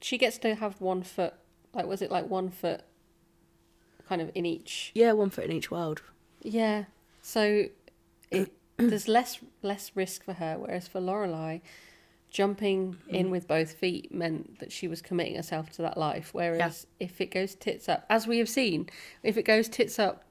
She 0.00 0.18
gets 0.18 0.38
to 0.38 0.54
have 0.54 0.80
one 0.80 1.02
foot. 1.02 1.34
Like, 1.76 1.86
was 1.86 2.00
it 2.02 2.10
like 2.10 2.28
one 2.28 2.48
foot, 2.48 2.82
kind 4.08 4.22
of 4.22 4.30
in 4.34 4.46
each? 4.46 4.92
Yeah, 4.94 5.12
one 5.12 5.30
foot 5.30 5.44
in 5.44 5.52
each 5.52 5.70
world. 5.70 6.02
Yeah. 6.42 6.84
So, 7.20 7.66
it, 8.30 8.52
there's 8.78 9.08
less 9.08 9.38
less 9.62 9.92
risk 9.94 10.24
for 10.24 10.32
her, 10.34 10.56
whereas 10.58 10.88
for 10.88 11.00
Lorelai, 11.00 11.60
jumping 12.30 12.96
in 13.08 13.30
with 13.30 13.46
both 13.46 13.72
feet 13.72 14.12
meant 14.12 14.58
that 14.58 14.72
she 14.72 14.88
was 14.88 15.02
committing 15.02 15.36
herself 15.36 15.70
to 15.70 15.82
that 15.82 15.96
life. 15.98 16.30
Whereas 16.32 16.86
if 16.98 17.20
it 17.20 17.30
goes 17.30 17.54
tits 17.54 17.88
up, 17.88 18.06
as 18.08 18.26
we 18.26 18.38
have 18.38 18.48
seen, 18.48 18.88
if 19.22 19.36
it 19.36 19.44
goes 19.44 19.68
tits 19.68 19.98
up 19.98 20.24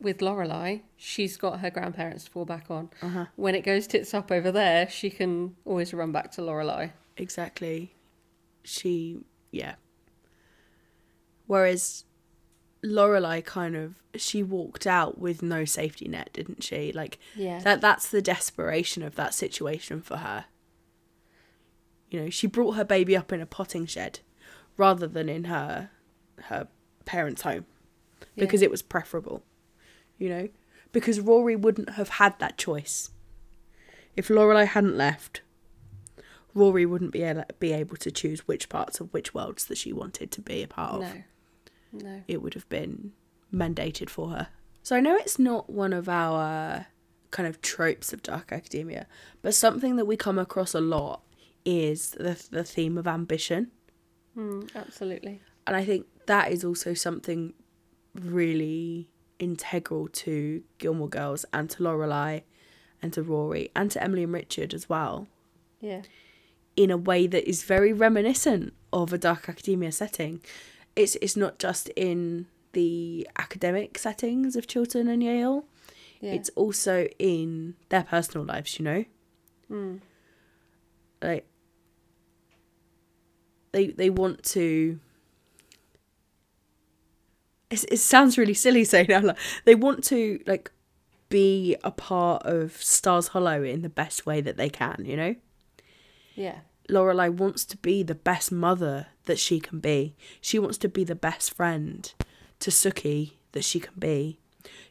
with 0.00 0.18
Lorelai, 0.18 0.82
she's 0.96 1.36
got 1.36 1.60
her 1.60 1.70
grandparents 1.70 2.24
to 2.24 2.30
fall 2.30 2.44
back 2.44 2.66
on. 2.70 2.90
Uh-huh. 3.00 3.26
When 3.36 3.54
it 3.54 3.62
goes 3.62 3.86
tits 3.86 4.12
up 4.12 4.30
over 4.30 4.52
there, 4.52 4.88
she 4.88 5.10
can 5.10 5.56
always 5.64 5.94
run 5.94 6.12
back 6.12 6.30
to 6.32 6.42
Lorelai. 6.42 6.92
Exactly. 7.16 7.94
She, 8.64 9.20
yeah. 9.50 9.74
Whereas 11.46 12.04
Lorelai 12.84 13.44
kind 13.44 13.76
of 13.76 13.94
she 14.16 14.42
walked 14.42 14.86
out 14.86 15.18
with 15.18 15.42
no 15.42 15.64
safety 15.64 16.06
net, 16.08 16.30
didn't 16.32 16.62
she? 16.62 16.92
Like 16.92 17.18
Yeah. 17.34 17.58
that 17.60 17.80
that's 17.80 18.08
the 18.10 18.22
desperation 18.22 19.02
of 19.02 19.14
that 19.16 19.34
situation 19.34 20.02
for 20.02 20.18
her. 20.18 20.46
You 22.10 22.20
know, 22.20 22.30
she 22.30 22.46
brought 22.46 22.72
her 22.72 22.84
baby 22.84 23.16
up 23.16 23.32
in 23.32 23.40
a 23.40 23.46
potting 23.46 23.86
shed 23.86 24.20
rather 24.76 25.06
than 25.06 25.28
in 25.28 25.44
her 25.44 25.90
her 26.44 26.68
parents' 27.04 27.42
home 27.42 27.66
because 28.36 28.62
it 28.62 28.70
was 28.70 28.82
preferable. 28.82 29.42
You 30.18 30.28
know, 30.28 30.48
because 30.92 31.20
Rory 31.20 31.56
wouldn't 31.56 31.90
have 31.90 32.10
had 32.10 32.38
that 32.38 32.58
choice. 32.58 33.10
If 34.16 34.28
Lorelai 34.28 34.66
hadn't 34.66 34.96
left, 34.96 35.40
Rory 36.54 36.84
wouldn't 36.84 37.12
be 37.12 37.22
able, 37.22 37.44
be 37.58 37.72
able 37.72 37.96
to 37.96 38.10
choose 38.10 38.46
which 38.46 38.68
parts 38.68 39.00
of 39.00 39.12
which 39.14 39.32
worlds 39.32 39.64
that 39.66 39.78
she 39.78 39.92
wanted 39.92 40.30
to 40.32 40.42
be 40.42 40.62
a 40.62 40.68
part 40.68 40.94
of. 40.96 41.00
no. 41.00 41.22
No. 41.92 42.22
It 42.26 42.42
would 42.42 42.54
have 42.54 42.68
been 42.68 43.12
mandated 43.52 44.08
for 44.08 44.30
her. 44.30 44.48
So 44.82 44.96
I 44.96 45.00
know 45.00 45.16
it's 45.16 45.38
not 45.38 45.70
one 45.70 45.92
of 45.92 46.08
our 46.08 46.86
kind 47.30 47.48
of 47.48 47.60
tropes 47.62 48.12
of 48.12 48.22
dark 48.22 48.52
academia, 48.52 49.06
but 49.42 49.54
something 49.54 49.96
that 49.96 50.06
we 50.06 50.16
come 50.16 50.38
across 50.38 50.74
a 50.74 50.80
lot 50.80 51.22
is 51.64 52.10
the 52.12 52.42
the 52.50 52.64
theme 52.64 52.98
of 52.98 53.06
ambition. 53.06 53.70
Mm, 54.36 54.74
absolutely. 54.74 55.40
And 55.66 55.76
I 55.76 55.84
think 55.84 56.06
that 56.26 56.50
is 56.50 56.64
also 56.64 56.94
something 56.94 57.52
really 58.14 59.08
integral 59.38 60.08
to 60.08 60.62
Gilmore 60.78 61.08
Girls 61.08 61.44
and 61.52 61.68
to 61.70 61.82
Lorelai 61.82 62.42
and 63.00 63.12
to 63.12 63.22
Rory 63.22 63.70
and 63.74 63.90
to 63.90 64.02
Emily 64.02 64.22
and 64.24 64.32
Richard 64.32 64.74
as 64.74 64.88
well, 64.88 65.26
Yeah. 65.80 66.02
in 66.76 66.90
a 66.90 66.96
way 66.96 67.26
that 67.26 67.48
is 67.48 67.62
very 67.64 67.92
reminiscent 67.92 68.72
of 68.92 69.12
a 69.12 69.18
dark 69.18 69.48
academia 69.48 69.92
setting. 69.92 70.42
It's 70.96 71.16
it's 71.16 71.36
not 71.36 71.58
just 71.58 71.88
in 71.90 72.46
the 72.72 73.28
academic 73.38 73.98
settings 73.98 74.56
of 74.56 74.66
Chilton 74.66 75.08
and 75.08 75.22
Yale. 75.22 75.64
Yeah. 76.20 76.32
It's 76.32 76.50
also 76.50 77.08
in 77.18 77.74
their 77.88 78.04
personal 78.04 78.46
lives, 78.46 78.78
you 78.78 78.84
know? 78.84 79.04
Mm. 79.70 80.00
like 81.22 81.46
they 83.72 83.86
they 83.86 84.10
want 84.10 84.42
to 84.42 85.00
it's, 87.70 87.84
it 87.84 87.98
sounds 87.98 88.36
really 88.36 88.52
silly 88.52 88.84
saying 88.92 89.06
that 89.08 89.24
like, 89.24 89.38
they 89.64 89.74
want 89.74 90.04
to 90.04 90.40
like 90.46 90.70
be 91.30 91.74
a 91.82 91.90
part 91.90 92.42
of 92.44 92.72
stars 92.82 93.28
hollow 93.28 93.62
in 93.62 93.80
the 93.80 93.88
best 93.88 94.26
way 94.26 94.42
that 94.42 94.58
they 94.58 94.68
can 94.68 95.04
you 95.06 95.16
know 95.16 95.34
Yeah. 96.34 96.58
Lorelei 96.92 97.28
wants 97.28 97.64
to 97.66 97.76
be 97.78 98.02
the 98.02 98.14
best 98.14 98.52
mother 98.52 99.06
that 99.24 99.38
she 99.38 99.58
can 99.58 99.80
be 99.80 100.14
she 100.40 100.58
wants 100.58 100.78
to 100.78 100.88
be 100.88 101.04
the 101.04 101.14
best 101.14 101.54
friend 101.54 102.12
to 102.58 102.70
sookie 102.70 103.32
that 103.52 103.64
she 103.64 103.80
can 103.80 103.94
be 103.98 104.38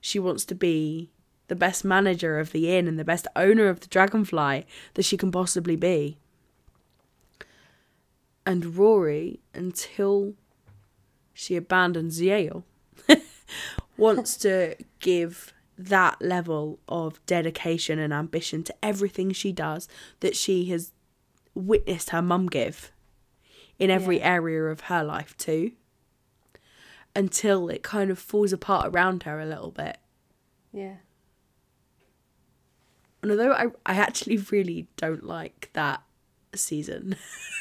she 0.02 0.20
wants 0.20 0.44
to 0.46 0.56
be 0.56 1.12
the 1.52 1.56
best 1.56 1.84
manager 1.84 2.40
of 2.40 2.54
the 2.54 2.74
inn 2.74 2.88
and 2.88 2.98
the 2.98 3.04
best 3.04 3.28
owner 3.36 3.68
of 3.68 3.82
the 3.82 3.88
dragonfly 3.88 4.66
that 4.94 5.04
she 5.04 5.18
can 5.18 5.34
possibly 5.34 5.76
be. 5.76 6.18
And 8.46 8.78
Rory, 8.78 9.42
until 9.54 10.36
she 11.34 11.58
abandons 11.58 12.22
Yale, 12.22 12.64
wants 13.98 14.38
to 14.38 14.78
give 15.00 15.54
that 15.78 16.22
level 16.22 16.80
of 16.88 17.20
dedication 17.26 18.00
and 18.00 18.14
ambition 18.14 18.64
to 18.64 18.76
everything 18.82 19.34
she 19.34 19.52
does 19.52 19.90
that 20.22 20.38
she 20.38 20.70
has 20.70 20.94
witnessed 21.54 22.10
her 22.12 22.22
mum 22.22 22.48
give 22.48 22.92
in 23.80 23.90
every 23.90 24.20
Yeah. 24.20 24.34
area 24.36 24.64
of 24.66 24.82
her 24.82 25.04
life 25.04 25.36
too 25.38 25.72
until 27.16 27.68
it 27.70 27.84
kind 27.84 28.10
of 28.10 28.18
falls 28.20 28.54
apart 28.54 28.88
around 28.94 29.24
her 29.24 29.40
a 29.40 29.46
little 29.46 29.72
bit 29.72 29.98
Yeah. 30.72 30.96
and 33.22 33.32
although 33.32 33.52
I, 33.52 33.68
I 33.86 33.96
actually 33.96 34.38
really 34.38 34.88
don't 34.98 35.24
like 35.26 35.70
that 35.74 36.02
season 36.56 37.16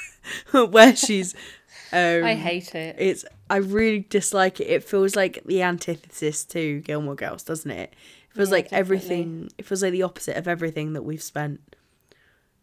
where 0.52 0.94
she's 0.96 1.34
um, 1.92 2.24
I 2.24 2.34
hate 2.34 2.74
it. 2.74 2.96
it's 2.98 3.24
I 3.48 3.56
really 3.56 4.06
dislike 4.08 4.60
it. 4.60 4.68
It 4.68 4.84
feels 4.84 5.16
like 5.16 5.42
the 5.44 5.62
antithesis 5.62 6.44
to 6.46 6.80
Gilmore 6.82 7.16
Girls, 7.16 7.42
doesn't 7.42 7.70
it? 7.70 7.92
It 8.30 8.36
feels 8.36 8.50
Yeah, 8.50 8.54
like 8.54 8.64
definitely. 8.66 8.78
everything. 8.78 9.48
It 9.58 9.66
feels 9.66 9.82
like 9.82 9.90
the 9.90 10.04
opposite 10.04 10.36
of 10.36 10.46
everything 10.46 10.92
that 10.92 11.02
we've 11.02 11.22
spent. 11.22 11.74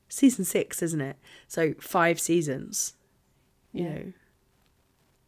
Season 0.09 0.45
six, 0.45 0.81
isn't 0.81 1.01
it? 1.01 1.17
So 1.47 1.73
five 1.79 2.19
seasons. 2.19 2.93
You 3.73 3.83
Yeah. 3.83 3.89
know, 3.93 4.13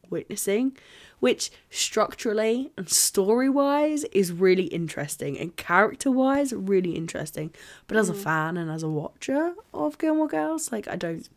witnessing, 0.09 0.75
which 1.19 1.51
structurally 1.69 2.71
and 2.77 2.89
story 2.89 3.49
wise 3.49 4.05
is 4.05 4.31
really 4.31 4.63
interesting, 4.65 5.37
and 5.37 5.55
character 5.55 6.09
wise 6.09 6.51
really 6.53 6.95
interesting. 6.95 7.53
But 7.87 7.97
as 7.97 8.09
a 8.09 8.13
Mm. 8.13 8.23
fan 8.23 8.57
and 8.57 8.71
as 8.71 8.81
a 8.81 8.89
watcher 8.89 9.53
of 9.73 9.97
Gilmore 9.99 10.27
Girls, 10.27 10.71
like 10.71 10.87
I 10.87 10.95
don't. 10.95 11.27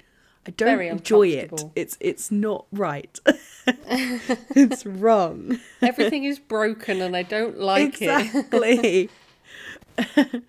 I 0.44 0.50
don't 0.50 0.66
Very 0.66 0.88
enjoy 0.88 1.28
it. 1.28 1.52
It's 1.76 1.96
it's 2.00 2.32
not 2.32 2.66
right. 2.72 3.20
it's 3.66 4.84
wrong. 4.84 5.60
Everything 5.80 6.24
is 6.24 6.40
broken 6.40 7.00
and 7.00 7.16
I 7.16 7.22
don't 7.22 7.60
like 7.60 8.02
it. 8.02 8.08
exactly. 8.08 9.10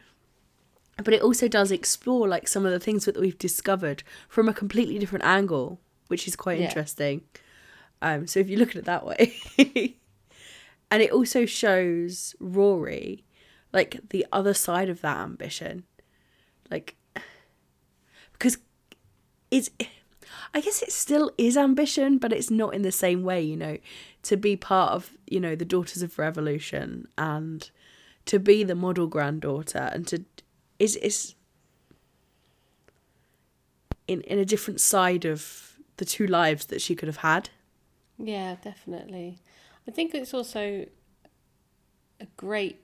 but 1.04 1.14
it 1.14 1.22
also 1.22 1.48
does 1.48 1.72
explore 1.72 2.28
like 2.28 2.48
some 2.48 2.66
of 2.66 2.72
the 2.72 2.80
things 2.80 3.06
that 3.06 3.20
we've 3.20 3.38
discovered 3.38 4.04
from 4.28 4.48
a 4.50 4.54
completely 4.54 5.00
different 5.00 5.26
angle, 5.26 5.80
which 6.08 6.28
is 6.28 6.36
quite 6.36 6.60
Yeah. 6.60 6.66
interesting. 6.66 7.22
Um, 8.02 8.28
so 8.28 8.40
if 8.40 8.50
you 8.50 8.58
look 8.58 8.70
at 8.72 8.76
it 8.76 8.86
that 8.86 9.06
way, 9.06 9.34
and 10.92 11.02
it 11.02 11.12
also 11.12 11.46
shows 11.46 12.36
Rory 12.40 13.24
like 13.72 14.00
the 14.10 14.26
other 14.32 14.54
side 14.54 14.90
of 14.90 15.02
that 15.02 15.18
ambition, 15.18 15.84
like 16.70 16.96
because 18.34 18.58
it's 19.50 19.70
I 20.54 20.62
guess 20.62 20.82
it 20.84 20.92
still 20.92 21.32
is 21.38 21.58
ambition, 21.58 22.18
but 22.20 22.32
it's 22.32 22.52
not 22.52 22.76
in 22.76 22.84
the 22.84 22.92
same 22.92 23.24
way, 23.24 23.42
you 23.42 23.58
know, 23.58 23.78
to 24.24 24.38
be 24.38 24.56
part 24.56 24.92
of, 24.92 25.12
you 25.28 25.40
know, 25.40 25.56
the 25.56 25.66
Daughters 25.66 26.04
of 26.04 26.20
Revolution 26.20 27.08
and 27.18 27.70
to 28.26 28.38
be 28.40 28.64
the 28.64 28.76
model 28.76 29.08
granddaughter 29.08 29.90
and 29.92 30.06
to 30.08 30.24
is 30.80 30.96
is 30.98 31.36
in 34.08 34.22
in 34.22 34.40
a 34.40 34.46
different 34.46 34.82
side 34.82 35.26
of 35.26 35.78
the 35.98 36.06
two 36.06 36.28
lives 36.28 36.66
that 36.68 36.82
she 36.82 36.96
could 36.96 37.08
have 37.08 37.18
had. 37.18 37.50
Yeah, 38.18 38.56
definitely. 38.62 39.40
I 39.88 39.92
think 39.92 40.14
it's 40.14 40.34
also 40.34 40.86
a 42.20 42.26
great 42.38 42.80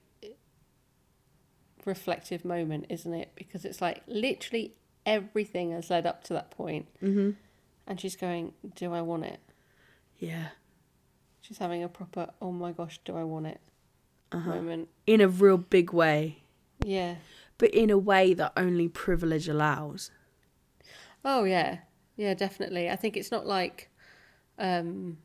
reflective 1.86 2.44
moment, 2.46 2.86
isn't 2.90 3.14
it? 3.14 3.32
Because 3.36 3.66
it's 3.66 3.82
like 3.82 4.04
literally 4.08 4.74
everything 5.06 5.72
has 5.72 5.90
led 5.90 6.06
up 6.06 6.24
to 6.26 6.34
that 6.34 6.52
point. 6.52 6.88
Mm-hmm. 7.02 7.32
And 7.88 8.00
she's 8.00 8.16
going, 8.16 8.54
Do 8.76 8.94
I 8.94 9.02
want 9.02 9.26
it? 9.26 9.40
Yeah. 10.20 10.50
She's 11.42 11.58
having 11.58 11.84
a 11.84 11.88
proper, 11.90 12.30
Oh 12.42 12.52
my 12.52 12.72
gosh, 12.72 13.00
do 13.06 13.16
I 13.16 13.24
want 13.24 13.48
it 13.48 13.60
Uh-huh. 14.32 14.50
moment. 14.56 14.90
In 15.08 15.22
a 15.22 15.28
real 15.28 15.58
big 15.58 15.92
way, 15.94 16.44
Yeah. 16.86 17.16
But 17.60 17.70
in 17.70 17.92
a 17.92 17.98
way 17.98 18.34
that 18.34 18.54
only 18.58 18.88
privilege 18.88 19.48
allows. 19.48 20.10
Oh, 21.24 21.44
yeah. 21.44 21.80
Yeah, 22.16 22.34
definitely. 22.34 22.90
I 22.90 22.96
think 22.96 23.16
it's 23.16 23.32
not 23.32 23.46
like, 23.46 23.92
um, 24.58 25.18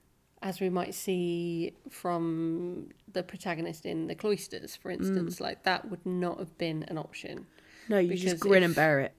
as 0.43 0.61
we 0.61 0.69
might 0.69 0.95
see 0.95 1.73
from 1.89 2.91
the 3.11 3.23
protagonist 3.23 3.87
in 3.87 4.09
The 4.09 4.15
Cloisters, 4.15 4.77
for 4.77 4.91
instance, 4.91 5.41
like 5.41 5.63
that 5.63 5.91
would 5.91 6.05
not 6.05 6.39
have 6.39 6.59
been 6.59 6.83
an 6.89 6.99
option. 6.99 7.47
No, 7.89 7.99
you 7.99 8.17
just 8.17 8.41
grin 8.41 8.63
and 8.63 8.75
bear 8.75 9.01
it. 9.01 9.15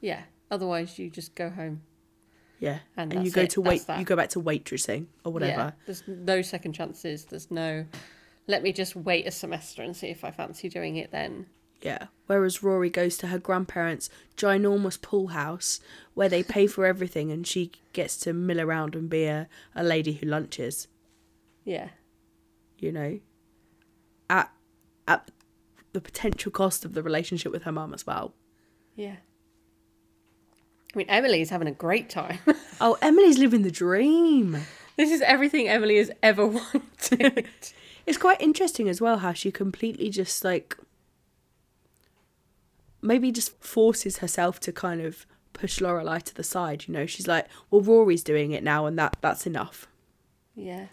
Yeah. 0.00 0.22
Otherwise, 0.50 0.98
you 0.98 1.10
just 1.10 1.34
go 1.34 1.50
home. 1.50 1.82
Yeah. 2.60 2.78
And 2.96 3.12
And, 3.12 3.26
you 3.26 3.32
go 3.32 3.42
it, 3.42 3.50
to 3.50 3.60
wait 3.60 3.82
you 3.98 4.04
go 4.04 4.14
back 4.14 4.28
to 4.30 4.40
waitressing 4.40 5.06
or 5.24 5.32
whatever. 5.32 5.52
Yeah. 5.52 5.70
There's 5.86 6.04
no 6.06 6.42
second 6.42 6.74
chances. 6.74 7.24
There's 7.24 7.50
no, 7.50 7.86
let 8.46 8.62
me 8.62 8.72
just 8.72 8.94
wait 8.94 9.26
a 9.26 9.30
semester 9.30 9.82
and 9.82 9.96
see 9.96 10.08
if 10.08 10.22
I 10.22 10.30
fancy 10.30 10.68
doing 10.68 10.96
it 10.96 11.10
then. 11.10 11.46
Yeah. 11.82 12.06
Whereas 12.26 12.62
Rory 12.62 12.88
goes 12.90 13.16
to 13.18 13.26
her 13.26 13.38
grandparents' 13.38 14.08
ginormous 14.36 15.00
pool 15.00 15.28
house 15.28 15.80
where 16.14 16.28
they 16.28 16.42
pay 16.42 16.66
for 16.66 16.86
everything 16.86 17.30
and 17.32 17.46
she 17.46 17.72
gets 17.92 18.16
to 18.18 18.32
mill 18.32 18.60
around 18.60 18.94
and 18.94 19.10
be 19.10 19.24
a, 19.24 19.48
a 19.74 19.82
lady 19.82 20.12
who 20.14 20.26
lunches, 20.26 20.88
Yeah. 21.64 21.88
you 22.78 22.92
know. 22.92 23.18
At 24.30 24.50
at 25.08 25.30
the 25.92 26.00
potential 26.00 26.50
cost 26.52 26.84
of 26.86 26.94
the 26.94 27.02
relationship 27.02 27.52
with 27.52 27.64
her 27.64 27.72
mum 27.72 27.92
as 27.92 28.06
well. 28.06 28.32
Yeah. 28.96 29.16
I 30.94 30.98
mean, 30.98 31.08
Emily's 31.08 31.50
having 31.50 31.68
a 31.68 31.72
great 31.72 32.08
time. 32.10 32.38
Oh, 32.80 32.98
Emily's 33.00 33.38
living 33.38 33.62
the 33.62 33.70
dream. 33.70 34.56
this 34.96 35.12
is 35.12 35.20
everything 35.20 35.68
Emily 35.68 35.98
has 35.98 36.10
ever 36.22 36.46
wanted. 36.58 37.46
It's 38.06 38.18
quite 38.18 38.40
interesting 38.40 38.88
as 38.88 39.00
well 39.00 39.18
how 39.18 39.32
she 39.32 39.52
completely 39.52 40.10
just 40.10 40.42
like 40.44 40.76
maybe 43.02 43.30
just 43.32 43.60
forces 43.62 44.18
herself 44.18 44.58
to 44.60 44.72
kind 44.72 45.00
of 45.02 45.26
push 45.52 45.80
Lorelai 45.80 46.22
to 46.22 46.34
the 46.34 46.42
side. 46.44 46.86
You 46.88 46.94
know, 46.94 47.06
she's 47.06 47.26
like, 47.28 47.46
"Well, 47.70 47.80
Rory's 47.82 48.22
doing 48.24 48.52
it 48.52 48.62
now, 48.64 48.86
and 48.86 48.98
that 48.98 49.16
that's 49.20 49.46
enough." 49.46 49.86
yeah. 50.54 50.86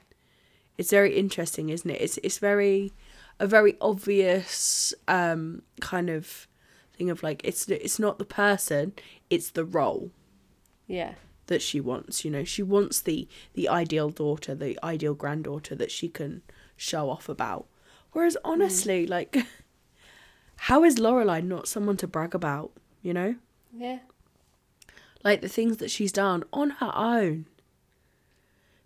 It's 0.77 0.91
very 0.91 1.17
interesting, 1.17 1.67
isn't 1.69 1.89
it? 1.89 2.01
It's 2.01 2.17
it's 2.23 2.37
very 2.37 2.93
a 3.39 3.45
very 3.47 3.75
obvious 3.81 4.93
um, 5.09 5.61
kind 5.81 6.09
of 6.09 6.47
thing 6.93 7.09
of 7.09 7.21
like 7.21 7.41
it's 7.43 7.67
it's 7.67 7.99
not 7.99 8.17
the 8.17 8.25
person, 8.25 8.93
it's 9.29 9.49
the 9.51 9.65
role 9.65 10.11
Yeah. 10.87 11.15
that 11.47 11.61
she 11.61 11.81
wants. 11.81 12.23
You 12.23 12.31
know, 12.31 12.45
she 12.45 12.63
wants 12.63 13.01
the 13.01 13.27
the 13.55 13.67
ideal 13.67 14.09
daughter, 14.09 14.55
the 14.55 14.79
ideal 14.81 15.13
granddaughter 15.15 15.75
that 15.75 15.91
she 15.91 16.07
can 16.07 16.43
show 16.77 17.09
off 17.09 17.27
about. 17.27 17.67
Whereas 18.13 18.37
honestly, 18.45 19.05
like, 19.05 19.37
how 20.59 20.83
is 20.83 20.95
Lorelai 20.97 21.43
not 21.43 21.67
someone 21.67 21.97
to 21.97 22.07
brag 22.07 22.33
about? 22.35 22.71
You 23.01 23.13
know, 23.13 23.35
Yeah. 23.73 23.99
like 25.23 25.41
the 25.41 25.47
things 25.49 25.77
that 25.77 25.89
she's 25.91 26.11
done 26.11 26.43
on 26.51 26.71
her 26.71 26.91
own. 26.95 27.45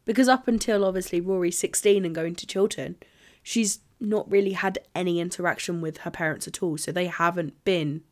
Because 0.05 0.27
up 0.27 0.47
until 0.47 0.83
obviously 0.85 1.19
Rory's 1.21 1.57
sixteen 1.57 2.05
and 2.05 2.13
going 2.13 2.35
to 2.35 2.45
Chilton, 2.45 2.97
she's 3.41 3.79
not 3.99 4.29
really 4.29 4.51
had 4.51 4.79
any 4.93 5.19
interaction 5.19 5.79
with 5.81 5.99
her 5.99 6.11
parents 6.11 6.47
at 6.47 6.61
all. 6.61 6.77
So 6.77 6.91
they 6.91 7.07
haven't 7.07 7.63
been 7.63 8.03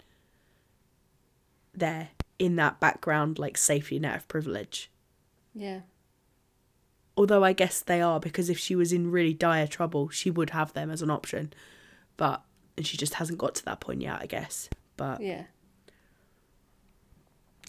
there 1.73 2.09
in 2.39 2.55
that 2.55 2.79
background 2.79 3.37
like 3.37 3.57
safety 3.57 3.99
net 3.99 4.15
of 4.15 4.27
privilege. 4.27 4.89
Yeah. 5.53 5.81
Although 7.17 7.43
I 7.43 7.53
guess 7.53 7.81
they 7.81 8.01
are 8.01 8.19
because 8.19 8.49
if 8.49 8.57
she 8.57 8.75
was 8.75 8.93
in 8.93 9.11
really 9.11 9.33
dire 9.33 9.67
trouble, 9.67 10.09
she 10.09 10.31
would 10.31 10.51
have 10.51 10.73
them 10.73 10.89
as 10.89 11.01
an 11.01 11.09
option. 11.11 11.53
But 12.17 12.41
and 12.81 12.87
she 12.87 12.97
just 12.97 13.13
hasn't 13.13 13.37
got 13.37 13.53
to 13.53 13.63
that 13.65 13.79
point 13.79 14.01
yet, 14.01 14.17
I 14.19 14.25
guess. 14.25 14.67
But 14.97 15.21
Yeah. 15.21 15.43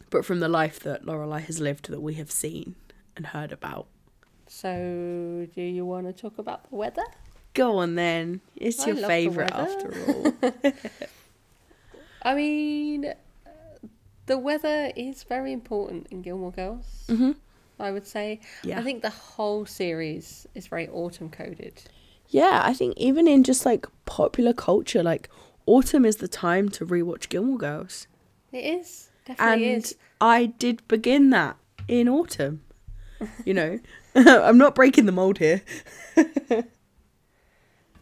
but 0.09 0.25
from 0.25 0.41
the 0.41 0.49
life 0.49 0.81
that 0.81 1.05
Lorelai 1.05 1.43
has 1.43 1.61
lived 1.61 1.91
that 1.91 2.01
we 2.01 2.15
have 2.15 2.31
seen 2.31 2.77
and 3.15 3.27
heard 3.27 3.53
about. 3.53 3.89
So, 4.47 5.47
do 5.55 5.61
you 5.61 5.85
want 5.85 6.07
to 6.07 6.15
talk 6.15 6.39
about 6.39 6.71
the 6.71 6.77
weather? 6.77 7.05
Go 7.53 7.77
on 7.77 7.95
then. 7.95 8.41
It's 8.57 8.81
I 8.81 8.87
your 8.87 8.97
favourite 9.07 9.53
after 9.53 9.93
all. 10.09 10.73
I 12.23 12.35
mean, 12.35 13.13
the 14.25 14.39
weather 14.39 14.93
is 14.97 15.25
very 15.25 15.53
important 15.53 16.07
in 16.11 16.23
Gilmore 16.23 16.53
Girls. 16.53 17.05
Mhm. 17.09 17.37
I 17.79 17.91
would 17.91 18.07
say. 18.07 18.41
Yeah. 18.63 18.79
I 18.81 18.83
think 18.83 19.03
the 19.03 19.11
whole 19.11 19.67
series 19.67 20.47
is 20.55 20.69
very 20.69 20.89
autumn 20.89 21.29
coded. 21.29 21.83
Yeah, 22.33 22.63
I 22.65 22.73
think 22.75 22.95
even 22.97 23.29
in 23.29 23.45
just 23.45 23.65
like 23.65 23.87
popular 24.07 24.53
culture, 24.53 25.03
like 25.03 25.29
autumn 25.67 26.05
is 26.05 26.17
the 26.17 26.29
time 26.29 26.69
to 26.71 26.87
rewatch 26.87 27.29
Gilmore 27.29 27.59
Girls. 27.59 28.07
It 28.51 28.65
is 28.65 29.11
definitely 29.25 29.65
is. 29.65 29.75
and 29.75 29.85
is. 29.85 29.95
I 30.21 30.47
did 30.47 30.87
begin 30.89 31.31
that 31.31 31.57
in 31.89 32.09
autumn. 32.09 32.63
You 33.45 33.55
know, 33.55 33.81
I'm 34.15 34.59
not 34.59 34.75
breaking 34.75 35.07
the 35.07 35.13
mold 35.13 35.39
here. 35.39 35.63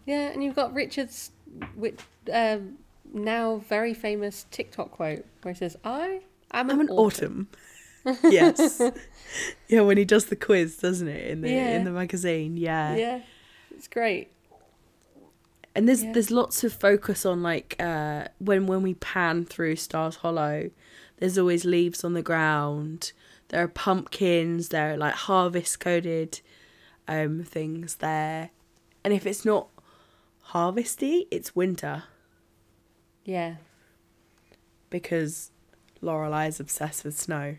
Yeah, 0.07 0.31
and 0.31 0.43
you've 0.43 0.57
got 0.57 0.73
Richard's 0.75 1.31
with 1.77 2.05
um, 2.33 2.79
now 3.13 3.63
very 3.69 3.95
famous 3.95 4.47
TikTok 4.51 4.91
quote 4.91 5.25
where 5.43 5.55
he 5.55 5.59
says, 5.59 5.77
"I 5.85 6.21
am 6.53 6.71
an, 6.71 6.77
I'm 6.77 6.81
an 6.81 6.89
autumn." 6.91 7.49
autumn. 8.05 8.19
yes. 8.33 8.81
Yeah, 9.69 9.83
when 9.83 9.99
he 9.99 10.05
does 10.05 10.25
the 10.27 10.37
quiz, 10.37 10.79
doesn't 10.79 11.07
it, 11.07 11.31
in 11.31 11.43
the 11.43 11.51
Yeah. 11.51 11.77
in 11.77 11.85
the 11.85 11.91
magazine? 11.93 12.57
Yeah. 12.57 12.97
Yeah, 12.97 13.21
it's 13.81 13.89
great. 13.89 14.29
And 15.75 15.89
there's 15.89 16.05
Yeah. 16.05 16.13
there's 16.13 16.31
lots 16.31 16.63
of 16.65 16.73
focus 16.75 17.25
on 17.25 17.43
like 17.43 17.77
uh 17.81 18.25
when 18.39 18.67
when 18.67 18.83
we 18.83 18.93
pan 18.95 19.47
through 19.47 19.77
Stars 19.77 20.17
Hollow, 20.17 20.71
there's 21.17 21.39
always 21.39 21.65
leaves 21.65 22.05
on 22.05 22.13
the 22.13 22.21
ground. 22.23 23.13
There 23.49 23.63
are 23.65 23.69
pumpkins, 23.69 24.69
there 24.69 24.93
are 24.93 24.97
like 24.99 25.15
harvest 25.15 25.81
coded 25.81 26.41
um 27.09 27.43
things 27.45 27.97
there. 27.97 28.51
And 29.03 29.15
if 29.15 29.25
it's 29.27 29.45
not 29.47 29.69
harvesty, 30.53 31.27
it's 31.31 31.57
winter 31.57 32.03
Yeah, 33.25 33.55
because 34.91 35.51
Lorelai 36.03 36.49
is 36.49 36.61
obsessed 36.61 37.05
with 37.05 37.17
snow. 37.19 37.57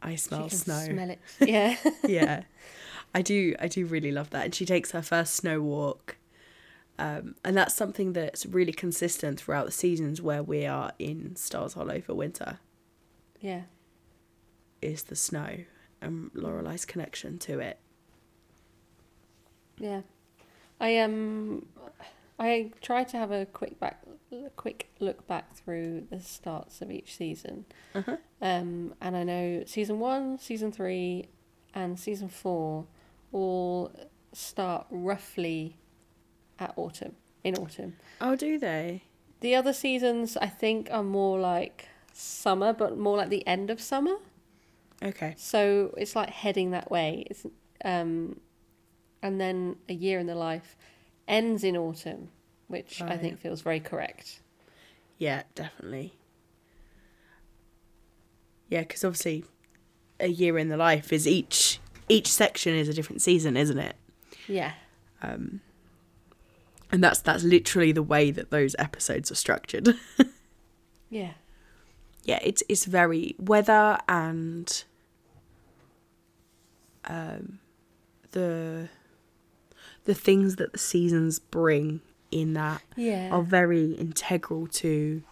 I 0.00 0.14
smell 0.14 0.48
snow. 0.48 0.84
Smell 0.84 1.10
it. 1.10 1.18
Yeah, 1.40 1.76
yeah. 2.06 2.42
I 3.14 3.22
do 3.22 3.54
I 3.58 3.68
do 3.68 3.86
really 3.86 4.12
love 4.12 4.30
that. 4.30 4.44
And 4.44 4.54
she 4.54 4.66
takes 4.66 4.92
her 4.92 5.02
first 5.02 5.34
snow 5.34 5.60
walk. 5.60 6.16
Um, 7.00 7.36
and 7.44 7.56
that's 7.56 7.74
something 7.74 8.12
that's 8.12 8.44
really 8.44 8.72
consistent 8.72 9.40
throughout 9.40 9.66
the 9.66 9.72
seasons 9.72 10.20
where 10.20 10.42
we 10.42 10.66
are 10.66 10.92
in 10.98 11.36
Stars 11.36 11.74
Hollow 11.74 12.00
for 12.00 12.14
winter 12.14 12.58
yeah, 13.40 13.62
is 14.82 15.04
the 15.04 15.16
snow 15.16 15.64
and 16.00 16.30
Lorelai's 16.32 16.84
connection 16.84 17.38
to 17.38 17.60
it. 17.60 17.78
yeah. 19.78 20.02
I 20.80 20.98
um, 20.98 21.66
I 22.38 22.70
tried 22.80 23.08
to 23.08 23.16
have 23.16 23.32
a 23.32 23.46
quick 23.46 23.80
back, 23.80 24.04
quick 24.54 24.90
look 25.00 25.26
back 25.26 25.56
through 25.56 26.06
the 26.10 26.20
starts 26.20 26.80
of 26.80 26.90
each 26.90 27.16
season. 27.16 27.64
Uh-huh. 27.94 28.16
Um, 28.40 28.94
and 29.00 29.16
I 29.16 29.24
know 29.24 29.64
season 29.66 29.98
one, 29.98 30.38
season 30.38 30.70
three, 30.70 31.26
and 31.74 31.98
season 31.98 32.28
four 32.28 32.86
all 33.32 33.92
start 34.32 34.86
roughly 34.90 35.76
at 36.58 36.72
autumn, 36.76 37.16
in 37.44 37.56
autumn. 37.56 37.96
Oh, 38.20 38.36
do 38.36 38.58
they? 38.58 39.02
The 39.40 39.54
other 39.54 39.72
seasons, 39.72 40.36
I 40.36 40.46
think, 40.46 40.88
are 40.90 41.02
more 41.02 41.38
like 41.38 41.88
summer, 42.12 42.72
but 42.72 42.98
more 42.98 43.16
like 43.16 43.28
the 43.28 43.46
end 43.46 43.70
of 43.70 43.80
summer. 43.80 44.16
Okay. 45.02 45.34
So 45.36 45.94
it's 45.96 46.16
like 46.16 46.30
heading 46.30 46.72
that 46.72 46.90
way. 46.90 47.24
It's, 47.30 47.46
um, 47.84 48.40
and 49.22 49.40
then 49.40 49.76
a 49.88 49.94
year 49.94 50.18
in 50.18 50.26
the 50.26 50.34
life 50.34 50.76
ends 51.28 51.62
in 51.62 51.76
autumn, 51.76 52.30
which 52.66 53.00
I 53.00 53.16
think 53.16 53.38
feels 53.38 53.60
very 53.60 53.80
correct. 53.80 54.40
Yeah, 55.18 55.42
definitely. 55.54 56.14
Yeah, 58.68 58.80
because 58.80 59.04
obviously, 59.04 59.44
a 60.20 60.28
year 60.28 60.58
in 60.58 60.68
the 60.68 60.76
life 60.76 61.12
is 61.12 61.26
each 61.26 61.80
each 62.08 62.28
section 62.32 62.74
is 62.74 62.88
a 62.88 62.94
different 62.94 63.22
season, 63.22 63.56
isn't 63.56 63.78
it? 63.78 63.96
Yeah. 64.46 64.72
Um, 65.22 65.60
and 66.90 67.02
that's 67.04 67.20
that's 67.20 67.42
literally 67.44 67.92
the 67.92 68.02
way 68.02 68.30
that 68.30 68.50
those 68.50 68.74
episodes 68.78 69.30
are 69.30 69.34
structured. 69.36 69.94
Yeah. 71.10 71.32
yeah, 72.24 72.38
it's 72.42 72.62
it's 72.68 72.84
very 72.84 73.34
weather 73.38 73.96
and 74.10 74.84
um, 77.06 77.60
the 78.32 78.88
the 80.04 80.14
things 80.14 80.56
that 80.56 80.72
the 80.72 80.78
seasons 80.78 81.38
bring 81.38 82.00
in 82.30 82.52
that 82.54 82.82
Yeah. 82.94 83.30
are 83.30 83.42
very 83.42 83.92
integral 83.92 84.66
to 84.66 85.22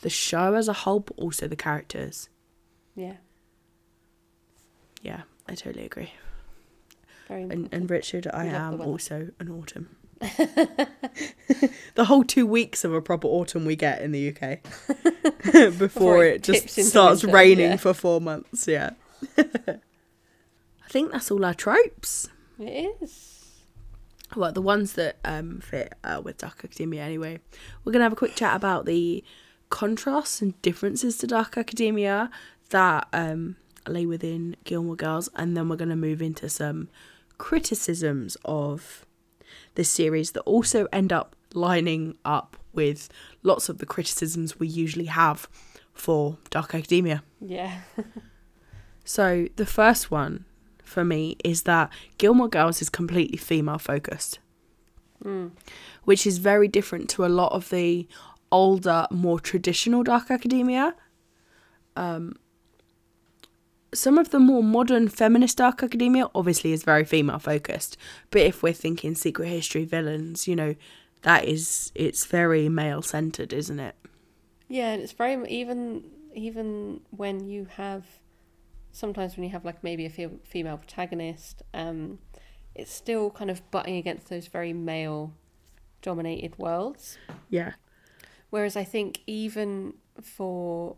the 0.00 0.08
show 0.10 0.54
as 0.54 0.66
a 0.68 0.72
whole, 0.72 1.00
but 1.00 1.18
also 1.18 1.46
the 1.46 1.56
characters. 1.56 2.28
Yeah. 2.96 3.16
Yeah, 5.02 5.22
I 5.48 5.54
totally 5.54 5.84
agree. 5.84 6.12
Very 7.28 7.42
And, 7.42 7.68
and 7.72 7.90
Richard, 7.90 8.26
I 8.32 8.44
We 8.44 8.52
love 8.52 8.78
the 8.78 8.84
am 8.84 8.88
also 8.88 9.28
an 9.38 9.50
autumn. 9.50 9.96
the 11.94 12.04
whole 12.04 12.24
two 12.24 12.46
weeks 12.46 12.84
of 12.84 12.92
a 12.92 13.00
proper 13.00 13.26
autumn 13.26 13.64
we 13.64 13.74
get 13.74 14.02
in 14.02 14.12
the 14.12 14.28
UK 14.28 14.62
before, 15.42 15.72
Before 15.72 16.24
it 16.24 16.36
it 16.36 16.42
just 16.42 16.68
starts 16.88 17.22
winter, 17.22 17.34
raining 17.34 17.70
yeah. 17.70 17.76
for 17.76 17.92
four 17.92 18.20
months. 18.20 18.68
Yeah. 18.68 18.90
I 19.38 19.78
think 20.88 21.12
that's 21.12 21.30
all 21.30 21.44
our 21.44 21.54
tropes. 21.54 22.28
It 22.58 22.96
is. 23.00 23.42
Well, 24.36 24.52
the 24.52 24.62
ones 24.62 24.94
that 24.94 25.16
um, 25.24 25.60
fit 25.60 25.92
uh, 26.04 26.20
with 26.22 26.38
Dark 26.38 26.64
Academia 26.64 27.02
anyway. 27.02 27.40
We're 27.84 27.92
going 27.92 28.00
to 28.00 28.04
have 28.04 28.12
a 28.12 28.16
quick 28.16 28.34
chat 28.34 28.56
about 28.56 28.86
the 28.86 29.22
contrasts 29.70 30.40
and 30.40 30.60
differences 30.62 31.18
to 31.18 31.26
Dark 31.26 31.58
Academia 31.58 32.30
that 32.70 33.08
um, 33.12 33.56
lay 33.86 34.06
within 34.06 34.56
Gilmore 34.64 34.96
Girls, 34.96 35.28
and 35.36 35.56
then 35.56 35.68
we're 35.68 35.76
going 35.76 35.88
to 35.90 35.96
move 35.96 36.22
into 36.22 36.48
some 36.48 36.88
criticisms 37.38 38.36
of 38.44 39.04
this 39.74 39.88
series 39.88 40.32
that 40.32 40.42
also 40.42 40.86
end 40.92 41.12
up 41.12 41.34
lining 41.54 42.16
up 42.24 42.56
with 42.72 43.08
lots 43.42 43.68
of 43.68 43.78
the 43.78 43.86
criticisms 43.86 44.58
we 44.58 44.66
usually 44.66 45.06
have 45.06 45.48
for 45.92 46.38
Dark 46.50 46.74
Academia. 46.74 47.22
Yeah. 47.40 47.80
So 49.04 49.48
the 49.56 49.66
first 49.66 50.12
one 50.12 50.44
for 50.84 51.04
me 51.04 51.36
is 51.44 51.62
that 51.62 51.90
Gilmore 52.18 52.48
Girls 52.48 52.80
is 52.80 52.88
completely 52.88 53.36
female 53.36 53.78
focused, 53.78 54.38
Mm. 55.24 55.50
which 56.04 56.26
is 56.26 56.38
very 56.38 56.68
different 56.68 57.08
to 57.10 57.24
a 57.24 57.26
lot 57.28 57.52
of 57.52 57.70
the 57.70 58.06
older, 58.52 59.06
more 59.10 59.40
traditional 59.40 60.02
Dark 60.02 60.30
Academia. 60.30 60.94
Um, 61.96 62.36
some 63.94 64.18
of 64.18 64.30
the 64.30 64.38
more 64.38 64.62
modern 64.62 65.08
feminist 65.08 65.58
Dark 65.58 65.82
Academia 65.82 66.28
obviously 66.34 66.72
is 66.72 66.82
very 66.82 67.04
female 67.04 67.38
focused, 67.38 67.96
but 68.30 68.42
if 68.42 68.62
we're 68.62 68.72
thinking 68.72 69.14
Secret 69.14 69.48
History 69.48 69.84
villains, 69.84 70.48
you 70.48 70.56
know, 70.56 70.74
that 71.22 71.44
is 71.44 71.92
it's 71.94 72.26
very 72.26 72.68
male 72.68 73.02
centered, 73.02 73.52
isn't 73.52 73.78
it? 73.78 73.94
Yeah, 74.68 74.92
and 74.92 75.02
it's 75.02 75.12
very 75.12 75.46
even 75.50 76.04
even 76.34 77.00
when 77.10 77.46
you 77.46 77.66
have 77.76 78.04
sometimes 78.92 79.36
when 79.36 79.44
you 79.44 79.50
have 79.50 79.64
like 79.64 79.82
maybe 79.82 80.06
a 80.06 80.10
fe- 80.10 80.38
female 80.44 80.78
protagonist, 80.78 81.62
um, 81.74 82.18
it's 82.74 82.92
still 82.92 83.30
kind 83.30 83.50
of 83.50 83.68
butting 83.70 83.96
against 83.96 84.28
those 84.28 84.46
very 84.46 84.72
male 84.72 85.32
dominated 86.00 86.58
worlds. 86.58 87.18
Yeah. 87.50 87.72
Whereas 88.50 88.76
I 88.76 88.84
think 88.84 89.20
even 89.26 89.94
for 90.22 90.96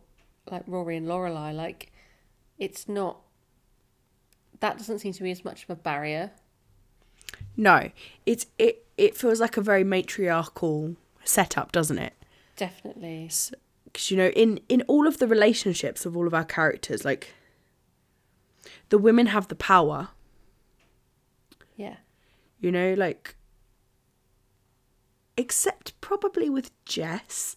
like 0.51 0.63
Rory 0.67 0.97
and 0.97 1.07
Lorelai, 1.07 1.55
like 1.55 1.93
it's 2.59 2.89
not 2.89 3.21
that 4.61 4.79
doesn't 4.79 5.01
seem 5.01 5.13
to 5.13 5.23
be 5.23 5.31
as 5.31 5.45
much 5.45 5.65
of 5.65 5.71
a 5.71 5.77
barrier. 5.77 6.31
No, 7.57 7.91
it's 8.27 8.47
it 8.59 8.87
it 8.97 9.17
feels 9.17 9.41
like 9.41 9.57
a 9.57 9.61
very 9.61 9.85
matriarchal 9.85 10.97
setup, 11.25 11.73
doesn't 11.73 11.99
it? 11.99 12.13
Definitely. 12.57 13.29
because 13.85 14.11
you 14.11 14.17
know 14.17 14.29
in 14.29 14.61
in 14.69 14.83
all 14.83 15.07
of 15.07 15.19
the 15.19 15.27
relationships 15.27 16.07
of 16.07 16.17
all 16.17 16.27
of 16.27 16.35
our 16.35 16.45
characters 16.45 17.05
like 17.05 17.35
the 18.91 18.99
women 18.99 19.27
have 19.27 19.49
the 19.49 19.57
power 19.57 20.09
Yeah. 21.77 21.97
you 22.61 22.71
know 22.71 22.95
like 22.95 23.35
except 25.37 26.01
probably 26.01 26.49
with 26.49 26.71
jess 26.85 27.57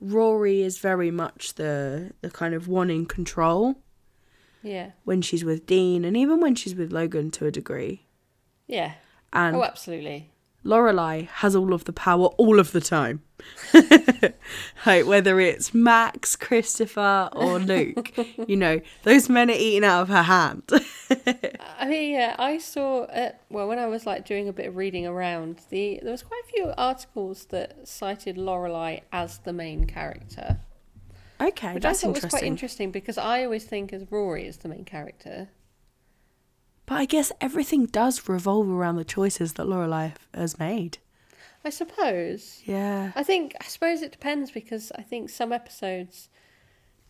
rory 0.00 0.62
is 0.62 0.78
very 0.78 1.10
much 1.10 1.54
the 1.54 2.12
the 2.20 2.30
kind 2.30 2.54
of 2.54 2.68
one 2.68 2.90
in 2.90 3.06
control 3.06 3.76
Yeah. 4.66 4.90
when 5.04 5.22
she's 5.22 5.44
with 5.44 5.64
dean 5.66 6.04
and 6.04 6.16
even 6.16 6.40
when 6.40 6.54
she's 6.54 6.74
with 6.74 6.92
logan 6.92 7.30
to 7.32 7.46
a 7.46 7.50
degree 7.50 8.06
Yeah. 8.66 8.92
and 9.32 9.56
oh, 9.56 9.62
absolutely. 9.64 10.30
Lorelai 10.64 11.28
has 11.28 11.54
all 11.54 11.72
of 11.72 11.84
the 11.84 11.92
power 11.92 12.26
all 12.38 12.58
of 12.58 12.72
the 12.72 12.80
time. 12.80 13.22
like 14.86 15.06
whether 15.06 15.38
it's 15.38 15.72
Max, 15.72 16.34
Christopher, 16.34 17.28
or 17.32 17.58
Luke, 17.72 18.12
you 18.48 18.56
know, 18.56 18.80
those 19.04 19.28
men 19.28 19.48
are 19.50 19.54
eating 19.54 19.84
out 19.84 20.02
of 20.02 20.08
her 20.08 20.22
hand. 20.22 20.64
I 21.78 21.86
mean, 21.86 22.12
yeah, 22.14 22.34
I 22.38 22.58
saw 22.58 23.02
uh, 23.04 23.30
well 23.48 23.68
when 23.68 23.78
I 23.78 23.86
was 23.86 24.06
like 24.06 24.24
doing 24.26 24.48
a 24.48 24.52
bit 24.52 24.66
of 24.66 24.74
reading 24.76 25.06
around 25.06 25.60
the 25.70 26.00
there 26.02 26.10
was 26.10 26.22
quite 26.24 26.42
a 26.48 26.52
few 26.52 26.72
articles 26.76 27.44
that 27.46 27.86
cited 27.86 28.36
Lorelai 28.36 29.02
as 29.12 29.38
the 29.38 29.52
main 29.52 29.84
character, 29.84 30.58
okay, 31.40 31.74
which 31.74 31.82
that's 31.82 32.02
I 32.02 32.06
thought 32.06 32.22
was 32.22 32.24
quite 32.30 32.42
interesting. 32.42 32.90
because 32.90 33.18
I 33.18 33.44
always 33.44 33.64
think 33.64 33.92
as 33.92 34.10
Rory 34.10 34.46
is 34.46 34.58
the 34.58 34.68
main 34.68 34.84
character. 34.84 35.48
But 36.86 36.94
I 36.96 37.04
guess 37.04 37.32
everything 37.40 37.86
does 37.86 38.28
revolve 38.28 38.68
around 38.68 38.96
the 38.96 39.04
choices 39.04 39.54
that 39.54 39.66
Lorelai 39.66 40.14
has 40.32 40.58
made. 40.58 40.98
I 41.64 41.70
suppose. 41.70 42.62
Yeah. 42.64 43.10
I 43.16 43.24
think 43.24 43.54
I 43.60 43.64
suppose 43.64 44.02
it 44.02 44.12
depends 44.12 44.52
because 44.52 44.92
I 44.94 45.02
think 45.02 45.30
some 45.30 45.52
episodes 45.52 46.28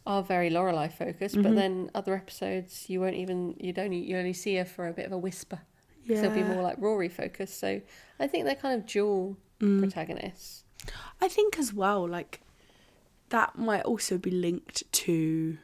are 0.06 0.22
very 0.22 0.48
Lorelai 0.50 0.90
focused, 0.90 1.34
but 1.34 1.52
Mhm. 1.52 1.56
then 1.56 1.90
other 1.94 2.14
episodes 2.14 2.88
you 2.88 3.00
won't 3.00 3.16
even 3.16 3.54
you 3.60 3.72
don't 3.74 3.92
you 3.92 4.16
only 4.16 4.32
see 4.32 4.54
her 4.56 4.64
for 4.64 4.88
a 4.88 4.92
bit 4.94 5.04
of 5.04 5.12
a 5.12 5.18
whisper. 5.18 5.60
Yeah. 6.04 6.22
They'll 6.22 6.30
be 6.30 6.42
more 6.42 6.62
like 6.62 6.76
Rory 6.78 7.08
focused. 7.10 7.58
So 7.60 7.82
I 8.18 8.26
think 8.28 8.44
they're 8.46 8.54
kind 8.54 8.80
of 8.80 8.86
dual 8.86 9.36
Mm. 9.60 9.80
protagonists. 9.80 10.64
I 11.20 11.28
think 11.28 11.58
as 11.58 11.74
well, 11.74 12.06
like 12.08 12.40
that 13.30 13.58
might 13.58 13.82
also 13.82 14.18
be 14.18 14.30
linked 14.30 14.82
to 14.92 15.58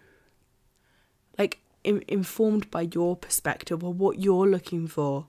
like 1.38 1.60
in, 1.84 2.02
informed 2.08 2.70
by 2.70 2.82
your 2.92 3.16
perspective 3.16 3.82
or 3.82 3.92
what 3.92 4.18
you're 4.20 4.48
looking 4.48 4.86
for 4.86 5.26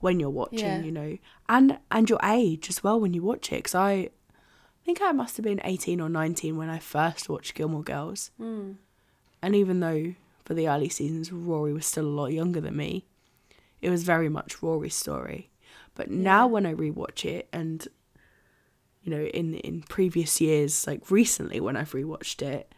when 0.00 0.20
you're 0.20 0.30
watching, 0.30 0.58
Yeah. 0.60 0.80
you 0.82 0.92
know, 0.92 1.18
and 1.48 1.78
and 1.90 2.08
your 2.08 2.20
age 2.22 2.68
as 2.68 2.82
well 2.84 3.00
when 3.00 3.14
you 3.14 3.22
watch 3.22 3.52
it. 3.52 3.56
Because 3.56 3.74
I 3.74 4.10
think 4.84 5.00
I 5.02 5.12
must 5.12 5.36
have 5.36 5.44
been 5.44 5.60
eighteen 5.64 6.00
or 6.00 6.08
nineteen 6.08 6.56
when 6.56 6.68
I 6.70 6.78
first 6.78 7.28
watched 7.28 7.54
Gilmore 7.54 7.82
Girls, 7.82 8.30
Mm. 8.40 8.76
and 9.42 9.54
even 9.56 9.80
though 9.80 10.14
for 10.44 10.54
the 10.54 10.68
early 10.68 10.88
seasons 10.88 11.30
Rory 11.32 11.72
was 11.72 11.84
still 11.86 12.06
a 12.06 12.16
lot 12.20 12.32
younger 12.32 12.60
than 12.60 12.76
me, 12.76 13.04
it 13.82 13.90
was 13.90 14.02
very 14.04 14.28
much 14.28 14.62
Rory's 14.62 14.94
story. 14.94 15.50
But 15.94 16.10
now 16.10 16.46
when 16.46 16.64
I 16.64 16.72
rewatch 16.74 17.24
it 17.24 17.48
and 17.52 17.86
you 19.08 19.16
know, 19.16 19.24
in 19.24 19.54
in 19.54 19.80
previous 19.82 20.38
years, 20.38 20.86
like 20.86 21.10
recently 21.10 21.60
when 21.60 21.76
I've 21.78 21.92
rewatched 21.92 22.42
it, 22.42 22.74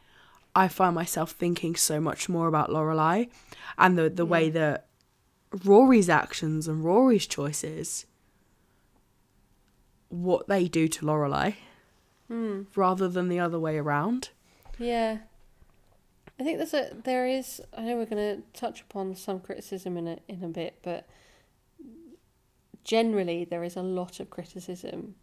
I 0.54 0.68
find 0.68 0.94
myself 0.94 1.32
thinking 1.32 1.74
so 1.74 2.00
much 2.00 2.28
more 2.28 2.46
about 2.46 2.70
Lorelai 2.70 3.28
and 3.76 3.98
the 3.98 4.08
the 4.08 4.24
way 4.24 4.48
that 4.50 4.86
Rory's 5.64 6.08
actions 6.08 6.68
and 6.68 6.84
Rory's 6.84 7.26
choices 7.26 8.06
what 10.08 10.46
they 10.46 10.68
do 10.68 10.86
to 10.88 11.04
Lorelai 11.04 11.56
Mm. 12.30 12.66
rather 12.76 13.08
than 13.08 13.28
the 13.28 13.40
other 13.40 13.58
way 13.58 13.76
around. 13.76 14.30
Yeah. 14.78 15.18
I 16.38 16.44
think 16.44 16.58
there's 16.58 16.74
a 16.74 16.94
there 17.04 17.26
is 17.26 17.60
I 17.76 17.82
know 17.82 17.96
we're 17.96 18.06
going 18.06 18.36
to 18.36 18.42
touch 18.52 18.82
upon 18.82 19.16
some 19.16 19.40
criticism 19.40 19.96
in 19.96 20.06
a 20.06 20.18
in 20.28 20.44
a 20.44 20.48
bit, 20.48 20.78
but 20.82 21.08
generally 22.84 23.44
there 23.44 23.64
is 23.64 23.74
a 23.76 23.82
lot 23.82 24.20
of 24.20 24.30
criticism 24.30 25.16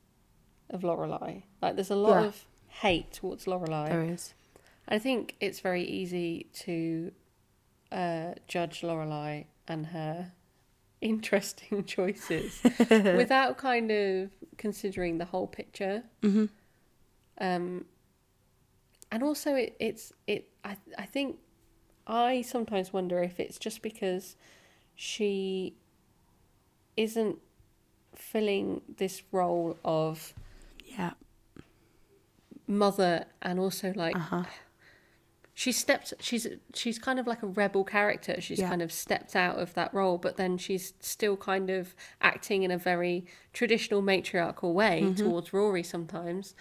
of 0.69 0.81
Lorelai. 0.81 1.43
Like 1.61 1.75
there's 1.75 1.91
a 1.91 1.95
lot 1.95 2.21
Yeah. 2.21 2.27
of 2.27 2.45
hate 2.67 3.11
towards 3.11 3.45
Lorelai. 3.45 3.87
There 3.89 4.03
is. 4.03 4.33
I 4.87 4.99
think 4.99 5.35
it's 5.39 5.59
very 5.59 5.83
easy 5.83 6.47
to 6.65 7.11
uh, 7.91 8.33
judge 8.47 8.81
Lorelai 8.81 9.45
and 9.67 9.87
her 9.87 10.31
interesting 11.01 11.83
choices 11.85 12.61
without 12.89 13.57
kind 13.57 13.91
of 13.91 14.31
considering 14.57 15.17
the 15.17 15.25
whole 15.25 15.47
picture. 15.47 16.03
hmm 16.21 16.45
Um, 17.39 17.85
and 19.11 19.23
also, 19.23 19.55
it, 19.55 19.75
it's 19.79 20.11
it. 20.27 20.49
I 20.65 20.75
I 20.97 21.05
think 21.05 21.37
I 22.07 22.41
sometimes 22.41 22.91
wonder 22.91 23.21
if 23.23 23.39
it's 23.39 23.57
just 23.57 23.81
because 23.81 24.35
she 24.95 25.75
isn't 26.97 27.37
filling 28.15 28.81
this 28.97 29.21
role 29.31 29.77
of 29.85 30.33
Yeah. 30.87 31.11
mother 32.67 33.25
and 33.41 33.59
also 33.59 33.93
like 33.95 34.15
Uh-huh. 34.15 34.43
she 35.53 35.71
stepped 35.71 36.13
she's 36.19 36.45
she's 36.73 36.99
kind 36.99 37.17
of 37.19 37.25
like 37.25 37.41
a 37.43 37.47
rebel 37.47 37.83
character 37.83 38.41
she's 38.41 38.59
Yeah. 38.59 38.69
kind 38.69 38.81
of 38.81 38.91
stepped 38.91 39.35
out 39.35 39.57
of 39.57 39.73
that 39.75 39.93
role 39.93 40.17
but 40.17 40.35
then 40.37 40.57
she's 40.57 40.93
still 40.99 41.37
kind 41.37 41.69
of 41.69 41.95
acting 42.21 42.63
in 42.63 42.71
a 42.71 42.77
very 42.77 43.25
traditional 43.53 44.01
matriarchal 44.01 44.73
way 44.73 45.01
Mm-hmm. 45.03 45.15
towards 45.23 45.53
rory 45.53 45.83
sometimes 45.83 46.55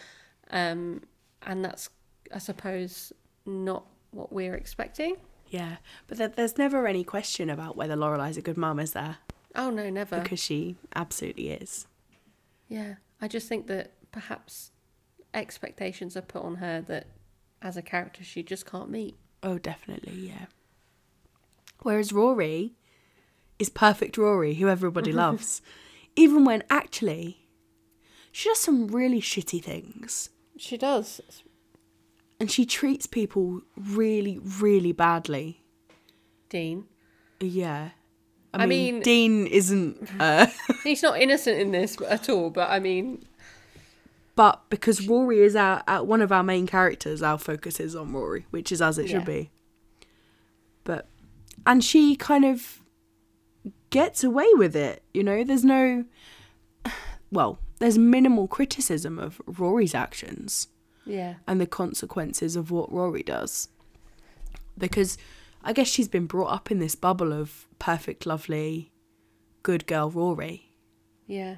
um 0.51 1.03
and 1.43 1.65
that's 1.65 1.91
i 2.33 2.39
suppose 2.39 3.13
not 3.45 3.85
what 4.13 4.33
we're 4.33 4.55
expecting 4.55 5.17
Yeah. 5.49 5.77
But 6.09 6.35
there's 6.37 6.59
never 6.59 6.87
any 6.87 7.05
question 7.05 7.49
about 7.51 7.77
whether 7.77 7.95
Lorelai's 7.97 8.37
a 8.37 8.43
good 8.43 8.57
mum, 8.57 8.79
is 8.81 8.93
there? 8.93 9.19
oh 9.57 9.71
no 9.71 9.91
never 9.91 10.21
Because 10.21 10.41
she 10.41 10.77
absolutely 10.95 11.51
is. 11.51 11.87
yeah 12.69 12.95
i 13.21 13.27
just 13.29 13.49
think 13.49 13.67
that 13.67 13.93
perhaps 14.17 14.71
expectations 15.35 16.17
are 16.17 16.23
put 16.23 16.43
on 16.43 16.55
her 16.55 16.81
that 16.81 17.07
as 17.61 17.77
a 17.77 17.83
character 17.83 18.25
she 18.25 18.43
just 18.43 18.65
can't 18.65 18.89
meet 18.91 19.15
Oh, 19.43 19.59
definitely, 19.59 20.15
yeah. 20.31 20.47
Whereas 21.83 22.13
Rory 22.13 22.73
is 23.59 23.69
perfect 23.69 24.17
Rory, 24.17 24.55
who 24.55 24.69
everybody 24.69 25.13
loves. 25.25 25.61
Even 26.17 26.45
when 26.47 26.63
actually 26.71 27.47
she 28.33 28.49
does 28.49 28.59
some 28.59 28.89
really 28.89 29.21
shitty 29.21 29.63
things. 29.63 30.31
she 30.57 30.79
does 30.79 31.21
And 32.41 32.51
she 32.51 32.65
treats 32.65 33.07
people 33.07 33.61
really, 33.77 34.39
really 34.39 34.93
badly. 34.93 35.61
dean 36.49 36.87
Yeah. 37.41 37.91
I, 38.55 38.63
I 38.63 38.67
mean, 38.67 38.95
mean- 38.95 39.03
Dean 39.03 39.47
isn't, 39.47 40.09
uh, 40.19 40.47
He's 40.83 41.03
not 41.03 41.21
innocent 41.21 41.59
in 41.61 41.73
this 41.73 41.99
at 42.09 42.31
all, 42.31 42.49
but 42.49 42.71
I 42.71 42.79
mean, 42.81 43.27
but 44.37 44.69
because 44.69 45.09
Rory 45.09 45.41
is 45.41 45.57
our, 45.57 45.83
our 45.89 46.05
one 46.05 46.21
of 46.21 46.31
our 46.31 46.43
main 46.43 46.67
characters, 46.67 47.23
our 47.23 47.39
focus 47.39 47.81
is 47.81 47.97
on 47.97 48.13
Rory, 48.13 48.47
which 48.51 48.71
is 48.71 48.83
as 48.83 48.99
it 48.99 49.09
should 49.09 49.25
be. 49.25 49.51
But, 50.85 51.09
and 51.67 51.83
she 51.83 52.15
kind 52.15 52.45
of 52.45 52.81
gets 53.91 54.23
away 54.23 54.47
with 54.53 54.77
it, 54.77 55.03
you 55.15 55.25
know. 55.25 55.43
There's 55.43 55.65
no, 55.65 56.05
well, 57.33 57.59
there's 57.79 57.97
minimal 57.99 58.47
criticism 58.47 59.19
of 59.19 59.41
Rory's 59.47 59.95
actions. 59.95 60.69
yeah, 61.07 61.35
and 61.49 61.59
the 61.61 61.67
consequences 61.67 62.57
of 62.57 62.71
what 62.71 62.93
Rory 62.93 63.23
does. 63.23 63.69
Because 64.77 65.17
I 65.65 65.73
guess 65.73 65.89
she's 65.89 66.09
been 66.09 66.27
brought 66.27 66.53
up 66.53 66.71
in 66.71 66.79
this 66.79 66.95
bubble 66.95 67.33
of 67.33 67.67
perfect, 67.79 68.27
lovely, 68.27 68.93
good 69.63 69.87
girl 69.87 70.11
Rory. 70.11 70.73
yeah, 71.27 71.57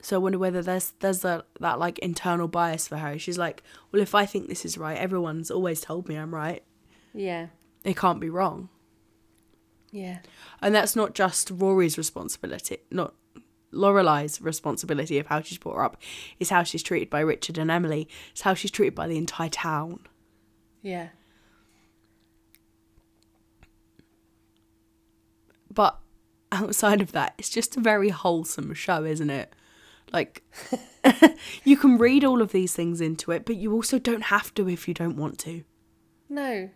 So 0.00 0.16
I 0.16 0.18
wonder 0.18 0.38
whether 0.38 0.62
there's 0.62 0.92
there's 1.00 1.20
that 1.20 1.46
that 1.60 1.78
like 1.78 1.98
internal 1.98 2.46
bias 2.48 2.86
for 2.86 2.96
her. 2.98 3.18
She's 3.18 3.38
like, 3.38 3.62
well, 3.90 4.00
if 4.00 4.14
I 4.14 4.26
think 4.26 4.48
this 4.48 4.64
is 4.64 4.78
right, 4.78 4.96
everyone's 4.96 5.50
always 5.50 5.80
told 5.80 6.08
me 6.08 6.14
I'm 6.16 6.34
right. 6.34 6.62
yeah, 7.12 7.48
It 7.84 7.96
can't 7.96 8.20
be 8.20 8.30
wrong. 8.30 8.68
yeah, 9.90 10.18
And 10.62 10.74
that's 10.74 10.94
not 10.94 11.14
just 11.14 11.50
Rory's 11.50 11.98
responsibility, 11.98 12.78
not 12.90 13.14
Lorelai's 13.72 14.40
responsibility 14.40 15.18
of 15.18 15.26
how 15.26 15.40
she's 15.42 15.58
brought 15.58 15.76
her 15.76 15.84
up. 15.84 15.96
It's 16.38 16.50
how 16.50 16.62
she's 16.62 16.82
treated 16.82 17.10
by 17.10 17.20
Richard 17.20 17.58
and 17.58 17.70
Emily. 17.70 18.08
It's 18.30 18.42
how 18.42 18.54
she's 18.54 18.70
treated 18.70 18.94
by 18.94 19.08
the 19.08 19.18
entire 19.18 19.48
town. 19.50 20.00
yeah, 20.82 21.08
But 25.72 25.98
outside 26.50 27.00
of 27.00 27.12
that, 27.12 27.34
it's 27.38 27.50
just 27.50 27.76
a 27.76 27.80
very 27.80 28.08
wholesome 28.10 28.74
show, 28.74 29.04
isn't 29.04 29.30
it? 29.30 29.54
Like, 30.12 30.42
you 31.64 31.76
can 31.76 31.98
read 31.98 32.24
all 32.24 32.40
of 32.42 32.52
these 32.52 32.74
things 32.74 33.00
into 33.00 33.30
it, 33.30 33.44
but 33.44 33.56
you 33.56 33.72
also 33.72 33.98
don't 33.98 34.22
have 34.24 34.54
to 34.54 34.68
if 34.68 34.88
you 34.88 34.94
don't 34.94 35.16
want 35.16 35.38
to. 35.40 35.64
no. 36.28 36.70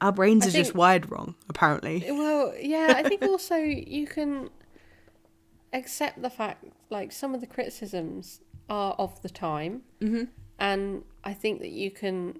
Our 0.00 0.12
brains 0.12 0.44
I 0.44 0.48
are 0.48 0.52
just 0.52 0.74
wired 0.74 1.10
wrong, 1.10 1.34
apparently. 1.48 2.04
Well, 2.06 2.52
yeah, 2.60 2.92
I 2.94 3.04
think 3.08 3.22
also 3.22 3.56
you 3.56 4.06
can 4.06 4.50
accept 5.72 6.20
the 6.20 6.28
fact, 6.28 6.64
like, 6.90 7.10
some 7.10 7.34
of 7.34 7.40
the 7.40 7.46
criticisms 7.46 8.40
are 8.68 8.92
of 8.98 9.22
the 9.22 9.30
time, 9.30 9.82
Mm-hmm. 10.00 10.24
and 10.58 11.04
I 11.22 11.32
think 11.32 11.60
that 11.60 11.70
you 11.70 11.90
can 11.90 12.38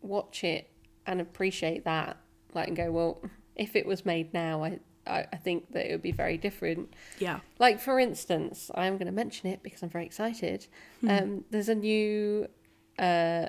watch 0.00 0.42
it 0.42 0.70
and 1.04 1.20
appreciate 1.20 1.84
that, 1.84 2.16
like, 2.54 2.68
and 2.68 2.76
go, 2.76 2.90
well, 2.90 3.22
if 3.56 3.76
it 3.76 3.84
was 3.84 4.06
made 4.06 4.32
now, 4.32 4.64
I, 4.64 4.78
I, 5.06 5.26
I 5.32 5.36
think 5.36 5.72
that 5.72 5.86
it 5.88 5.92
would 5.92 6.02
be 6.02 6.12
very 6.12 6.36
different. 6.36 6.92
Yeah. 7.18 7.40
Like 7.58 7.80
for 7.80 7.98
instance, 7.98 8.70
I'm 8.74 8.94
going 8.94 9.06
to 9.06 9.12
mention 9.12 9.48
it 9.50 9.62
because 9.62 9.82
I'm 9.82 9.88
very 9.88 10.06
excited. 10.06 10.66
Um, 11.08 11.44
there's 11.50 11.68
a 11.68 11.74
new, 11.74 12.46
uh, 12.98 13.46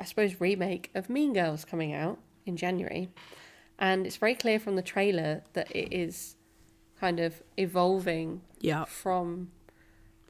I 0.00 0.04
suppose, 0.04 0.40
remake 0.40 0.90
of 0.94 1.10
Mean 1.10 1.32
Girls 1.34 1.64
coming 1.64 1.92
out 1.92 2.18
in 2.46 2.56
January, 2.56 3.10
and 3.78 4.06
it's 4.06 4.16
very 4.16 4.34
clear 4.34 4.58
from 4.58 4.76
the 4.76 4.82
trailer 4.82 5.42
that 5.52 5.70
it 5.70 5.92
is 5.94 6.36
kind 6.98 7.20
of 7.20 7.42
evolving 7.56 8.40
Yeah. 8.60 8.84
from 8.86 9.50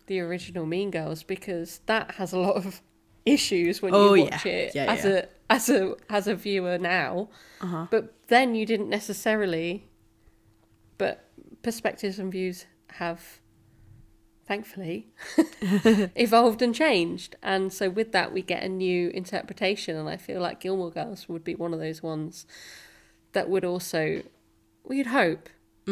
the 0.06 0.20
original 0.20 0.66
Mean 0.66 0.90
Girls 0.90 1.22
because 1.22 1.80
that 1.86 2.12
has 2.16 2.32
a 2.32 2.38
lot 2.38 2.56
of 2.56 2.82
issues 3.26 3.80
when 3.80 3.94
Oh, 3.94 4.14
you 4.14 4.24
yeah. 4.24 4.30
watch 4.30 4.46
it 4.46 4.74
Yeah, 4.74 4.92
as 4.92 5.04
yeah. 5.04 5.11
a 5.11 5.24
as 5.50 5.68
a 5.70 5.94
as 6.11 6.26
a 6.26 6.34
viewer 6.34 6.76
now. 6.78 7.28
Uh-huh. 7.61 7.86
But 7.90 8.14
then 8.28 8.54
you 8.54 8.66
didn't 8.66 8.88
necessarily. 8.90 9.88
But 10.99 11.24
perspectives 11.62 12.18
and 12.18 12.30
views 12.30 12.66
have, 12.94 13.40
thankfully, 14.46 15.09
evolved 16.16 16.61
and 16.62 16.74
changed, 16.74 17.36
and 17.42 17.72
so 17.72 17.88
with 17.88 18.12
that 18.12 18.32
we 18.32 18.42
get 18.42 18.62
a 18.62 18.68
new 18.68 19.09
interpretation. 19.11 19.96
And 19.96 20.09
I 20.09 20.16
feel 20.16 20.40
like 20.40 20.61
Gilmore 20.61 20.90
Girls 20.90 21.28
would 21.28 21.44
be 21.44 21.55
one 21.55 21.72
of 21.72 21.80
those 21.80 22.03
ones 22.03 22.46
that 23.32 23.49
would 23.49 23.64
also, 23.64 24.22
we'd 24.84 25.07
hope, 25.09 25.49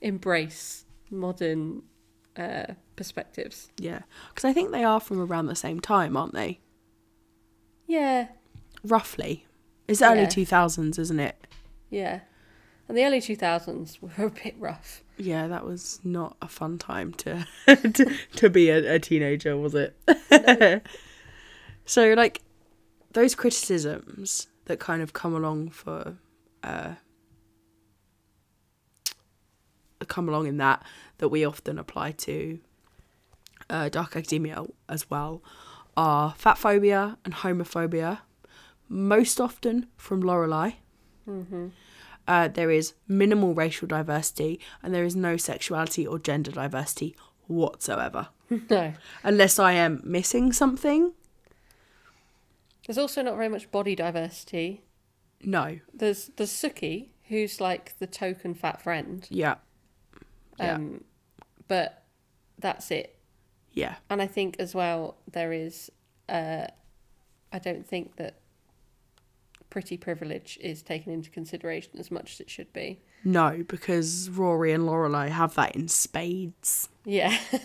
embrace 0.00 0.84
modern 1.10 1.82
uh, 2.36 2.66
perspectives. 2.96 3.70
Yeah. 3.78 4.02
Because 4.30 4.44
I 4.44 4.52
think 4.52 4.70
they 4.70 4.84
are 4.84 5.00
from 5.00 5.20
around 5.20 5.46
the 5.46 5.54
same 5.56 5.80
time, 5.80 6.16
aren't 6.16 6.34
they? 6.34 6.60
Yeah, 7.86 8.28
Roughly. 8.84 9.46
It's 9.86 10.00
early 10.02 10.22
Yeah. 10.22 10.26
2000s, 10.28 10.98
isn't 10.98 11.20
it? 11.20 11.36
yeah. 11.90 12.20
And 12.92 12.98
the 12.98 13.06
early 13.06 13.20
2000s 13.22 14.02
were 14.02 14.26
a 14.26 14.28
bit 14.28 14.54
rough. 14.58 15.02
Yeah, 15.16 15.46
that 15.46 15.64
was 15.64 15.98
not 16.04 16.36
a 16.42 16.46
fun 16.46 16.76
time 16.76 17.14
to 17.14 17.46
to, 17.66 18.14
to 18.36 18.50
be 18.50 18.68
a, 18.68 18.96
a 18.96 18.98
teenager, 18.98 19.56
was 19.56 19.74
it? 19.74 19.96
so, 21.86 22.12
like, 22.12 22.42
those 23.14 23.34
criticisms 23.34 24.48
that 24.66 24.78
kind 24.78 25.00
of 25.00 25.14
come 25.14 25.34
along 25.34 25.70
for 25.70 26.18
uh, 26.62 26.96
come 30.06 30.28
along 30.28 30.46
in 30.46 30.58
that 30.58 30.84
that 31.16 31.30
we 31.30 31.46
often 31.46 31.78
apply 31.78 32.10
to 32.12 32.60
uh, 33.70 33.88
dark 33.88 34.16
academia 34.16 34.66
as 34.90 35.08
well 35.08 35.42
are 35.96 36.34
fat 36.36 36.58
phobia 36.58 37.16
and 37.24 37.36
homophobia, 37.36 38.18
most 38.86 39.40
often 39.40 39.86
from 39.96 40.22
Lorelai. 40.22 40.74
Mm-hmm. 41.26 41.68
Uh, 42.28 42.48
there 42.48 42.70
is 42.70 42.94
minimal 43.08 43.54
racial 43.54 43.88
diversity 43.88 44.60
and 44.82 44.94
there 44.94 45.04
is 45.04 45.16
no 45.16 45.36
sexuality 45.36 46.06
or 46.06 46.18
gender 46.18 46.50
diversity 46.50 47.16
whatsoever. 47.46 48.28
No. 48.68 48.92
Unless 49.24 49.58
I 49.58 49.72
am 49.72 50.02
missing 50.04 50.52
something. 50.52 51.12
There's 52.86 52.98
also 52.98 53.22
not 53.22 53.36
very 53.36 53.48
much 53.48 53.70
body 53.70 53.94
diversity. 53.94 54.82
No. 55.42 55.78
There's 55.94 56.30
there's 56.36 56.50
Sookie, 56.50 57.08
who's 57.28 57.62
like 57.62 57.98
the 57.98 58.06
token 58.06 58.52
fat 58.54 58.82
friend. 58.82 59.26
Yeah. 59.30 59.54
Yeah. 60.58 60.74
Um, 60.74 61.04
but 61.66 62.04
that's 62.58 62.90
it. 62.90 63.16
Yeah. 63.72 63.94
And 64.10 64.20
I 64.20 64.26
think 64.26 64.56
as 64.58 64.74
well 64.74 65.16
there 65.30 65.50
is 65.52 65.90
uh, 66.28 66.66
I 67.52 67.58
don't 67.58 67.86
think 67.86 68.16
that 68.16 68.34
pretty 69.72 69.96
privilege 69.96 70.58
is 70.60 70.82
taken 70.82 71.10
into 71.10 71.30
consideration 71.30 71.92
as 71.98 72.10
much 72.10 72.34
as 72.34 72.40
it 72.40 72.50
should 72.50 72.70
be. 72.74 73.00
No, 73.24 73.64
because 73.66 74.28
Rory 74.28 74.70
and 74.70 74.84
Lorelai 74.84 75.30
have 75.30 75.54
that 75.54 75.74
in 75.74 75.88
spades. 75.88 76.88
Yeah. 77.04 77.36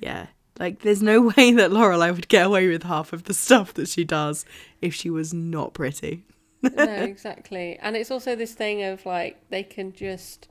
Yeah. 0.00 0.26
Like, 0.60 0.82
there's 0.82 1.02
no 1.02 1.22
way 1.36 1.50
that 1.54 1.72
Lorelai 1.72 2.14
would 2.14 2.28
get 2.28 2.46
away 2.46 2.68
with 2.68 2.84
half 2.84 3.12
of 3.12 3.24
the 3.24 3.34
stuff 3.34 3.74
that 3.74 3.88
she 3.88 4.04
does 4.04 4.44
if 4.80 4.94
she 4.94 5.10
was 5.10 5.34
not 5.34 5.74
pretty. 5.74 6.22
no, 6.62 6.84
exactly. 6.84 7.76
And 7.82 7.96
it's 7.96 8.12
also 8.12 8.36
this 8.36 8.54
thing 8.54 8.84
of 8.84 9.04
like 9.04 9.40
they 9.50 9.64
can 9.64 9.92
just 9.92 10.46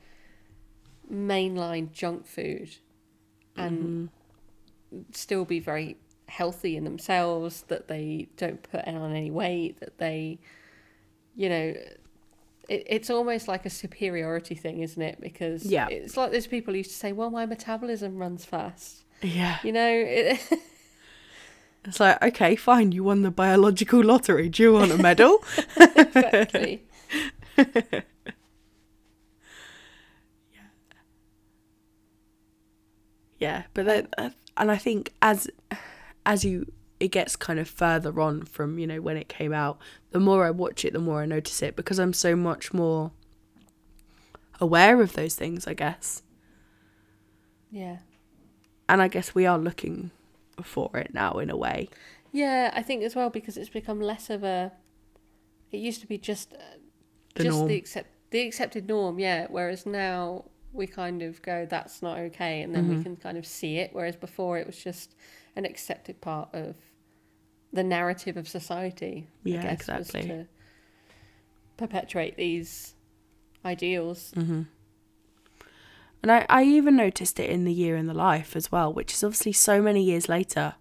mainline 1.10 1.94
junk 1.94 2.28
food 2.28 2.76
and 3.56 4.10
mm. 4.94 5.16
still 5.16 5.46
be 5.46 5.62
very 5.62 5.96
healthy 6.28 6.76
in 6.78 6.84
themselves, 6.84 7.64
that 7.68 7.88
they 7.88 8.28
don't 8.38 8.62
put 8.64 8.88
on 8.88 9.12
any 9.16 9.32
weight, 9.32 9.80
that 9.80 9.98
they, 9.98 10.40
you 11.36 11.50
know, 11.50 11.74
it, 12.70 12.84
it's 12.88 13.10
almost 13.10 13.48
like 13.48 13.66
a 13.66 13.70
superiority 13.70 14.56
thing, 14.56 14.82
isn't 14.82 15.02
it? 15.02 15.20
Because 15.22 15.66
Yeah. 15.66 15.88
it's 15.90 16.18
like 16.18 16.32
those 16.32 16.48
people 16.48 16.76
used 16.76 16.92
to 16.92 16.98
say, 16.98 17.12
well, 17.14 17.30
my 17.30 17.46
metabolism 17.46 18.18
runs 18.18 18.44
fast. 18.46 19.04
Yeah. 19.22 19.58
You 19.64 19.72
know, 19.72 19.90
it, 19.90 20.40
It's 21.86 22.02
like, 22.02 22.22
okay, 22.22 22.58
fine, 22.58 22.92
you 22.92 23.06
won 23.06 23.22
the 23.22 23.32
biological 23.32 24.04
lottery. 24.04 24.50
Do 24.50 24.62
you 24.62 24.74
want 24.74 24.92
a 24.92 24.98
medal? 24.98 25.42
exactly. 25.78 26.84
yeah, 27.58 28.02
Yeah, 33.40 33.64
but 33.74 33.86
that, 33.86 34.14
uh, 34.18 34.32
and 34.58 34.70
I 34.70 34.76
think 34.78 35.14
as 35.22 35.48
as 36.28 36.46
you 36.46 36.72
it 37.00 37.10
gets 37.10 37.36
kind 37.36 37.60
of 37.60 37.68
further 37.70 38.20
on 38.22 38.44
from 38.44 38.78
you 38.80 38.86
know 38.88 39.02
when 39.02 39.18
it 39.18 39.28
came 39.30 39.54
out, 39.54 39.80
the 40.12 40.20
more 40.20 40.46
I 40.46 40.52
watch 40.52 40.86
it, 40.86 40.94
the 40.94 41.00
more 41.00 41.22
I 41.22 41.26
notice 41.26 41.62
it 41.64 41.76
because 41.76 42.00
I'm 42.00 42.14
so 42.14 42.36
much 42.36 42.74
more 42.74 43.12
aware 44.60 45.02
of 45.02 45.14
those 45.14 45.36
things, 45.36 45.68
I 45.68 45.74
guess. 45.74 46.24
Yeah. 47.72 47.98
And 48.90 49.02
I 49.02 49.08
guess 49.08 49.36
we 49.36 49.46
are 49.46 49.58
looking 49.60 50.12
for 50.64 50.90
it 50.96 51.14
now 51.14 51.34
in 51.40 51.50
a 51.50 51.58
way. 51.58 51.90
Yeah, 52.32 52.72
I 52.74 52.82
think 52.82 53.04
as 53.04 53.16
well 53.16 53.30
because 53.30 53.58
it's 53.58 53.70
become 53.70 54.02
less 54.02 54.30
of 54.30 54.44
a. 54.44 54.72
It 55.72 55.78
used 55.78 56.02
to 56.02 56.08
be 56.08 56.18
just 56.18 56.54
uh, 56.54 56.58
The 57.36 57.44
just 57.44 57.58
norm. 57.58 57.68
the 57.68 57.76
accept 57.76 58.10
the 58.32 58.42
accepted 58.48 58.88
norm, 58.88 59.20
yeah. 59.20 59.48
Whereas 59.50 59.86
now 59.86 60.46
we 60.74 60.88
kind 60.88 61.22
of 61.22 61.42
go, 61.42 61.66
that's 61.70 62.02
not 62.02 62.18
okay, 62.18 62.62
and 62.62 62.74
then 62.74 62.86
Mm-hmm. 62.86 62.98
we 62.98 63.04
can 63.04 63.16
kind 63.18 63.38
of 63.38 63.46
see 63.46 63.78
it. 63.78 63.90
Whereas 63.94 64.16
before 64.16 64.58
it 64.58 64.66
was 64.68 64.78
just 64.84 65.16
an 65.58 65.66
accepted 65.66 66.22
part 66.22 66.50
of 66.54 66.76
the 67.74 67.84
narrative 67.84 68.38
of 68.38 68.48
society. 68.48 69.28
Yeah, 69.44 69.60
I 69.60 69.64
guess, 69.64 69.88
was 69.88 70.10
exactly. 70.10 70.22
to 70.30 70.48
perpetuate 71.76 72.38
these 72.38 72.94
ideals. 73.66 74.32
Mm-hmm. 74.38 74.62
And 76.24 76.32
I, 76.32 76.46
I 76.48 76.64
even 76.64 76.96
noticed 76.96 77.40
it 77.40 77.50
in 77.50 77.66
the 77.66 77.74
year 77.74 77.98
in 77.98 78.08
the 78.08 78.14
life 78.14 78.56
as 78.56 78.72
well, 78.72 78.94
which 78.94 79.14
is 79.14 79.24
obviously 79.24 79.52
so 79.54 79.82
many 79.82 80.04
years 80.04 80.30
later. 80.30 80.76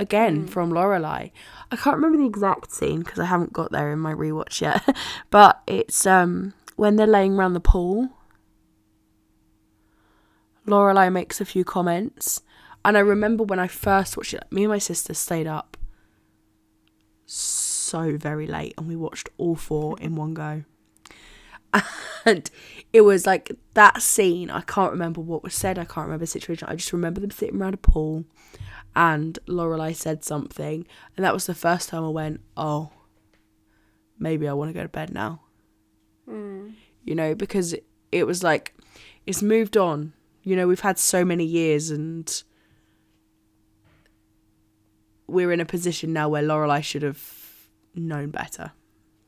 Again 0.00 0.46
from 0.46 0.70
Lorelai. 0.70 1.32
I 1.72 1.76
can't 1.76 1.96
remember 1.96 2.18
the 2.18 2.26
exact 2.26 2.70
scene 2.70 3.00
because 3.00 3.18
I 3.18 3.24
haven't 3.24 3.52
got 3.52 3.72
there 3.72 3.92
in 3.92 3.98
my 3.98 4.14
rewatch 4.14 4.60
yet. 4.60 4.96
but 5.30 5.60
it's 5.66 6.06
um 6.06 6.54
when 6.76 6.94
they're 6.94 7.04
laying 7.04 7.34
around 7.34 7.54
the 7.54 7.60
pool. 7.60 8.10
Lorelai 10.68 11.10
makes 11.10 11.40
a 11.40 11.44
few 11.44 11.64
comments, 11.64 12.42
and 12.88 12.96
I 12.96 13.00
remember 13.00 13.44
when 13.44 13.58
I 13.58 13.68
first 13.68 14.16
watched 14.16 14.32
it. 14.32 14.44
Me 14.50 14.62
and 14.64 14.70
my 14.70 14.78
sister 14.78 15.12
stayed 15.12 15.46
up 15.46 15.76
so 17.26 18.16
very 18.16 18.46
late, 18.46 18.72
and 18.78 18.88
we 18.88 18.96
watched 18.96 19.28
all 19.36 19.56
four 19.56 19.98
in 20.00 20.16
one 20.16 20.32
go. 20.32 20.64
And 22.24 22.50
it 22.92 23.02
was 23.02 23.26
like 23.26 23.52
that 23.72 24.02
scene 24.02 24.50
i 24.50 24.60
can't 24.62 24.90
remember 24.90 25.20
what 25.20 25.42
was 25.42 25.54
said 25.54 25.78
i 25.78 25.84
can't 25.84 26.06
remember 26.06 26.24
the 26.24 26.26
situation. 26.26 26.68
I 26.68 26.74
just 26.74 26.92
remember 26.92 27.20
them 27.20 27.30
sitting 27.30 27.58
around 27.58 27.74
a 27.74 27.78
pool 27.78 28.24
and 28.94 29.38
lorelai 29.46 29.94
said 29.94 30.24
something. 30.24 30.86
And 31.16 31.24
that 31.24 31.32
was 31.32 31.46
the 31.46 31.54
first 31.54 31.88
time 31.88 32.04
i 32.04 32.08
went 32.08 32.40
oh 32.56 32.90
maybe 34.18 34.48
i 34.48 34.52
want 34.52 34.70
to 34.70 34.74
go 34.74 34.82
to 34.82 34.88
bed 34.88 35.12
now. 35.12 35.42
Hmm. 36.26 36.70
You 37.04 37.14
know 37.14 37.34
because 37.34 37.74
it 38.12 38.26
was 38.26 38.42
like 38.42 38.74
it's 39.26 39.42
moved 39.42 39.76
on. 39.76 40.12
You 40.42 40.56
know 40.56 40.66
we've 40.66 40.80
had 40.80 40.98
so 40.98 41.24
many 41.24 41.44
years 41.44 41.90
and 41.90 42.42
we're 45.28 45.52
in 45.52 45.60
a 45.60 45.64
position 45.64 46.12
now 46.12 46.28
where 46.28 46.42
lorelai 46.42 46.82
should 46.82 47.02
have 47.02 47.22
known 47.94 48.30
better 48.30 48.72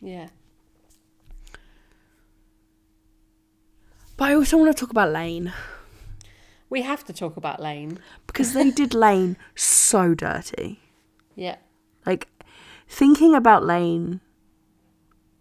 Yeah. 0.01 0.28
but 4.16 4.28
i 4.30 4.34
also 4.34 4.57
want 4.59 4.74
to 4.74 4.80
talk 4.80 4.90
about 4.90 5.11
lane 5.11 5.53
We 6.70 6.82
have 6.82 7.03
to 7.07 7.12
talk 7.12 7.36
about 7.36 7.59
Lane. 7.61 7.98
because 8.28 8.53
they 8.55 8.70
did 8.70 8.94
Lane 9.05 9.36
so 9.57 10.14
dirty. 10.14 10.78
Yeah. 11.34 11.57
Like 12.07 12.28
thinking 12.86 13.34
about 13.34 13.64
Lane 13.66 14.20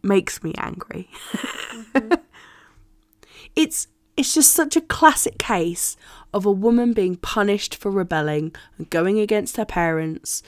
makes 0.01 0.41
me 0.43 0.53
angry. 0.57 1.05
Mm-hmm. 1.93 2.13
it's 3.55 3.85
it's 4.19 4.33
just 4.33 4.51
such 4.51 4.75
a 4.75 4.81
classic 4.81 5.37
case 5.37 5.95
of 6.33 6.45
a 6.45 6.51
woman 6.51 6.91
being 6.93 7.15
punished 7.15 7.73
for 7.75 7.89
rebelling 7.89 8.53
and 8.77 8.89
going 8.89 9.17
against 9.19 9.55
her 9.57 9.65
parents 9.65 10.43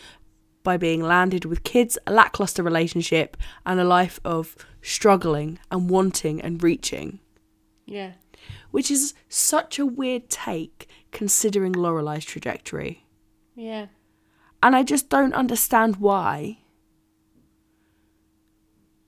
by 0.63 0.75
being 0.77 1.01
landed 1.01 1.45
with 1.45 1.63
kids, 1.63 1.97
a 2.05 2.11
lackluster 2.11 2.61
relationship, 2.61 3.37
and 3.65 3.79
a 3.79 3.83
life 3.83 4.19
of 4.25 4.55
struggling 4.81 5.57
and 5.71 5.89
wanting 5.89 6.41
and 6.41 6.61
reaching 6.61 7.19
Yeah. 7.85 8.11
which 8.71 8.91
is 8.91 9.13
such 9.29 9.79
a 9.79 9.85
weird 9.85 10.29
take 10.29 10.87
considering 11.11 11.73
Lorelai's 11.73 12.25
trajectory. 12.25 13.05
Yeah. 13.55 13.87
And 14.63 14.75
I 14.75 14.83
just 14.83 15.09
don't 15.09 15.33
understand 15.33 15.95
why 15.97 16.59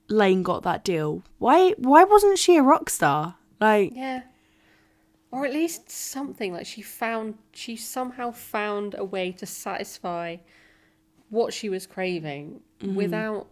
Lane 0.08 0.42
got 0.42 0.62
that 0.64 0.84
deal. 0.84 1.22
Why 1.38 1.74
why 1.78 2.04
wasn't 2.04 2.38
she 2.38 2.56
a 2.56 2.62
rock 2.62 2.90
star? 2.90 3.36
Like 3.60 3.92
Yeah. 3.94 4.22
Or 5.34 5.44
at 5.44 5.52
least 5.52 5.90
something 5.90 6.52
like 6.52 6.66
she 6.66 6.80
found 6.82 7.38
she 7.52 7.74
somehow 7.76 8.30
found 8.30 8.94
a 8.96 9.04
way 9.04 9.32
to 9.32 9.46
satisfy 9.46 10.36
what 11.30 11.52
she 11.52 11.68
was 11.68 11.86
craving 11.86 12.60
Mm-hmm. 12.80 12.94
without 12.96 13.46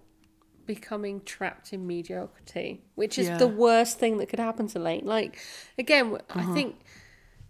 becoming 0.66 1.20
trapped 1.24 1.72
in 1.72 1.86
mediocrity, 1.86 2.82
which 2.94 3.18
is 3.18 3.26
Yeah. 3.28 3.38
the 3.38 3.48
worst 3.48 3.98
thing 3.98 4.18
that 4.18 4.28
could 4.28 4.38
happen 4.38 4.66
to 4.68 4.78
Lane. 4.78 5.04
Like 5.04 5.38
again, 5.78 6.06
Uh-huh. 6.14 6.40
I 6.40 6.44
think 6.54 6.76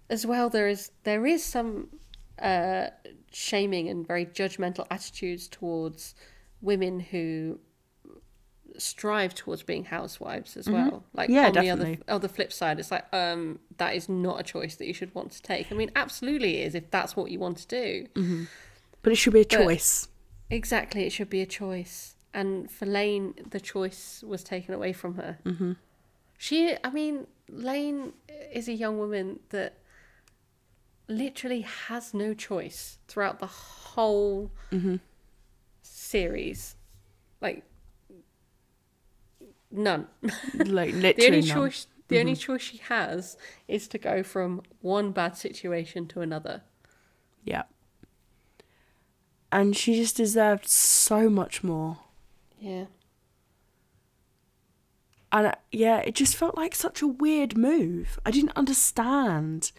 as 0.09 0.24
well 0.26 0.49
there 0.49 0.68
is 0.68 0.91
there 1.05 1.26
is 1.26 1.43
some 1.45 1.89
uh 2.39 2.87
shaming 3.33 3.89
and 3.89 4.07
very 4.07 4.24
judgmental 4.26 4.87
attitudes 4.91 5.49
towards 5.49 6.14
women 6.61 7.01
who 7.01 7.59
strive 8.83 9.35
towards 9.35 9.62
being 9.62 9.85
housewives 9.85 10.57
as 10.57 10.68
well. 10.68 11.05
Like 11.14 11.28
Mm-hmm. 11.28 11.35
Yeah, 11.37 11.47
on 11.47 11.53
the 11.53 11.61
definitely. 11.61 11.93
other 12.09 12.14
on 12.16 12.20
the 12.20 12.28
flip 12.28 12.53
side, 12.53 12.78
it's 12.80 12.91
like 12.91 13.07
um 13.14 13.59
that 13.78 13.95
is 13.95 14.09
not 14.09 14.41
a 14.41 14.43
choice 14.43 14.74
that 14.76 14.87
you 14.87 14.95
should 14.95 15.14
want 15.14 15.30
to 15.33 15.43
take. 15.43 15.70
I 15.72 15.74
mean, 15.74 15.91
absolutely 15.97 16.59
it 16.61 16.66
is 16.68 16.74
if 16.74 16.91
that's 16.91 17.14
what 17.16 17.30
you 17.30 17.39
want 17.39 17.57
to 17.59 17.66
do. 17.66 18.47
but 19.03 19.12
it 19.12 19.16
should 19.16 19.33
be 19.33 19.41
a 19.41 19.45
But- 19.45 19.64
choice. 19.64 20.09
Exactly, 20.51 21.05
it 21.07 21.11
should 21.12 21.30
be 21.30 21.41
a 21.41 21.47
choice. 21.47 22.14
And 22.35 22.70
for 22.70 22.85
Lane, 22.87 23.35
the 23.51 23.61
choice 23.61 24.22
was 24.26 24.43
taken 24.43 24.74
away 24.74 24.93
from 24.93 25.14
her. 25.16 25.39
Mm-hmm. 25.45 25.72
She, 26.39 26.76
I 26.85 26.91
mean, 26.91 27.26
Lane 27.49 28.12
is 28.53 28.68
a 28.68 28.72
young 28.72 28.99
woman 28.99 29.41
that 29.51 29.78
literally 31.09 31.61
has 31.62 32.12
no 32.14 32.33
choice 32.35 32.99
throughout 33.09 33.39
the 33.39 33.47
whole 33.47 34.51
series. 35.83 36.76
Like, 37.41 37.64
none. 39.73 40.07
Like 40.55 40.95
literally 40.95 41.12
the 41.14 41.27
only 41.27 41.41
none. 41.41 41.57
choice, 41.57 41.87
the 42.09 42.20
only 42.20 42.37
choice 42.37 42.62
she 42.62 42.77
has 42.79 43.37
is 43.68 43.89
to 43.89 43.99
go 43.99 44.23
from 44.23 44.62
one 44.81 45.12
bad 45.12 45.37
situation 45.37 46.07
to 46.09 46.20
another. 46.20 46.62
Yeah. 47.45 47.64
And 49.51 49.77
she 49.77 49.95
just 49.95 50.16
deserved 50.16 50.66
so 50.66 51.29
much 51.29 51.62
more. 51.62 51.99
Yeah. 52.59 52.87
And 55.31 55.49
uh, 55.49 55.55
yeah, 55.70 55.99
it 55.99 56.14
just 56.14 56.37
felt 56.37 56.57
like 56.57 56.75
such 56.75 57.03
a 57.03 57.07
weird 57.07 57.57
move. 57.57 58.18
I 58.25 58.31
didn't 58.31 58.57
understand 58.57 59.73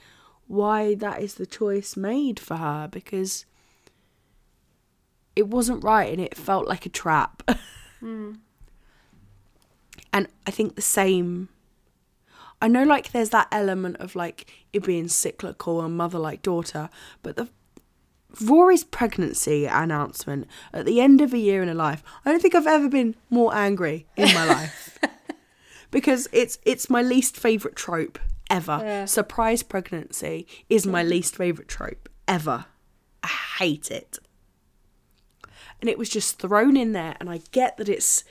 why 0.47 0.95
that 0.95 1.21
is 1.21 1.35
the 1.35 1.45
choice 1.45 1.95
made 1.95 2.39
for 2.39 2.57
her 2.57 2.87
because 2.91 3.45
it 5.35 5.47
wasn't 5.47 5.83
right 5.83 6.11
and 6.11 6.21
it 6.21 6.35
felt 6.35 6.67
like 6.67 6.85
a 6.85 6.89
trap. 6.89 7.43
And 10.13 10.27
I 10.47 10.51
think 10.51 10.75
the 10.75 10.81
same. 10.81 11.49
I 12.61 12.69
know, 12.69 12.83
like, 12.83 13.11
there's 13.11 13.31
that 13.31 13.49
element 13.51 13.97
of 13.97 14.15
like 14.15 14.49
it 14.71 14.83
being 14.85 15.09
cyclical 15.09 15.81
and 15.81 15.97
mother 15.97 16.19
like 16.19 16.41
daughter, 16.41 16.89
but 17.21 17.35
the 17.35 17.49
Rory's 18.41 18.83
pregnancy 18.83 19.65
announcement 19.65 20.47
at 20.71 20.85
the 20.85 21.01
end 21.01 21.19
of 21.19 21.33
a 21.33 21.37
year 21.37 21.61
in 21.61 21.69
a 21.69 21.73
life, 21.73 22.03
I 22.25 22.31
don't 22.31 22.41
think 22.41 22.55
I've 22.55 22.67
ever 22.67 22.87
been 22.87 23.15
more 23.29 23.53
angry 23.53 24.07
in 24.15 24.33
my 24.33 24.45
life. 24.47 24.97
because 25.91 26.27
it's 26.31 26.57
it's 26.63 26.89
my 26.89 27.01
least 27.01 27.37
favorite 27.37 27.75
trope 27.75 28.17
ever. 28.49 28.79
Yeah. 28.81 29.05
Surprise 29.05 29.61
pregnancy 29.63 30.47
is 30.69 30.85
my 30.87 31.03
least 31.03 31.35
favorite 31.35 31.67
trope 31.67 32.09
ever. 32.27 32.65
I 33.23 33.27
hate 33.59 33.91
it. 33.91 34.19
And 35.81 35.89
it 35.89 35.97
was 35.97 36.09
just 36.09 36.39
thrown 36.39 36.77
in 36.77 36.93
there 36.93 37.15
and 37.19 37.29
I 37.29 37.41
get 37.51 37.77
that 37.77 37.89
it's 37.89 38.23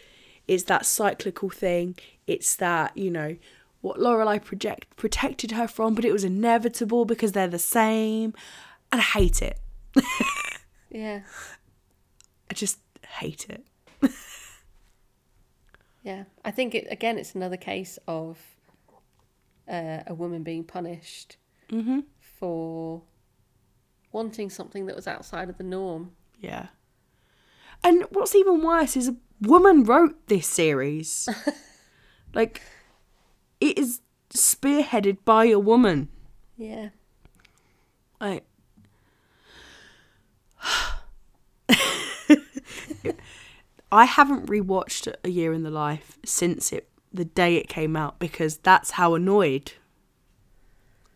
it's 0.49 0.64
that 0.64 0.84
cyclical 0.86 1.51
thing. 1.51 1.97
It's 2.26 2.57
that, 2.57 2.97
you 2.97 3.11
know, 3.11 3.36
what 3.80 3.99
Lorelai 3.99 4.43
project 4.43 4.95
protected 4.97 5.53
her 5.53 5.66
from, 5.66 5.95
but 5.95 6.05
it 6.05 6.12
was 6.12 6.24
inevitable 6.24 7.05
because 7.05 7.32
they're 7.32 7.49
the 7.49 7.59
same. 7.59 8.32
And 8.90 9.01
I 9.01 9.05
hate 9.05 9.43
it. 9.43 9.59
Yeah. 10.90 11.20
I 12.51 12.55
just 12.55 12.78
hate 13.18 13.47
it. 13.49 13.64
Yeah. 16.05 16.24
I 16.45 16.51
think 16.51 16.74
it 16.74 16.86
again 16.90 17.16
it's 17.18 17.34
another 17.34 17.57
case 17.57 17.99
of 18.09 18.38
uh, 19.68 20.01
a 20.07 20.14
woman 20.14 20.43
being 20.43 20.64
punished 20.64 21.36
Mm-hmm. 21.70 22.01
for 22.20 23.01
wanting 24.12 24.51
something 24.51 24.84
that 24.84 24.95
was 24.95 25.07
outside 25.07 25.49
of 25.49 25.57
the 25.57 25.64
norm. 25.64 26.12
Yeah. 26.38 26.66
And 27.82 28.05
what's 28.11 28.34
even 28.34 28.61
worse 28.62 28.95
is 28.95 29.11
woman 29.43 29.84
wrote 29.84 30.26
this 30.28 30.47
series. 30.47 31.28
like, 32.34 32.62
it 33.61 33.78
is 33.78 34.01
spearheaded 34.30 35.18
by 35.24 35.47
a 35.47 35.59
woman. 35.59 36.09
Yeah. 36.57 36.90
Like, 38.20 38.45
I 43.93 44.05
haven't 44.07 44.47
rewatched 44.47 45.12
A 45.22 45.28
Year 45.28 45.53
in 45.53 45.64
the 45.64 45.70
Life 45.70 46.18
since 46.24 46.72
it 46.72 46.88
the 47.14 47.24
day 47.26 47.57
it 47.57 47.68
came 47.68 47.95
out 47.95 48.18
because 48.18 48.57
that's 48.59 48.93
how 48.93 49.14
annoyed 49.14 49.72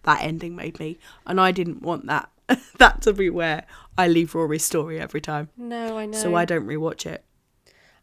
that 0.03 0.23
ending 0.23 0.55
made 0.55 0.79
me, 0.79 0.99
and 1.27 1.41
I 1.41 1.53
didn't 1.53 1.81
want 1.83 2.07
that 2.07 2.31
that 2.79 3.03
to 3.03 3.13
be 3.13 3.31
where 3.31 3.65
I 3.97 4.09
leave 4.09 4.35
Rory's 4.35 4.65
story 4.65 5.01
every 5.01 5.21
time. 5.21 5.49
No, 5.57 5.97
I 5.97 6.07
know. 6.07 6.19
So 6.19 6.35
I 6.35 6.45
don't 6.45 6.67
rewatch 6.67 7.07
it. 7.07 7.25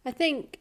I 0.05 0.11
think 0.11 0.59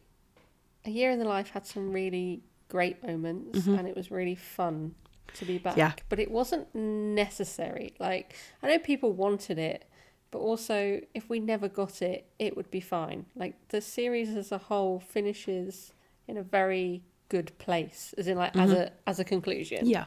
A 0.85 0.89
Year 0.89 1.11
in 1.11 1.19
the 1.19 1.25
Life 1.25 1.49
had 1.51 1.65
some 1.65 1.91
really 1.91 2.43
great 2.69 3.03
moments 3.05 3.67
and 3.67 3.87
it 3.87 3.95
was 3.95 4.09
really 4.09 4.35
fun 4.35 4.95
to 5.35 5.45
be 5.45 5.57
back. 5.57 5.73
Mm-hmm. 5.73 5.79
Yeah. 5.79 5.93
But 6.09 6.19
it 6.19 6.31
wasn't 6.31 6.73
necessary. 6.73 7.93
Like, 7.99 8.35
I 8.61 8.67
know 8.67 8.79
people 8.79 9.13
wanted 9.13 9.57
it, 9.57 9.89
but 10.31 10.39
also 10.39 11.01
if 11.13 11.29
we 11.29 11.39
never 11.39 11.67
got 11.67 12.01
it, 12.01 12.27
it 12.39 12.55
would 12.55 12.71
be 12.71 12.79
fine. 12.79 13.25
Like, 13.35 13.55
the 13.69 13.81
series 13.81 14.29
as 14.35 14.51
a 14.51 14.57
whole 14.57 14.99
finishes 14.99 15.93
in 16.27 16.37
a 16.37 16.43
very 16.43 17.03
good 17.29 17.57
place, 17.57 18.13
as 18.17 18.27
in, 18.27 18.37
like, 18.37 18.55
as 18.55 18.71
a 18.71 18.91
as 19.07 19.19
a 19.19 19.23
conclusion. 19.23 19.79
Mm-hmm. 19.79 19.87
Yeah. 19.87 20.05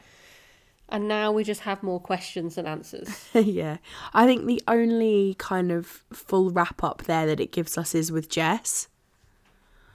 And 0.89 1.07
now 1.09 1.33
we 1.33 1.43
just 1.43 1.61
have 1.61 1.83
more 1.83 1.99
questions 1.99 2.55
than 2.55 2.65
answers. 2.65 3.25
yeah. 3.33 3.77
I 4.13 4.25
think 4.25 4.45
the 4.45 4.63
only 4.67 5.35
kind 5.37 5.69
of 5.71 6.05
full 6.13 6.49
wrap 6.49 6.81
up 6.81 7.03
there 7.03 7.25
that 7.25 7.41
it 7.41 7.51
gives 7.51 7.77
us 7.77 7.93
is 7.93 8.09
with 8.09 8.29
Jess. 8.29 8.87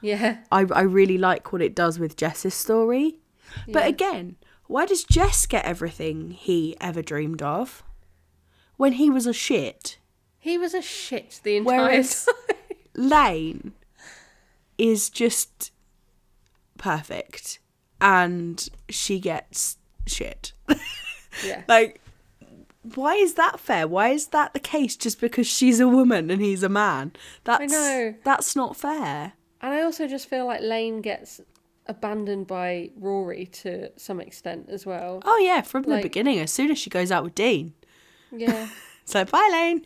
Yeah. 0.03 0.39
I, 0.51 0.67
I 0.73 0.83
really 0.83 1.17
like 1.17 1.53
what 1.53 1.63
it 1.63 1.75
does 1.75 1.99
with 1.99 2.17
Jess's 2.17 2.55
story. 2.55 3.19
But 3.69 3.87
again, 3.87 4.37
why 4.67 4.87
does 4.87 5.05
Jess 5.05 5.47
get 5.47 5.65
everything 5.65 6.31
he 6.31 6.77
ever 6.81 7.03
dreamed 7.03 7.43
of? 7.43 7.83
When 8.77 8.95
he 8.95 9.11
was 9.11 9.27
a 9.27 9.33
shit. 9.33 9.99
He 10.39 10.59
was 10.59 10.75
a 10.75 10.83
shit 10.83 11.41
the 11.43 11.57
entire 11.57 11.83
Whereas 11.83 12.25
time. 12.25 12.57
Lane 12.97 13.73
is 14.79 15.11
just 15.11 15.71
perfect. 16.79 17.59
And 18.01 18.69
she 18.89 19.21
gets 19.21 19.77
shit. 20.07 20.53
Yeah. 21.45 21.63
Like, 21.69 22.01
why 22.95 23.15
is 23.15 23.35
that 23.35 23.59
fair? 23.61 23.87
Why 23.87 24.09
is 24.09 24.29
that 24.29 24.53
the 24.53 24.61
case 24.61 24.97
just 24.97 25.21
because 25.21 25.47
she's 25.47 25.81
a 25.81 25.89
woman 25.89 26.31
and 26.31 26.43
he's 26.43 26.63
a 26.63 26.69
man? 26.69 27.13
That's, 27.45 27.73
know. 27.73 28.15
That's 28.25 28.55
not 28.55 28.77
fair. 28.77 29.33
And 29.63 29.73
I 29.73 29.83
also 29.83 30.07
just 30.09 30.29
feel 30.29 30.47
like 30.47 30.61
Lane 30.61 31.01
gets 31.01 31.41
abandoned 31.87 32.47
by 32.47 32.91
Rory 32.97 33.47
to 33.47 33.91
some 33.97 34.21
extent 34.21 34.67
as 34.69 34.85
well. 34.85 35.23
Oh, 35.25 35.39
yeah, 35.39 35.63
from 35.63 35.83
the 35.85 36.01
beginning, 36.03 36.39
as 36.41 36.53
soon 36.53 36.71
as 36.71 36.79
she 36.79 36.91
goes 36.91 37.11
out 37.13 37.25
with 37.25 37.35
Dean. 37.35 37.75
Yeah. 38.31 38.69
It's 39.05 39.17
like, 39.17 39.33
bye, 39.33 39.49
Lane. 39.51 39.85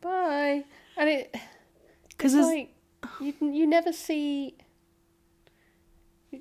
Bye. 0.00 0.62
And 0.96 1.08
it 1.10 1.36
Because 2.10 2.32
it's 2.32 2.46
like 2.46 2.72
you 3.20 3.34
you 3.40 3.66
never 3.66 3.92
see. 3.92 4.54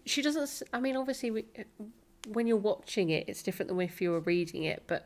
She 0.05 0.21
doesn't. 0.21 0.61
I 0.71 0.79
mean, 0.79 0.95
obviously, 0.95 1.31
we, 1.31 1.45
when 2.27 2.45
you're 2.45 2.57
watching 2.57 3.09
it, 3.09 3.25
it's 3.27 3.41
different 3.41 3.69
than 3.69 3.81
if 3.81 4.01
you 4.01 4.11
were 4.11 4.19
reading 4.19 4.63
it. 4.63 4.83
But 4.85 5.05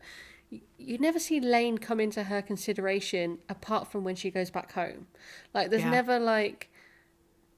you, 0.50 0.60
you 0.78 0.98
never 0.98 1.18
see 1.18 1.40
Lane 1.40 1.78
come 1.78 2.00
into 2.00 2.24
her 2.24 2.42
consideration 2.42 3.38
apart 3.48 3.90
from 3.90 4.04
when 4.04 4.14
she 4.14 4.30
goes 4.30 4.50
back 4.50 4.72
home. 4.72 5.06
Like, 5.54 5.70
there's 5.70 5.82
Yeah. 5.82 5.90
never 5.90 6.18
like, 6.18 6.70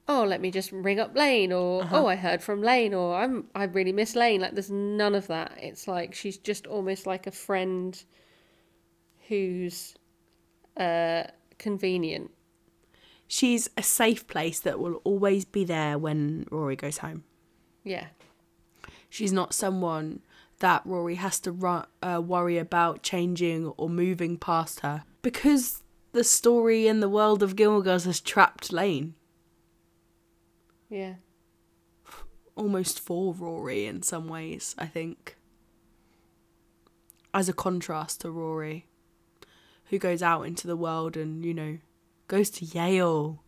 oh, 0.08 0.24
let 0.24 0.40
me 0.40 0.50
just 0.50 0.72
ring 0.72 0.98
up 0.98 1.14
Lane, 1.14 1.52
or 1.52 1.86
oh, 1.92 2.06
I 2.06 2.16
heard 2.16 2.42
from 2.42 2.62
Lane, 2.62 2.94
or 2.94 3.14
I'm 3.16 3.46
I 3.54 3.64
really 3.64 3.92
miss 3.92 4.16
Lane. 4.16 4.40
Like, 4.40 4.54
there's 4.54 4.70
none 4.70 5.14
of 5.14 5.26
that. 5.26 5.52
It's 5.60 5.86
like 5.86 6.14
she's 6.14 6.38
just 6.38 6.66
almost 6.66 7.06
like 7.06 7.26
a 7.26 7.30
friend 7.30 8.02
who's 9.28 9.94
uh 10.76 11.24
convenient. 11.58 12.30
she's 13.26 13.68
a 13.76 13.82
safe 13.82 14.26
place 14.26 14.60
that 14.60 14.78
will 14.78 15.00
always 15.04 15.44
be 15.44 15.64
there 15.64 15.98
when 15.98 16.46
Rory 16.50 16.76
goes 16.76 16.98
home. 16.98 17.24
Yeah. 17.84 18.06
She's 19.10 19.32
not 19.32 19.52
someone 19.52 20.20
that 20.60 20.82
Rory 20.84 21.16
has 21.16 21.40
to 21.40 21.52
ru- 21.52 21.82
uh, 22.02 22.22
worry 22.24 22.58
about 22.58 23.02
changing 23.02 23.66
or 23.76 23.88
moving 23.90 24.36
past 24.38 24.80
her 24.80 25.04
because 25.22 25.82
the 26.12 26.24
story 26.24 26.86
in 26.86 27.00
the 27.00 27.08
world 27.08 27.42
of 27.42 27.56
Gilmore 27.56 27.82
Girls 27.82 28.04
has 28.04 28.20
trapped 28.20 28.72
Lane 28.72 29.14
Yeah. 30.90 31.14
almost 32.56 32.98
for 33.00 33.32
Rory 33.34 33.86
in 33.86 34.02
some 34.02 34.26
ways, 34.28 34.74
I 34.78 34.86
think. 34.86 35.36
As 37.34 37.48
a 37.48 37.52
contrast 37.52 38.22
to 38.22 38.30
Rory, 38.30 38.86
who 39.90 39.98
goes 39.98 40.22
out 40.22 40.42
into 40.42 40.66
the 40.66 40.76
world 40.76 41.16
and, 41.16 41.44
you 41.44 41.54
know, 41.54 41.78
goes 42.26 42.50
to 42.50 42.64
Yale 42.64 43.42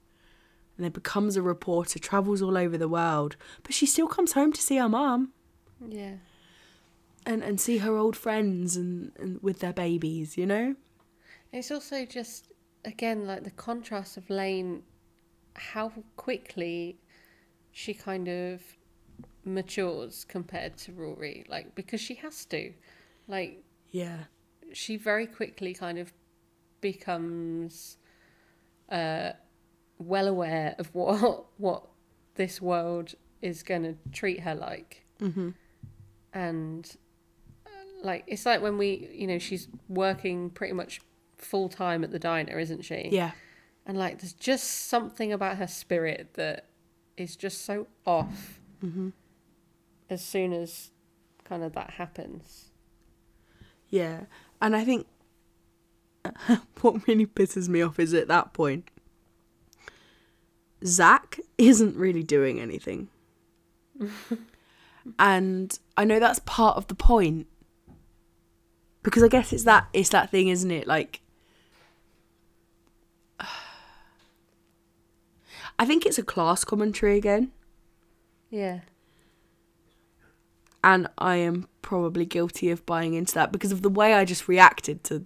and 0.76 0.84
then 0.84 0.92
becomes 0.92 1.36
a 1.36 1.42
reporter, 1.42 1.98
travels 1.98 2.40
all 2.42 2.56
over 2.56 2.78
the 2.78 2.88
world, 2.88 3.36
but 3.62 3.74
she 3.74 3.86
still 3.86 4.06
comes 4.06 4.32
home 4.32 4.52
to 4.52 4.62
see 4.62 4.76
her 4.76 4.88
mum 4.88 5.32
Yeah. 5.86 6.16
and, 7.26 7.42
and 7.42 7.60
see 7.60 7.78
her 7.78 7.96
old 7.96 8.16
friends 8.16 8.76
and, 8.76 9.12
and 9.18 9.42
with 9.42 9.58
their 9.60 9.72
babies, 9.72 10.36
you 10.38 10.46
know? 10.46 10.76
It's 11.52 11.70
also 11.70 12.04
just 12.06 12.52
again 12.84 13.26
like 13.26 13.44
the 13.44 13.50
contrast 13.50 14.16
of 14.16 14.30
Lane 14.30 14.82
how 15.56 15.92
quickly 16.16 16.96
she 17.72 17.94
kind 17.94 18.28
of 18.28 18.62
matures 19.44 20.24
compared 20.28 20.76
to 20.76 20.92
Rory 20.92 21.44
like 21.48 21.74
because 21.74 22.00
she 22.00 22.14
has 22.16 22.44
to 22.46 22.72
like 23.26 23.62
Yeah. 23.90 24.24
she 24.72 24.96
very 24.96 25.26
quickly 25.26 25.72
kind 25.74 25.98
of 25.98 26.12
becomes 26.80 27.96
uh 28.90 29.32
well 29.98 30.26
aware 30.26 30.74
of 30.78 30.94
what 30.94 31.46
what 31.58 31.86
this 32.34 32.60
world 32.60 33.14
is 33.42 33.62
going 33.62 33.82
to 33.82 33.94
treat 34.12 34.40
her 34.40 34.54
like 34.54 35.04
Mm-hmm. 35.20 35.50
And 36.32 36.96
uh, 37.66 37.70
like 38.02 38.24
it's 38.26 38.46
like 38.46 38.62
when 38.62 38.78
we, 38.78 39.10
you 39.12 39.26
know, 39.26 39.38
she's 39.38 39.68
working 39.86 40.48
pretty 40.48 40.72
much 40.72 41.02
full 41.36 41.68
time 41.68 42.02
at 42.04 42.10
the 42.10 42.18
diner, 42.18 42.58
isn't 42.58 42.86
she? 42.86 43.10
Yeah. 43.12 43.32
And 43.84 43.98
like, 43.98 44.20
there's 44.20 44.32
just 44.32 44.88
something 44.88 45.30
about 45.30 45.58
her 45.58 45.66
spirit 45.66 46.30
that 46.34 46.69
is 47.20 47.36
just 47.36 47.64
so 47.64 47.86
off. 48.06 48.60
Mm-hmm. 48.84 49.10
As 50.08 50.24
soon 50.24 50.52
as 50.52 50.90
kind 51.44 51.62
of 51.62 51.72
that 51.74 51.90
happens. 51.90 52.70
Yeah. 53.88 54.22
And 54.60 54.74
I 54.74 54.84
think 54.84 55.06
what 56.80 57.06
really 57.06 57.26
pisses 57.26 57.68
me 57.68 57.82
off 57.82 57.98
is 57.98 58.14
at 58.14 58.28
that 58.28 58.52
point, 58.52 58.90
Zach 60.84 61.38
isn't 61.58 61.96
really 61.96 62.22
doing 62.22 62.58
anything. 62.58 63.08
and 65.18 65.78
I 65.96 66.04
know 66.04 66.18
that's 66.18 66.40
part 66.40 66.76
of 66.76 66.88
the 66.88 66.94
point. 66.94 67.46
Because 69.02 69.22
I 69.22 69.28
guess 69.28 69.52
it's 69.52 69.64
that 69.64 69.88
it's 69.92 70.10
that 70.10 70.30
thing, 70.30 70.48
isn't 70.48 70.70
it? 70.70 70.86
Like 70.86 71.22
I 75.80 75.86
think 75.86 76.04
it's 76.04 76.18
a 76.18 76.22
class 76.22 76.62
commentary 76.62 77.16
again. 77.16 77.52
Yeah. 78.50 78.80
And 80.84 81.08
I 81.16 81.36
am 81.36 81.68
probably 81.80 82.26
guilty 82.26 82.70
of 82.70 82.84
buying 82.84 83.14
into 83.14 83.32
that 83.32 83.50
because 83.50 83.72
of 83.72 83.80
the 83.80 83.88
way 83.88 84.12
I 84.12 84.26
just 84.26 84.46
reacted 84.46 85.02
to 85.04 85.24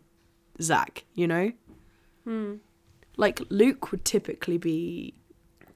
Zach, 0.62 1.06
you 1.12 1.26
know? 1.26 1.50
Hmm. 2.22 2.54
Like, 3.16 3.40
Luke 3.50 3.90
would 3.90 4.04
typically 4.04 4.56
be 4.56 5.14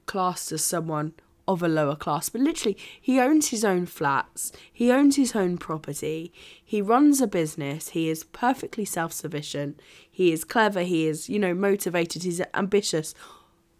classed 0.07 0.53
as 0.53 0.62
someone 0.62 1.14
of 1.49 1.61
a 1.61 1.68
lower 1.68 1.97
class, 1.97 2.29
but 2.29 2.41
literally, 2.41 2.79
he 3.01 3.18
owns 3.18 3.49
his 3.49 3.64
own 3.64 3.85
flats, 3.85 4.53
he 4.72 4.93
owns 4.93 5.16
his 5.16 5.35
own 5.35 5.59
property, 5.59 6.33
he 6.62 6.81
runs 6.81 7.20
a 7.20 7.26
business, 7.26 7.89
he 7.91 8.09
is 8.09 8.22
perfectly 8.22 8.85
self 8.85 9.12
sufficient, 9.12 9.81
he 10.09 10.31
is 10.31 10.45
clever, 10.45 10.83
he 10.83 11.07
is, 11.07 11.29
you 11.29 11.41
know, 11.41 11.55
motivated, 11.55 12.22
he's 12.22 12.41
ambitious 12.55 13.12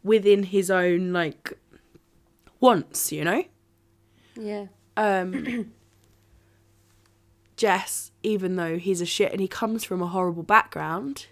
within 0.03 0.45
his 0.45 0.71
own, 0.71 1.13
like, 1.13 1.59
wants, 2.61 3.13
you 3.13 3.25
know? 3.25 3.45
Yeah. 4.37 4.67
um 4.97 5.73
Jess, 7.57 8.13
even 8.23 8.55
though 8.55 8.79
he's 8.79 9.01
a 9.01 9.07
shit 9.07 9.33
and 9.33 9.41
he 9.41 9.49
comes 9.49 9.83
from 9.83 10.01
a 10.01 10.07
horrible 10.07 10.45
background, 10.45 11.27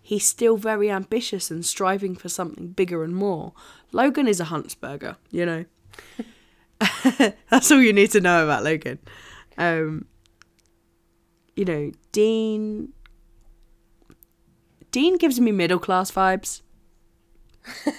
he's 0.00 0.24
still 0.24 0.56
very 0.56 0.88
ambitious 0.90 1.50
and 1.50 1.66
striving 1.66 2.14
for 2.14 2.28
something 2.28 2.68
bigger 2.68 3.02
and 3.02 3.14
more. 3.14 3.52
Logan 3.90 4.28
is 4.28 4.40
a 4.40 4.44
Huntzberger, 4.44 5.16
you 5.32 5.44
know. 5.44 5.64
That's 7.50 7.70
all 7.72 7.82
you 7.82 7.92
need 7.92 8.12
to 8.12 8.20
know 8.20 8.44
about 8.44 8.62
Logan. 8.62 9.00
Um, 9.58 10.06
you 11.56 11.64
know, 11.64 11.90
Dean. 12.12 12.92
Dean 14.92 15.18
gives 15.18 15.40
me 15.40 15.52
middle 15.52 15.78
class 15.78 16.10
vibes. 16.10 16.62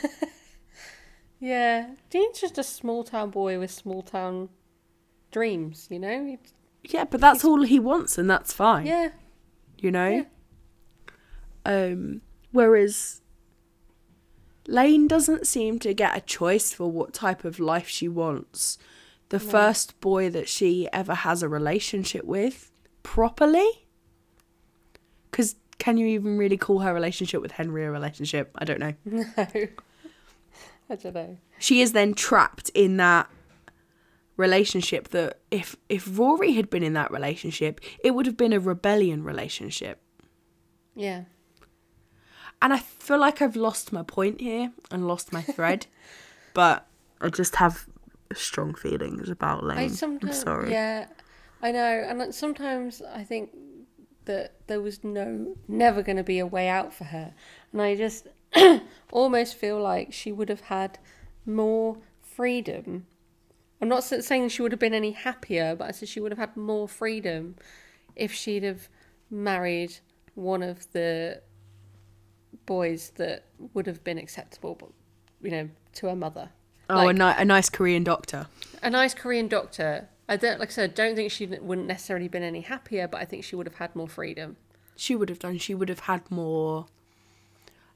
Yeah. 1.39 1.91
Dean's 2.11 2.39
just 2.39 2.57
a 2.59 2.63
small 2.63 3.03
town 3.03 3.31
boy 3.31 3.57
with 3.57 3.71
small 3.71 4.03
town 4.03 4.49
dreams, 5.31 5.87
you 5.89 5.97
know? 5.99 6.23
He- 6.25 6.37
Yeah, 6.95 7.05
but 7.05 7.19
that's 7.21 7.43
all 7.43 7.63
he 7.63 7.79
wants, 7.79 8.17
and 8.17 8.29
that's 8.29 8.53
fine. 8.53 8.85
Yeah. 8.85 9.09
you 9.79 9.89
know 9.89 10.07
Yeah. 10.09 10.25
um 11.65 12.21
whereas 12.51 13.21
lane 14.67 15.07
doesn't 15.07 15.47
seem 15.47 15.79
to 15.79 15.91
get 15.95 16.15
a 16.15 16.21
choice 16.21 16.71
for 16.71 16.91
what 16.91 17.13
type 17.13 17.43
of 17.43 17.59
life 17.59 17.87
she 17.87 18.07
wants 18.07 18.77
the 19.29 19.39
first 19.39 19.99
boy 19.99 20.29
that 20.29 20.47
she 20.47 20.87
ever 20.93 21.15
has 21.15 21.41
a 21.41 21.49
relationship 21.49 22.25
with 22.25 22.69
properly 23.01 23.87
because 25.31 25.55
can 25.81 25.97
you 25.97 26.05
even 26.05 26.37
really 26.37 26.57
call 26.57 26.79
her 26.79 26.93
relationship 26.93 27.41
with 27.41 27.51
henry 27.53 27.83
a 27.83 27.89
relationship 27.91 28.51
i 28.59 28.63
don't 28.65 28.79
know 28.79 28.93
No. 29.05 29.25
I 30.89 30.95
don't 30.95 31.15
know. 31.15 31.37
she 31.57 31.81
is 31.81 31.93
then 31.93 32.13
trapped 32.13 32.69
in 32.73 32.97
that 32.97 33.27
relationship 34.37 35.07
that 35.09 35.39
if 35.49 35.75
if 35.89 36.07
rory 36.19 36.53
had 36.53 36.69
been 36.69 36.83
in 36.83 36.93
that 36.93 37.09
relationship 37.11 37.79
it 38.03 38.11
would 38.11 38.25
have 38.25 38.37
been 38.37 38.53
a 38.53 38.59
rebellion 38.59 39.23
relationship 39.23 39.99
Yeah. 40.95 41.23
And 42.63 42.73
I 42.73 42.77
feel 42.77 43.17
like 43.17 43.41
I've 43.41 43.55
lost 43.55 43.91
my 43.91 44.03
point 44.03 44.39
here 44.39 44.71
and 44.91 45.07
lost 45.07 45.33
my 45.33 45.41
thread, 45.41 45.87
but 46.53 46.85
I 47.19 47.29
just 47.29 47.55
have 47.55 47.87
strong 48.35 48.75
feelings 48.75 49.29
about 49.29 49.63
Lane. 49.63 49.79
I 49.79 50.05
I'm 50.05 50.31
sorry. 50.31 50.69
Yeah, 50.71 51.07
I 51.63 51.71
know, 51.71 52.05
and 52.07 52.35
sometimes 52.35 53.01
I 53.01 53.23
think 53.23 53.49
that 54.31 54.53
there 54.67 54.81
was 54.81 55.03
no 55.03 55.55
never 55.67 56.01
going 56.01 56.17
to 56.17 56.23
be 56.23 56.39
a 56.39 56.45
way 56.45 56.67
out 56.67 56.93
for 56.93 57.05
her, 57.05 57.33
and 57.71 57.81
I 57.81 57.95
just 57.95 58.27
almost 59.11 59.55
feel 59.55 59.79
like 59.81 60.13
she 60.13 60.31
would 60.31 60.49
have 60.49 60.61
had 60.61 60.99
more 61.45 61.97
freedom. 62.21 63.05
I'm 63.81 63.89
not 63.89 64.03
saying 64.03 64.49
she 64.49 64.61
would 64.61 64.71
have 64.71 64.79
been 64.79 64.93
any 64.93 65.11
happier, 65.11 65.75
but 65.75 65.87
I 65.87 65.91
said 65.91 66.07
she 66.07 66.19
would 66.19 66.31
have 66.31 66.39
had 66.39 66.55
more 66.55 66.87
freedom 66.87 67.55
if 68.15 68.31
she'd 68.31 68.63
have 68.63 68.87
married 69.29 69.97
one 70.35 70.61
of 70.63 70.91
the 70.93 71.41
boys 72.65 73.11
that 73.15 73.45
would 73.73 73.87
have 73.87 74.03
been 74.03 74.17
acceptable, 74.17 74.75
but 74.79 74.89
you 75.41 75.51
know, 75.51 75.69
to 75.95 76.07
her 76.07 76.15
mother. 76.15 76.49
Oh, 76.89 76.95
Like- 76.95 77.15
a, 77.15 77.19
ni- 77.19 77.41
a 77.41 77.45
nice 77.45 77.69
Korean 77.69 78.03
doctor. 78.03 78.47
a 78.83 78.89
nice 78.89 79.13
Korean 79.13 79.47
doctor. 79.47 80.09
I 80.31 80.37
don't 80.37 80.59
like 80.59 80.69
I 80.69 80.71
said, 80.71 80.91
I 80.91 80.93
don't 80.93 81.15
think 81.17 81.29
she 81.29 81.45
wouldn't 81.45 81.87
necessarily 81.87 82.29
been 82.29 82.41
any 82.41 82.61
happier, 82.61 83.05
but 83.05 83.19
I 83.19 83.25
think 83.25 83.43
she 83.43 83.57
would 83.57 83.67
have 83.67 83.75
had 83.75 83.93
more 83.93 84.07
freedom. 84.07 84.55
She 84.95 85.13
would 85.13 85.27
have 85.27 85.39
done. 85.39 85.57
She 85.57 85.75
would 85.75 85.89
have 85.89 85.99
had 86.01 86.31
more 86.31 86.85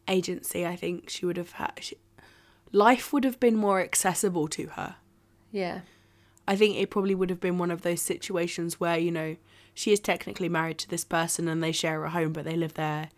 agency. 0.05 0.65
I 0.65 0.75
think 0.75 1.09
she 1.09 1.25
would 1.25 1.37
have 1.37 1.53
had. 1.53 1.71
She, 1.79 1.95
life 2.73 3.13
would 3.13 3.23
have 3.23 3.39
been 3.39 3.55
more 3.55 3.79
accessible 3.79 4.49
to 4.49 4.67
her. 4.67 4.97
Yeah. 5.53 5.81
I 6.45 6.57
think 6.57 6.75
it 6.75 6.89
probably 6.89 7.15
would 7.15 7.29
have 7.29 7.39
been 7.39 7.57
one 7.57 7.71
of 7.71 7.83
those 7.83 8.01
situations 8.01 8.81
where 8.81 8.97
you 8.97 9.11
know 9.11 9.37
she 9.73 9.93
is 9.93 10.01
technically 10.01 10.49
married 10.49 10.77
to 10.79 10.89
this 10.89 11.05
person 11.05 11.47
and 11.47 11.63
they 11.63 11.71
share 11.71 12.03
a 12.03 12.09
home, 12.09 12.33
but 12.33 12.43
they 12.43 12.57
live 12.57 12.73
their 12.73 13.11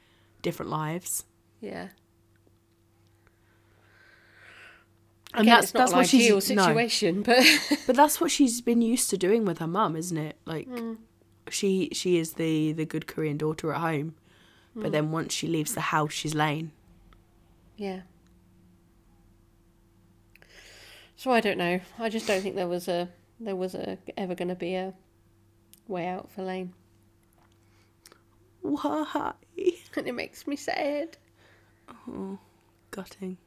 different 0.43 0.70
lives. 0.70 1.24
Yeah. 1.59 1.88
And 5.34 5.41
Again, 5.41 5.60
that's 5.60 5.74
not 5.74 5.80
that's 5.80 5.94
what 5.94 6.14
ideal 6.14 6.40
she's 6.40 6.52
no. 6.52 6.66
situation, 6.66 7.22
but 7.24 7.44
But 7.86 7.95
that's 7.95 8.22
what 8.22 8.32
she's 8.32 8.62
been 8.62 8.82
used 8.82 9.10
to 9.10 9.18
doing 9.18 9.45
with 9.45 9.60
her 9.60 9.68
mum, 9.68 9.95
isn't 9.95 10.18
it? 10.18 10.38
Like 10.45 10.70
mm. 10.70 10.98
she 11.49 11.90
she 11.94 12.18
is 12.18 12.34
the 12.34 12.72
the 12.72 12.86
good 12.86 13.08
Korean 13.08 13.38
daughter 13.38 13.74
at 13.74 13.82
home. 13.82 14.16
But 14.76 14.90
mm. 14.90 14.91
then 14.91 15.12
once 15.12 15.34
she 15.34 15.48
leaves 15.48 15.74
the 15.74 15.82
house, 15.82 16.14
she's 16.14 16.36
Lane. 16.36 16.72
yeah. 17.78 18.02
So 21.18 21.32
I 21.32 21.41
don't 21.41 21.58
know. 21.58 21.80
I 21.98 22.10
just 22.10 22.28
don't 22.28 22.41
think 22.41 22.56
there 22.56 22.68
was 22.68 22.88
a 22.88 23.10
there 23.40 23.56
was 23.56 23.74
a 23.74 23.98
ever 24.16 24.36
going 24.36 24.49
to 24.49 24.56
be 24.56 24.76
a 24.76 24.94
way 25.88 26.08
out 26.08 26.32
for 26.32 26.44
Lane, 26.44 26.74
Why? 28.62 29.34
and 29.95 30.08
it 30.08 30.14
makes 30.14 30.45
me 30.45 30.56
sad. 30.56 31.18
Oh, 32.08 32.38
gutting. 32.91 33.38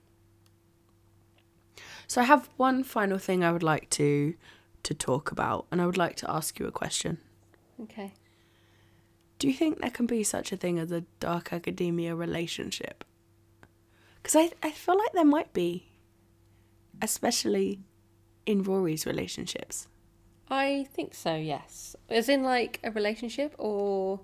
So 2.10 2.20
I 2.20 2.24
have 2.24 2.50
one 2.56 2.82
final 2.82 3.18
thing 3.18 3.44
I 3.44 3.52
would 3.52 3.62
like 3.62 3.88
to 3.90 4.34
to 4.82 4.94
talk 4.94 5.30
about, 5.30 5.66
and 5.70 5.80
I 5.80 5.86
would 5.86 5.96
like 5.96 6.16
to 6.16 6.28
ask 6.28 6.58
you 6.58 6.66
a 6.66 6.72
question. 6.72 7.18
Okay. 7.80 8.14
Do 9.38 9.46
you 9.46 9.54
think 9.54 9.78
there 9.78 9.92
can 9.92 10.06
be 10.06 10.24
such 10.24 10.50
a 10.50 10.56
thing 10.56 10.80
as 10.80 10.90
a 10.90 11.02
dark 11.20 11.52
academia 11.52 12.16
relationship? 12.16 13.04
Because 14.16 14.34
I, 14.34 14.50
I 14.60 14.72
feel 14.72 14.98
like 14.98 15.12
there 15.12 15.24
might 15.24 15.52
be, 15.52 15.86
especially 17.00 17.78
in 18.44 18.64
Rory's 18.64 19.06
relationships. 19.06 19.86
I 20.48 20.88
think 20.92 21.14
so. 21.14 21.36
Yes. 21.36 21.94
As 22.08 22.28
in 22.28 22.42
like 22.42 22.80
a 22.82 22.90
relationship, 22.90 23.54
or 23.56 24.18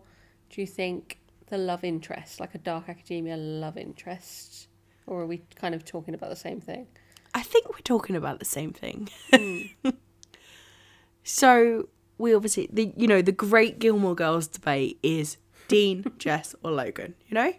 do 0.51 0.61
you 0.61 0.67
think 0.67 1.21
the 1.47 1.57
love 1.57 1.85
interest, 1.85 2.41
like 2.41 2.57
a 2.57 2.59
dark 2.59 2.89
academia 2.89 3.37
love 3.37 3.77
interest, 3.77 4.67
or 5.07 5.21
are 5.21 5.27
we 5.27 5.43
kind 5.55 5.73
of 5.73 5.85
talking 5.85 6.15
about 6.15 6.31
the 6.31 6.43
same 6.49 6.61
thing? 6.61 6.89
I 7.37 7.43
think 7.43 7.69
we're 7.69 7.81
talking 7.85 8.17
about 8.17 8.39
the 8.39 8.47
same 8.47 8.73
thing. 8.73 9.11
so 11.23 11.87
we 12.17 12.35
obviously 12.35 12.67
the 12.73 12.95
you 12.97 13.07
know 13.07 13.21
the 13.21 13.31
great 13.31 13.79
Gilmore 13.79 14.15
Girls 14.15 14.47
debate 14.47 14.99
is 15.03 15.37
Dean, 15.69 16.11
Jess, 16.19 16.55
or 16.63 16.71
Logan. 16.71 17.15
You 17.29 17.35
know, 17.35 17.53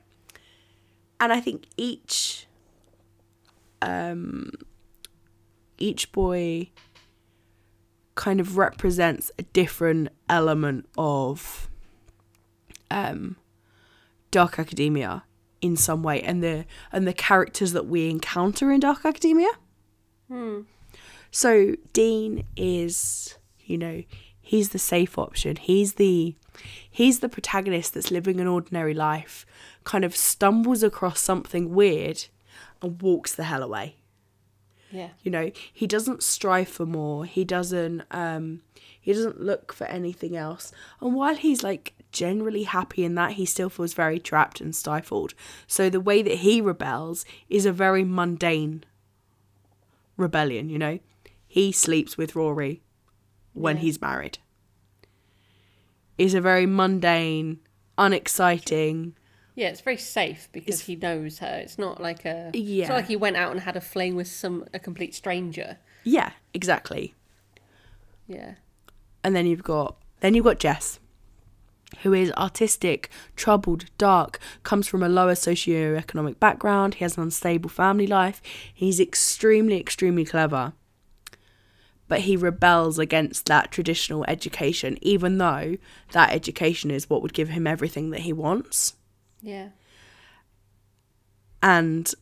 and 1.19 1.31
I 1.31 1.39
think 1.39 1.67
each 1.77 2.47
um 3.83 4.49
each 5.77 6.11
boy 6.11 6.71
kind 8.15 8.39
of 8.39 8.57
represents 8.57 9.29
a 9.37 9.43
different 9.43 10.09
element 10.27 10.89
of 10.97 11.69
um 12.89 13.35
dark 14.31 14.57
academia 14.57 15.23
in 15.61 15.75
some 15.75 16.01
way 16.01 16.19
and 16.23 16.41
the 16.41 16.65
and 16.91 17.07
the 17.07 17.13
characters 17.13 17.73
that 17.73 17.85
we 17.85 18.09
encounter 18.09 18.71
in 18.71 18.79
dark 18.79 19.05
academia 19.05 19.49
So 21.31 21.75
Dean 21.93 22.45
is, 22.55 23.37
you 23.59 23.77
know, 23.77 24.03
he's 24.41 24.69
the 24.69 24.79
safe 24.79 25.17
option. 25.17 25.55
He's 25.57 25.93
the 25.93 26.35
he's 26.89 27.19
the 27.19 27.29
protagonist 27.29 27.93
that's 27.93 28.11
living 28.11 28.39
an 28.39 28.47
ordinary 28.47 28.93
life, 28.93 29.45
kind 29.83 30.03
of 30.03 30.15
stumbles 30.15 30.83
across 30.83 31.19
something 31.19 31.73
weird 31.73 32.25
and 32.81 33.01
walks 33.01 33.35
the 33.35 33.43
hell 33.43 33.63
away. 33.63 33.97
Yeah. 34.91 35.09
You 35.21 35.31
know, 35.31 35.51
he 35.71 35.85
doesn't 35.85 36.23
strive 36.23 36.69
for 36.69 36.85
more. 36.85 37.25
He 37.25 37.43
doesn't 37.43 38.03
um 38.11 38.61
he 38.99 39.13
doesn't 39.13 39.41
look 39.41 39.73
for 39.73 39.85
anything 39.85 40.35
else. 40.35 40.71
And 41.01 41.13
while 41.13 41.35
he's 41.35 41.63
like 41.63 41.93
generally 42.11 42.63
happy 42.63 43.03
in 43.03 43.15
that, 43.15 43.33
he 43.33 43.45
still 43.45 43.69
feels 43.69 43.93
very 43.93 44.19
trapped 44.19 44.61
and 44.61 44.75
stifled. 44.75 45.33
So 45.67 45.89
the 45.89 45.99
way 45.99 46.21
that 46.21 46.39
he 46.39 46.61
rebels 46.61 47.25
is 47.49 47.65
a 47.65 47.71
very 47.71 48.03
mundane 48.03 48.83
rebellion, 50.17 50.69
you 50.69 50.77
know? 50.79 50.99
He 51.47 51.71
sleeps 51.71 52.17
with 52.17 52.35
Rory 52.35 52.81
when 53.53 53.77
Yeah. 53.77 53.81
he's 53.83 54.01
married. 54.01 54.39
Is 56.17 56.33
a 56.33 56.41
very 56.41 56.65
mundane, 56.65 57.59
unexciting. 57.97 59.15
Yeah, 59.55 59.69
it's 59.69 59.81
very 59.81 59.97
safe 59.97 60.49
because 60.51 60.81
he 60.81 60.95
knows 60.95 61.39
her. 61.39 61.59
It's 61.63 61.77
not 61.79 62.01
like 62.01 62.25
a. 62.25 62.49
It's 62.53 62.57
Yeah. 62.57 62.87
not 62.89 62.95
like 62.95 63.07
he 63.07 63.15
went 63.15 63.37
out 63.37 63.51
and 63.51 63.61
had 63.61 63.75
a 63.75 63.81
fling 63.81 64.15
with 64.15 64.27
some 64.27 64.65
a 64.73 64.79
complete 64.79 65.15
stranger. 65.15 65.77
Yeah, 66.03 66.31
exactly. 66.53 67.13
Yeah. 68.27 68.55
And 69.23 69.35
then 69.35 69.45
you've 69.45 69.63
got 69.63 69.97
then 70.19 70.33
you've 70.33 70.45
got 70.45 70.59
Jess, 70.59 70.99
who 72.03 72.13
is 72.13 72.31
artistic, 72.33 73.09
troubled, 73.35 73.85
dark, 73.97 74.39
comes 74.63 74.87
from 74.87 75.03
a 75.03 75.09
lower 75.09 75.33
socioeconomic 75.33 76.39
background, 76.39 76.95
he 76.95 77.03
has 77.03 77.17
an 77.17 77.23
unstable 77.23 77.69
family 77.69 78.07
life, 78.07 78.41
he's 78.73 78.99
extremely, 78.99 79.79
extremely 79.79 80.25
clever. 80.25 80.73
But 82.07 82.21
he 82.21 82.37
rebels 82.37 82.99
against 82.99 83.47
that 83.47 83.71
traditional 83.71 84.23
education, 84.27 84.97
even 85.01 85.37
though 85.37 85.77
that 86.11 86.31
education 86.31 86.89
is 86.91 87.09
what 87.09 87.21
would 87.21 87.33
give 87.33 87.49
him 87.49 87.67
everything 87.67 88.11
that 88.11 88.21
he 88.21 88.31
wants. 88.31 88.93
Yeah. 89.41 89.69
And 91.61 92.13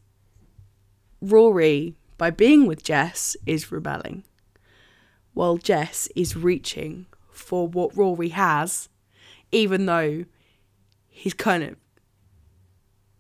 Rory, 1.22 1.96
by 2.18 2.32
being 2.32 2.66
with 2.66 2.84
Jess, 2.84 3.36
is 3.46 3.72
rebelling. 3.72 4.24
While 5.34 5.58
Jess 5.58 6.08
is 6.16 6.36
reaching 6.36 7.08
for 7.30 7.68
what 7.68 7.96
Rory 7.96 8.30
has, 8.30 8.90
even 9.56 9.86
though 9.86 10.26
he's 11.08 11.34
kind 11.34 11.64
of. 11.64 11.76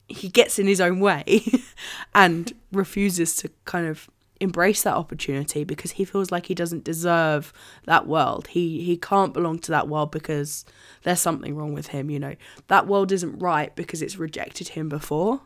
He 0.07 0.29
gets 0.29 0.59
in 0.59 0.67
his 0.67 0.79
own 0.79 0.99
way 0.99 1.43
and 2.13 2.53
refuses 2.71 3.35
to 3.37 3.49
kind 3.65 3.87
of 3.87 4.07
embrace 4.39 4.83
that 4.83 4.93
opportunity 4.93 5.63
because 5.63 5.91
he 5.91 6.05
feels 6.05 6.29
like 6.29 6.45
he 6.45 6.53
doesn't 6.53 6.83
deserve 6.83 7.51
that 7.85 8.05
world. 8.05 8.47
He 8.47 8.83
he 8.83 8.97
can't 8.97 9.33
belong 9.33 9.57
to 9.59 9.71
that 9.71 9.87
world 9.87 10.11
because 10.11 10.63
there's 11.03 11.21
something 11.21 11.55
wrong 11.55 11.73
with 11.73 11.87
him, 11.87 12.11
you 12.11 12.19
know. 12.19 12.35
That 12.67 12.85
world 12.85 13.11
isn't 13.11 13.39
right 13.39 13.75
because 13.75 14.03
it's 14.03 14.17
rejected 14.17 14.69
him 14.69 14.89
before. 14.89 15.41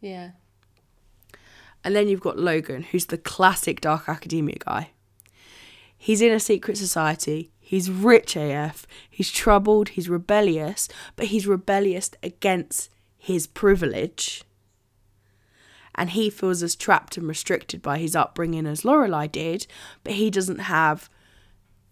Yeah. 0.00 0.32
And 1.82 1.96
then 1.96 2.08
you've 2.08 2.20
got 2.20 2.38
Logan, 2.38 2.82
who's 2.82 3.06
the 3.06 3.18
classic 3.18 3.80
dark 3.80 4.08
academia 4.08 4.56
guy. 4.58 4.90
He's 5.96 6.22
in 6.22 6.32
a 6.32 6.40
secret 6.40 6.76
society. 6.78 7.50
He's 7.66 7.90
rich 7.90 8.36
AF. 8.36 8.86
He's 9.08 9.30
troubled. 9.30 9.88
He's 9.90 10.06
rebellious, 10.08 10.86
but 11.16 11.26
he's 11.26 11.46
rebellious 11.46 12.10
against 12.22 12.90
his 13.16 13.46
privilege. 13.46 14.44
And 15.94 16.10
he 16.10 16.28
feels 16.28 16.62
as 16.62 16.76
trapped 16.76 17.16
and 17.16 17.26
restricted 17.26 17.80
by 17.80 17.96
his 17.98 18.14
upbringing 18.14 18.66
as 18.66 18.82
Lorelai 18.82 19.32
did, 19.32 19.66
but 20.02 20.12
he 20.12 20.28
doesn't 20.28 20.58
have 20.58 21.08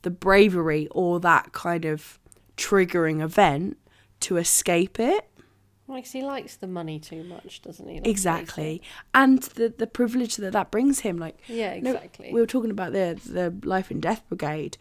the 0.03 0.11
bravery 0.11 0.89
or 0.91 1.19
that 1.21 1.53
kind 1.53 1.87
of 1.87 2.19
triggering 2.59 3.23
event 3.23 3.79
to 4.21 4.37
escape 4.37 5.01
it. 5.01 5.27
Because 5.89 6.13
he 6.13 6.23
likes 6.23 6.57
the 6.57 6.67
money 6.67 6.99
too 6.99 7.25
much, 7.25 7.63
doesn't 7.63 7.89
he? 7.89 7.97
Exactly. 8.05 8.83
And 9.15 9.43
the 9.43 9.73
the 9.77 9.87
privilege 9.87 10.37
that 10.37 10.53
that 10.53 10.71
brings 10.71 11.01
him 11.01 11.17
like. 11.17 11.39
Yeah, 11.49 11.79
No, 11.81 11.93
exactly. 11.93 12.31
we 12.31 12.41
were 12.41 12.47
talking 12.47 12.71
about 12.71 12.93
the 12.93 13.19
the 13.25 13.55
life 13.67 13.91
and 13.91 14.03
death 14.03 14.23
brigade. 14.29 14.77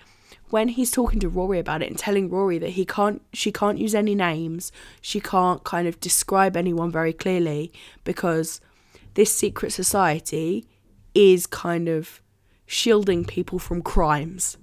When 0.51 0.67
he's 0.67 0.91
talking 0.91 1.19
to 1.21 1.29
Rory 1.29 1.59
about 1.59 1.81
it 1.81 1.89
and 1.89 1.97
telling 1.97 2.29
Rory 2.29 2.57
that 2.59 2.71
he 2.71 2.85
can't, 2.85 3.21
she 3.33 3.51
can't 3.51 3.77
use 3.79 3.95
any 3.95 4.15
names, 4.15 4.71
she 5.01 5.19
can't 5.19 5.63
kind 5.63 5.87
of 5.87 5.99
describe 5.99 6.55
anyone 6.55 6.91
very 6.91 7.13
clearly 7.13 7.71
because 8.03 8.61
this 9.15 9.33
secret 9.33 9.71
society 9.71 10.67
is 11.15 11.47
kind 11.47 11.89
of 11.89 12.21
shielding 12.65 13.25
people 13.25 13.59
from 13.59 13.81
crimes 13.81 14.57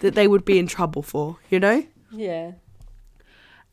that 0.00 0.14
they 0.14 0.26
would 0.26 0.44
be 0.44 0.58
in 0.58 0.66
trouble 0.66 1.02
for, 1.02 1.38
you 1.50 1.60
know? 1.60 1.84
yeah. 2.12 2.52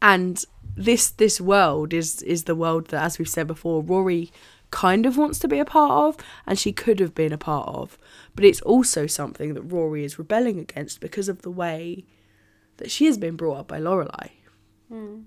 and 0.01 0.45
this 0.75 1.09
this 1.11 1.41
world 1.41 1.93
is 1.93 2.21
is 2.21 2.45
the 2.45 2.55
world 2.55 2.87
that 2.87 3.03
as 3.03 3.19
we've 3.19 3.27
said 3.27 3.47
before 3.47 3.81
rory 3.83 4.31
kind 4.71 5.05
of 5.05 5.17
wants 5.17 5.39
to 5.39 5.47
be 5.47 5.59
a 5.59 5.65
part 5.65 5.91
of 5.91 6.17
and 6.45 6.59
she 6.59 6.71
could 6.71 6.99
have 6.99 7.15
been 7.15 7.33
a 7.33 7.37
part 7.37 7.67
of. 7.67 7.97
But 8.35 8.45
it's 8.45 8.61
also 8.61 9.07
something 9.07 9.53
that 9.53 9.63
rory 9.63 10.03
is 10.03 10.19
rebelling 10.19 10.59
against 10.59 10.99
because 10.99 11.29
of 11.29 11.41
the 11.41 11.51
way 11.51 12.05
that 12.77 12.91
she 12.91 13.05
has 13.05 13.17
been 13.17 13.35
brought 13.35 13.59
up 13.59 13.67
by 13.67 13.79
lorelai. 13.79 14.31
Hmm. 14.87 15.21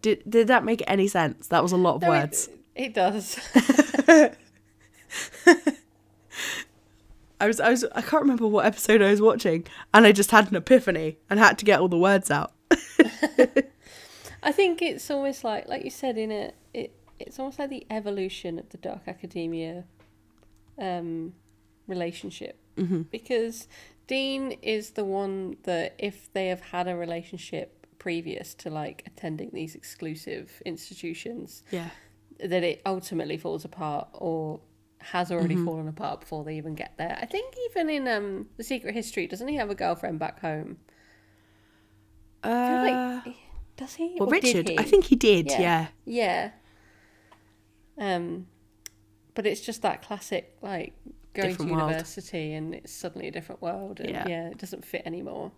did 0.00 0.22
did 0.28 0.48
that 0.48 0.64
make 0.64 0.82
any 0.86 1.06
sense? 1.08 1.48
That 1.48 1.62
was 1.62 1.72
a 1.72 1.76
lot 1.76 1.96
of 1.96 2.02
No, 2.02 2.08
words. 2.10 2.48
It, 2.74 2.94
does. 2.94 3.38
i 7.40 7.46
was 7.46 7.58
i 7.58 7.70
was 7.70 7.84
i 7.94 8.00
can't 8.00 8.22
remember 8.22 8.46
what 8.46 8.64
episode 8.64 9.02
i 9.02 9.10
was 9.10 9.20
watching 9.20 9.66
and 9.92 10.06
i 10.06 10.12
just 10.12 10.30
had 10.30 10.48
an 10.50 10.56
epiphany 10.56 11.18
and 11.28 11.40
had 11.40 11.58
to 11.58 11.64
get 11.64 11.80
all 11.80 11.88
the 11.88 11.98
words 11.98 12.30
out. 12.30 12.52
I 14.42 14.52
think 14.52 14.80
it's 14.80 15.10
almost 15.10 15.44
like, 15.44 15.68
like 15.68 15.84
you 15.84 15.90
said, 15.90 16.16
in 16.16 16.32
a, 16.32 16.52
it, 16.72 16.94
it's 17.20 17.38
almost 17.38 17.58
like 17.58 17.70
the 17.70 17.86
evolution 17.90 18.58
of 18.58 18.68
the 18.70 18.78
dark 18.78 19.02
academia 19.06 19.84
um, 20.78 21.34
relationship. 21.86 22.58
mm-hmm. 22.76 23.02
Because 23.02 23.68
Dean 24.06 24.52
is 24.62 24.90
the 24.90 25.04
one 25.04 25.56
that, 25.64 25.94
if 25.98 26.32
they 26.32 26.48
have 26.48 26.60
had 26.60 26.88
a 26.88 26.96
relationship 26.96 27.86
previous 27.98 28.54
to 28.54 28.70
like 28.70 29.02
attending 29.06 29.50
these 29.52 29.74
exclusive 29.74 30.62
institutions, 30.64 31.62
yeah 31.70 31.90
that 32.42 32.62
it 32.62 32.80
ultimately 32.86 33.36
falls 33.36 33.64
apart 33.64 34.08
or 34.14 34.60
has 34.98 35.30
already 35.32 35.56
fallen 35.56 35.88
apart 35.88 36.20
before 36.20 36.44
they 36.44 36.56
even 36.56 36.74
get 36.74 36.92
there. 36.98 37.18
I 37.20 37.26
think 37.26 37.54
even 37.70 37.88
in 37.90 38.08
um 38.08 38.46
the 38.56 38.64
Secret 38.64 38.94
History, 38.94 39.26
doesn't 39.26 39.48
he 39.48 39.56
have 39.56 39.70
a 39.70 39.74
girlfriend 39.74 40.18
back 40.18 40.40
home? 40.40 40.78
Uh, 42.42 43.22
like, 43.26 43.36
does 43.76 43.94
he? 43.94 44.16
well 44.18 44.28
Or 44.28 44.32
richard 44.32 44.68
he? 44.70 44.78
i 44.78 44.82
think 44.82 45.04
he 45.04 45.16
did 45.16 45.50
Yeah. 45.50 45.60
yeah 45.60 45.86
Yeah. 46.04 46.50
Um, 48.00 48.46
but 49.34 49.46
it's 49.46 49.60
just 49.60 49.82
that 49.82 50.02
classic 50.02 50.56
like 50.62 50.94
going 51.34 51.50
Different 51.50 51.70
to 51.70 51.76
world. 51.76 51.90
university 51.90 52.52
and 52.54 52.74
it's 52.74 52.92
suddenly 52.92 53.28
a 53.28 53.30
different 53.30 53.62
world 53.62 54.00
and 54.00 54.10
Yeah. 54.10 54.26
yeah, 54.26 54.48
it 54.48 54.58
doesn't 54.58 54.84
fit 54.84 55.02
anymore. 55.06 55.52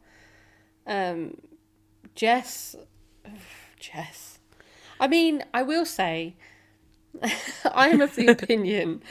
Um, 0.86 1.38
Jess, 2.14 2.76
Jess. 3.80 4.38
I 5.00 5.08
mean, 5.08 5.44
I 5.54 5.62
will 5.62 5.86
say, 5.86 6.34
I 7.72 7.88
am 7.88 8.00
of 8.02 8.14
the 8.16 8.26
opinion 8.36 9.02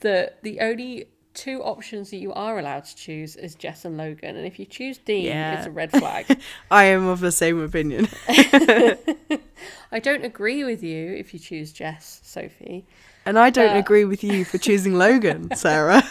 that 0.00 0.42
the 0.42 0.60
only 0.60 1.06
two 1.34 1.62
options 1.62 2.10
that 2.10 2.16
you 2.18 2.32
are 2.32 2.58
allowed 2.58 2.84
to 2.84 2.96
choose 2.96 3.36
is 3.36 3.54
Jess 3.54 3.84
and 3.84 3.96
Logan, 3.96 4.36
and 4.36 4.46
if 4.46 4.58
you 4.58 4.66
choose 4.66 4.98
Dean, 4.98 5.24
Yeah. 5.26 5.58
it's 5.58 5.66
a 5.66 5.70
red 5.70 5.90
flag. 5.90 6.26
I 6.70 6.84
am 6.84 7.06
of 7.06 7.20
the 7.20 7.32
same 7.32 7.60
opinion. 7.60 8.08
I 8.28 9.98
don't 10.00 10.24
agree 10.24 10.64
with 10.64 10.82
you 10.82 11.12
if 11.14 11.32
you 11.34 11.40
choose 11.40 11.72
Jess, 11.72 12.20
Sophie. 12.24 12.86
And 13.24 13.38
I 13.38 13.50
don't 13.50 13.76
Uh, 13.76 13.78
agree 13.78 14.04
with 14.04 14.24
you 14.24 14.44
for 14.44 14.58
choosing 14.58 14.94
Logan, 14.94 15.54
Sarah. 15.54 16.02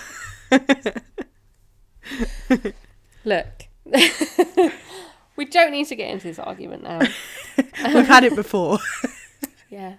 Look, 3.23 3.67
we 5.35 5.45
don't 5.45 5.71
need 5.71 5.87
to 5.87 5.95
get 5.95 6.09
into 6.09 6.27
this 6.27 6.39
argument 6.39 6.83
now. 6.83 6.99
We've 7.57 8.07
had 8.07 8.23
it 8.23 8.35
before. 8.35 8.79
Yeah. 9.69 9.95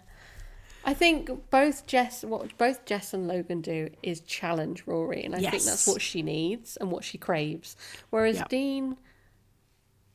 I 0.85 0.95
think 0.95 1.31
both 1.51 1.87
Jess, 1.87 2.25
what 2.25 2.57
both 2.59 2.85
Jess 2.87 3.15
and 3.15 3.29
Logan 3.29 3.61
do 3.61 3.89
is 4.03 4.21
challenge 4.21 4.83
Rory, 4.87 5.23
and 5.23 5.35
I 5.35 5.39
think 5.41 5.63
that's 5.63 5.87
what 5.87 6.03
she 6.03 6.23
needs 6.23 6.77
and 6.77 6.91
what 6.91 7.05
she 7.05 7.19
craves. 7.19 7.77
Whereas 8.11 8.37
Yep. 8.37 8.49
Dean, 8.49 8.97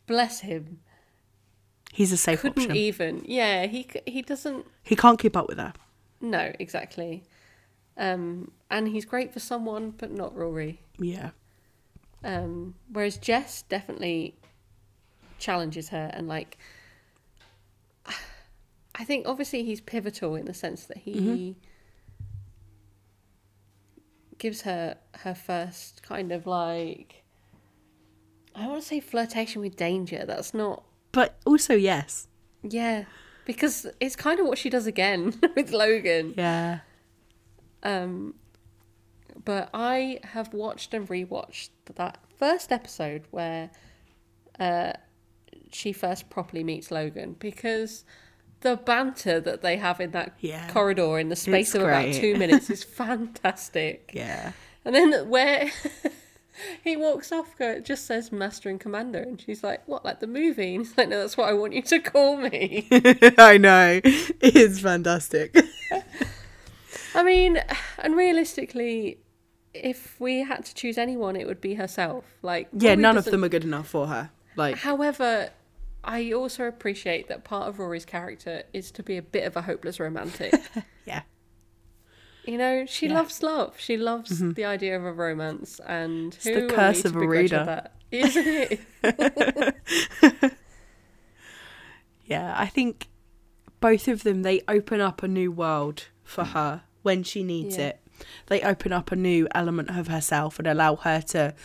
bless 0.07 0.41
him, 0.41 0.79
He's 1.93 2.11
a 2.11 2.17
safe 2.17 2.41
couldn't 2.41 2.63
option. 2.63 2.75
even. 2.75 3.23
Yeah, 3.25 3.65
he 3.65 3.87
he 4.05 4.21
doesn't. 4.21 4.65
He 4.83 4.95
can't 4.95 5.17
keep 5.17 5.35
up 5.35 5.47
with 5.47 5.57
her. 5.57 5.73
No, 6.21 6.51
exactly. 6.59 7.23
Um, 7.97 8.51
and 8.69 8.87
he's 8.89 9.05
great 9.05 9.33
for 9.33 9.39
someone, 9.39 9.91
but 9.97 10.11
not 10.11 10.35
Rory. 10.35 10.81
Yeah. 10.99 11.31
Um, 12.23 12.75
whereas 12.91 13.17
Jess 13.17 13.63
definitely 13.63 14.35
challenges 15.39 15.89
her 15.89 16.11
and 16.13 16.27
like 16.27 16.57
I 18.99 19.03
think 19.03 19.27
obviously 19.27 19.63
he's 19.63 19.79
pivotal 19.81 20.35
in 20.35 20.45
the 20.45 20.53
sense 20.53 20.85
that 20.85 20.97
he 20.97 21.55
gives 24.37 24.61
her 24.61 24.97
her 25.15 25.33
first 25.35 26.03
kind 26.03 26.31
of 26.31 26.45
like 26.45 27.23
I 28.55 28.67
want 28.67 28.81
to 28.81 28.87
say 28.87 28.99
flirtation 28.99 29.61
with 29.61 29.75
danger. 29.75 30.25
That's 30.25 30.53
not 30.53 30.83
But 31.11 31.37
also, 31.45 31.75
yes. 31.75 32.27
yeah, 32.63 33.05
because 33.45 33.85
it's 33.99 34.15
kind 34.15 34.39
of 34.39 34.47
what 34.47 34.57
she 34.57 34.69
does 34.69 34.87
again 34.87 35.39
with 35.55 35.71
Logan. 35.71 36.33
Yeah. 36.35 36.79
Um, 37.83 38.33
but 39.45 39.69
I 39.75 40.19
have 40.23 40.53
watched 40.53 40.95
and 40.95 41.07
rewatched 41.07 41.69
that 41.95 42.17
first 42.37 42.71
episode 42.71 43.25
where 43.29 43.69
uh, 44.59 44.93
she 45.71 45.93
first 45.93 46.31
properly 46.31 46.63
meets 46.63 46.89
Logan 46.89 47.35
because 47.37 48.03
the 48.61 48.75
banter 48.75 49.39
that 49.39 49.61
they 49.61 49.77
have 49.77 49.99
in 50.01 50.11
that 50.11 50.35
Yeah. 50.39 50.69
corridor 50.71 51.19
in 51.19 51.29
the 51.29 51.35
space 51.35 51.69
It's 51.69 51.75
of 51.75 51.81
about 51.83 52.13
two 52.13 52.35
minutes 52.43 52.69
is 52.69 52.83
fantastic. 52.83 54.11
Yeah. 54.13 54.53
And 54.83 54.95
then 54.95 55.29
where 55.29 55.69
he 56.83 56.97
walks 56.97 57.31
off, 57.31 57.59
it 57.59 57.85
just 57.85 58.05
says 58.05 58.31
Master 58.31 58.69
and 58.69 58.79
Commander, 58.79 59.19
and 59.19 59.39
she's 59.39 59.63
like, 59.63 59.87
"What, 59.87 60.03
like 60.05 60.19
the 60.21 60.27
movie?" 60.27 60.75
And 60.75 60.85
he's 60.85 60.97
like, 60.97 61.09
"No, 61.09 61.19
that's 61.19 61.37
what 61.37 61.49
I 61.49 61.53
want 61.53 61.73
you 61.73 61.81
to 61.83 61.99
call 61.99 62.37
me." 62.37 62.87
I 63.37 63.57
know. 63.57 63.99
It 64.03 64.55
is 64.55 64.79
fantastic. 64.79 65.55
I 67.13 67.23
mean, 67.23 67.61
and 67.99 68.15
realistically, 68.15 69.19
if 69.73 70.19
we 70.19 70.39
had 70.43 70.65
to 70.65 70.73
choose 70.73 70.97
anyone, 70.97 71.35
it 71.35 71.47
would 71.47 71.61
be 71.61 71.75
herself. 71.75 72.25
Like, 72.41 72.69
Yeah, 72.73 72.95
none 72.95 73.17
of 73.17 73.25
them 73.25 73.43
are 73.43 73.49
good 73.49 73.63
enough 73.63 73.87
for 73.89 74.07
her. 74.07 74.29
Like, 74.55 74.77
However, 74.77 75.49
I 76.07 76.31
also 76.31 76.63
appreciate 76.63 77.27
that 77.27 77.43
part 77.43 77.67
of 77.67 77.79
Rory's 77.79 78.05
character 78.05 78.63
is 78.73 78.91
to 78.91 79.03
be 79.03 79.17
a 79.17 79.21
bit 79.21 79.45
of 79.45 79.55
a 79.57 79.61
hopeless 79.61 79.99
romantic. 79.99 80.53
yeah. 81.05 81.21
you 82.45 82.57
know, 82.57 82.85
she 82.85 83.07
Yeah. 83.07 83.15
loves 83.15 83.43
love. 83.43 83.75
She 83.77 83.97
loves 83.97 84.31
mm-hmm. 84.31 84.53
the 84.53 84.65
idea 84.65 84.97
of 84.97 85.03
a 85.03 85.11
romance, 85.11 85.81
and 85.85 86.33
the 86.43 86.53
who 86.53 86.61
we 86.61 86.67
curse 86.69 87.03
of 87.05 87.15
a 87.15 87.27
reader. 87.27 87.63
That? 87.65 87.93
Isn't 88.09 88.47
it? 89.03 89.75
Yeah, 92.27 92.53
I 92.57 92.67
think 92.67 93.07
both 93.79 94.07
of 94.07 94.23
them 94.23 94.43
they 94.43 94.61
open 94.67 95.01
up 95.01 95.23
a 95.23 95.27
new 95.27 95.51
world 95.51 96.07
for 96.23 96.43
her 96.43 96.83
when 97.01 97.23
she 97.23 97.41
needs 97.41 97.77
Yeah. 97.77 97.87
it. 97.87 97.99
They 98.47 98.61
open 98.61 98.91
up 98.91 99.11
a 99.11 99.15
new 99.15 99.47
element 99.55 99.89
of 99.97 100.07
herself 100.07 100.59
and 100.59 100.67
allow 100.67 100.97
her 100.97 101.21
to 101.21 101.55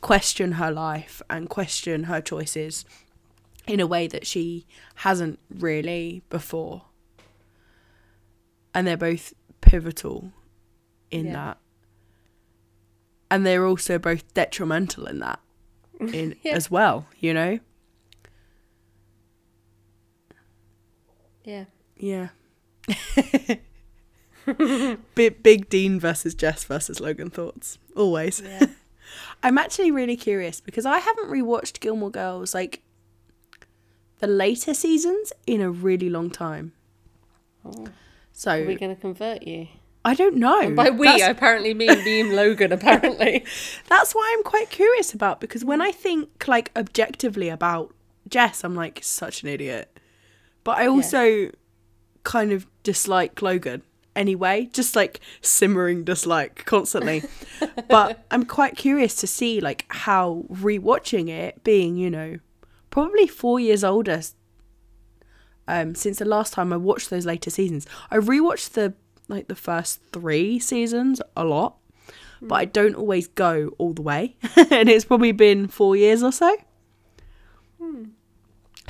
question 0.00 0.52
her 0.52 0.70
life 0.70 1.22
and 1.28 1.48
question 1.48 2.04
her 2.04 2.20
choices 2.20 2.84
in 3.66 3.80
a 3.80 3.86
way 3.86 4.06
that 4.08 4.26
she 4.26 4.66
hasn't 4.96 5.38
really 5.50 6.22
before. 6.28 6.82
And 8.74 8.86
they're 8.86 8.96
both 8.96 9.32
pivotal 9.60 10.32
in 11.10 11.26
Yeah. 11.26 11.32
that. 11.32 11.58
And 13.30 13.46
they're 13.46 13.64
also 13.66 13.98
both 13.98 14.32
detrimental 14.34 15.06
in 15.06 15.18
that 15.20 15.40
in 16.00 16.36
Yeah. 16.42 16.52
as 16.54 16.70
well, 16.70 17.06
you 17.18 17.32
know? 17.34 17.58
yeah. 21.44 21.64
Yeah. 21.96 22.28
big, 25.14 25.42
big 25.42 25.68
Dean 25.68 25.98
versus 26.00 26.34
Jess 26.34 26.64
versus 26.64 27.00
Logan 27.00 27.30
thoughts. 27.30 27.78
Always. 27.96 28.40
Yeah. 28.40 28.66
I'm 29.42 29.58
actually 29.58 29.90
really 29.90 30.16
curious 30.16 30.60
because 30.60 30.86
I 30.86 30.98
haven't 30.98 31.28
rewatched 31.28 31.80
Gilmore 31.80 32.10
Girls 32.10 32.54
like 32.54 32.82
the 34.22 34.28
later 34.28 34.72
seasons 34.72 35.32
in 35.48 35.60
a 35.60 35.68
really 35.68 36.08
long 36.08 36.30
time. 36.30 36.72
Oh. 37.64 37.88
So 38.30 38.52
Are 38.52 38.64
we 38.64 38.76
going 38.76 38.94
to 38.94 39.00
convert 39.00 39.42
you? 39.42 39.66
I 40.04 40.14
don't 40.14 40.36
know. 40.36 40.60
And 40.60 40.76
by 40.76 40.90
we, 40.90 41.08
that's, 41.08 41.24
I 41.24 41.30
apparently 41.30 41.74
mean 41.74 42.04
me 42.04 42.20
and 42.20 42.32
Logan, 42.36 42.70
apparently. 42.78 43.44
that's 43.88 44.14
why 44.14 44.34
I'm 44.36 44.44
quite 44.44 44.70
curious 44.70 45.12
about 45.12 45.40
because 45.40 45.64
when 45.64 45.80
I 45.80 45.90
think 45.90 46.46
like 46.46 46.70
objectively 46.76 47.48
about 47.48 47.92
Jess, 48.28 48.62
I'm 48.62 48.76
like 48.76 49.00
such 49.02 49.42
an 49.42 49.48
idiot. 49.48 49.98
But 50.62 50.78
I 50.78 50.86
also 50.86 51.50
kind 52.22 52.52
of 52.52 52.68
dislike 52.84 53.42
Logan 53.42 53.82
anyway, 54.14 54.68
just 54.72 54.94
like 54.94 55.18
simmering 55.40 56.04
dislike 56.04 56.64
constantly. 56.64 57.24
but 57.88 58.24
I'm 58.30 58.44
quite 58.44 58.76
curious 58.76 59.16
to 59.16 59.26
see 59.26 59.60
like 59.60 59.84
how 59.88 60.44
rewatching 60.48 61.28
it, 61.28 61.64
being 61.64 61.96
you 61.96 62.08
know 62.08 62.38
probably 62.92 63.26
four 63.26 63.58
years 63.58 63.82
older 63.82 64.20
um, 65.66 65.96
since 65.96 66.18
the 66.18 66.24
last 66.24 66.52
time 66.52 66.72
I 66.72 66.76
watched 66.76 67.10
those 67.10 67.26
later 67.26 67.50
seasons. 67.50 67.86
I 68.10 68.18
rewatched 68.18 68.74
the 68.74 68.94
like 69.28 69.48
the 69.48 69.56
first 69.56 70.00
three 70.12 70.58
seasons 70.58 71.20
a 71.36 71.44
lot, 71.44 71.78
but 72.40 72.54
I 72.54 72.64
don't 72.66 72.94
always 72.94 73.26
go 73.26 73.70
all 73.78 73.94
the 73.94 74.02
way, 74.02 74.36
and 74.70 74.88
it's 74.88 75.04
probably 75.04 75.32
been 75.32 75.66
four 75.66 75.96
years 75.96 76.22
or 76.22 76.30
so. 76.30 76.56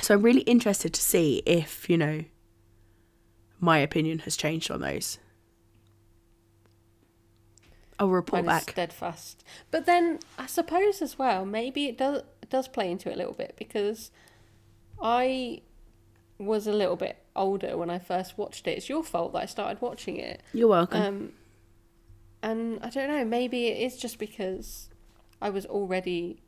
So 0.01 0.15
I'm 0.15 0.21
really 0.21 0.41
interested 0.41 0.93
to 0.93 1.01
see 1.01 1.41
if 1.45 1.89
you 1.89 1.97
know 1.97 2.25
my 3.59 3.77
opinion 3.77 4.19
has 4.19 4.35
changed 4.35 4.69
on 4.69 4.81
those. 4.81 5.17
I'll 7.99 8.09
report 8.09 8.45
back. 8.45 8.71
steadfast. 8.71 9.43
But 9.71 9.85
then 9.85 10.19
I 10.37 10.47
suppose 10.47 11.01
as 11.01 11.17
well, 11.17 11.45
maybe 11.45 11.85
it 11.85 11.97
does 11.97 12.23
does 12.53 12.67
play 12.67 12.89
into 12.89 13.09
it 13.09 13.15
a 13.15 13.17
little 13.17 13.33
bit 13.33 13.55
because 13.57 14.11
I 15.01 15.61
was 16.37 16.67
a 16.67 16.71
little 16.71 16.95
bit 16.95 17.17
older 17.35 17.75
when 17.77 17.89
I 17.89 17.99
first 17.99 18.37
watched 18.37 18.67
it. 18.67 18.77
It's 18.77 18.87
your 18.87 19.03
fault 19.03 19.33
that 19.33 19.39
I 19.39 19.45
started 19.47 19.81
watching 19.81 20.17
it. 20.17 20.41
You're 20.53 20.67
welcome. 20.67 21.01
Um, 21.01 21.31
and 22.41 22.79
I 22.81 22.89
don't 22.89 23.09
know, 23.09 23.25
maybe 23.25 23.67
it 23.67 23.77
is 23.85 23.97
just 23.97 24.19
because 24.19 24.89
I 25.41 25.49
was 25.49 25.65
already 25.65 26.43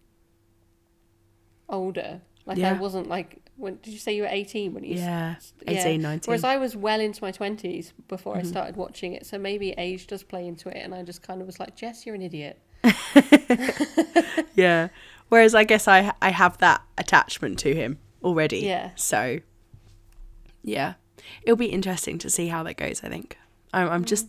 older. 1.67 2.21
Like 2.45 2.59
I 2.59 2.73
wasn't 2.73 3.07
like 3.09 3.41
when 3.57 3.79
did 3.81 3.91
you 3.91 3.97
say 3.99 4.15
you 4.15 4.21
were 4.21 4.27
18 4.29 4.73
when 4.75 4.83
you 4.83 4.97
yeah, 4.97 5.35
18, 5.65 6.01
19. 6.01 6.29
Whereas 6.29 6.43
I 6.43 6.57
was 6.57 6.75
well 6.75 6.99
into 6.99 7.23
my 7.23 7.31
20s 7.31 7.93
before 8.07 8.35
Mm-hmm. 8.35 8.45
I 8.45 8.49
started 8.49 8.75
watching 8.75 9.13
it. 9.13 9.25
So 9.25 9.39
maybe 9.39 9.71
age 9.77 10.05
does 10.05 10.21
play 10.23 10.45
into 10.47 10.69
it. 10.69 10.77
And 10.83 10.93
I 10.93 11.01
just 11.01 11.23
kind 11.23 11.41
of 11.41 11.47
was 11.47 11.59
like, 11.59 11.75
Jess, 11.75 12.05
you're 12.05 12.13
an 12.15 12.21
idiot. 12.21 12.59
yeah. 14.55 14.89
Whereas 15.35 15.53
I 15.53 15.65
guess 15.65 15.85
I 15.89 16.13
I 16.21 16.29
have 16.29 16.57
that 16.59 16.81
attachment 16.97 17.59
to 17.59 17.75
him 17.75 17.99
already. 18.23 18.59
Yeah. 18.59 18.91
So 18.95 19.39
yeah, 20.63 20.93
it'll 21.43 21.57
be 21.57 21.65
interesting 21.65 22.17
to 22.19 22.29
see 22.29 22.47
how 22.47 22.63
that 22.63 22.77
goes. 22.77 23.03
I 23.03 23.09
think 23.09 23.37
I'm 23.73 23.89
I'm 23.89 24.05
just 24.05 24.27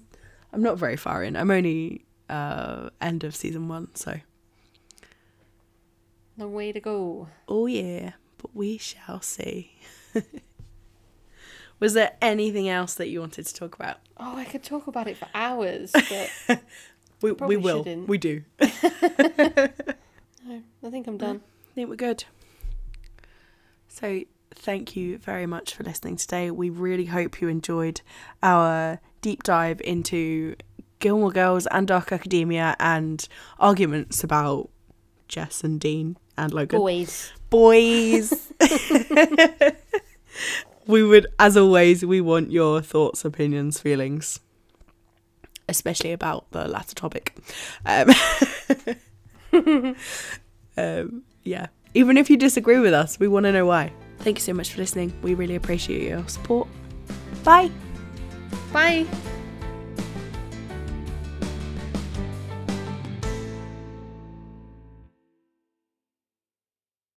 I'm 0.52 0.62
not 0.64 0.78
very 0.78 0.96
far 0.96 1.22
in. 1.22 1.36
I'm 1.36 1.52
only 1.52 2.04
uh 2.28 2.90
end 3.00 3.22
of 3.22 3.36
season 3.36 3.68
one. 3.68 3.94
So 3.94 4.18
Long 6.38 6.52
way 6.52 6.72
to 6.72 6.80
go. 6.80 7.28
oh 7.46 7.66
yeah, 7.66 8.14
but 8.38 8.50
we 8.52 8.76
shall 8.76 9.20
see. 9.22 9.78
Was 11.78 11.94
there 11.94 12.16
anything 12.20 12.68
else 12.68 12.94
that 12.94 13.10
you 13.10 13.20
wanted 13.20 13.46
to 13.46 13.54
talk 13.54 13.76
about? 13.76 13.98
Oh, 14.16 14.36
I 14.36 14.44
could 14.44 14.64
talk 14.64 14.88
about 14.88 15.06
it 15.06 15.16
for 15.18 15.28
hours, 15.34 15.92
but 16.48 16.62
We 17.22 17.30
we 17.30 17.56
will. 17.56 17.84
shouldn't. 17.84 18.08
We 18.08 18.18
do. 18.18 18.42
no, 20.46 20.62
I 20.84 20.90
think 20.90 21.06
I'm 21.06 21.18
done. 21.18 21.40
I 21.70 21.74
think 21.74 21.88
we're 21.88 21.96
good. 21.96 22.24
So, 23.88 24.22
thank 24.54 24.96
you 24.96 25.18
very 25.18 25.46
much 25.46 25.74
for 25.74 25.82
listening 25.82 26.16
today. 26.16 26.50
We 26.50 26.70
really 26.70 27.06
hope 27.06 27.40
you 27.40 27.48
enjoyed 27.48 28.00
our 28.42 29.00
deep 29.20 29.42
dive 29.42 29.80
into 29.82 30.56
Gilmore 30.98 31.30
Girls 31.30 31.66
and 31.68 31.86
Dark 31.86 32.12
Academia 32.12 32.76
and 32.78 33.26
arguments 33.58 34.22
about 34.22 34.70
Jess 35.28 35.64
and 35.64 35.80
Dean 35.80 36.16
and 36.36 36.52
Logan. 36.52 36.78
Boys. 36.78 37.32
Boys. 37.50 38.52
we 40.86 41.02
would, 41.02 41.26
as 41.38 41.56
always, 41.56 42.04
we 42.04 42.20
want 42.20 42.50
your 42.50 42.80
thoughts, 42.80 43.24
opinions, 43.24 43.80
feelings, 43.80 44.40
especially 45.68 46.12
about 46.12 46.50
the 46.52 46.68
latter 46.68 46.94
topic. 46.94 47.34
Um, 47.84 48.10
um, 50.76 51.22
yeah. 51.44 51.66
Even 51.94 52.16
if 52.16 52.28
you 52.28 52.36
disagree 52.36 52.78
with 52.78 52.92
us, 52.92 53.18
we 53.18 53.28
want 53.28 53.44
to 53.44 53.52
know 53.52 53.66
why. 53.66 53.92
Thank 54.18 54.38
you 54.38 54.42
so 54.42 54.52
much 54.52 54.72
for 54.72 54.78
listening. 54.78 55.12
We 55.22 55.34
really 55.34 55.56
appreciate 55.56 56.02
your 56.02 56.26
support. 56.28 56.68
Bye. 57.44 57.70
Bye. 58.72 59.06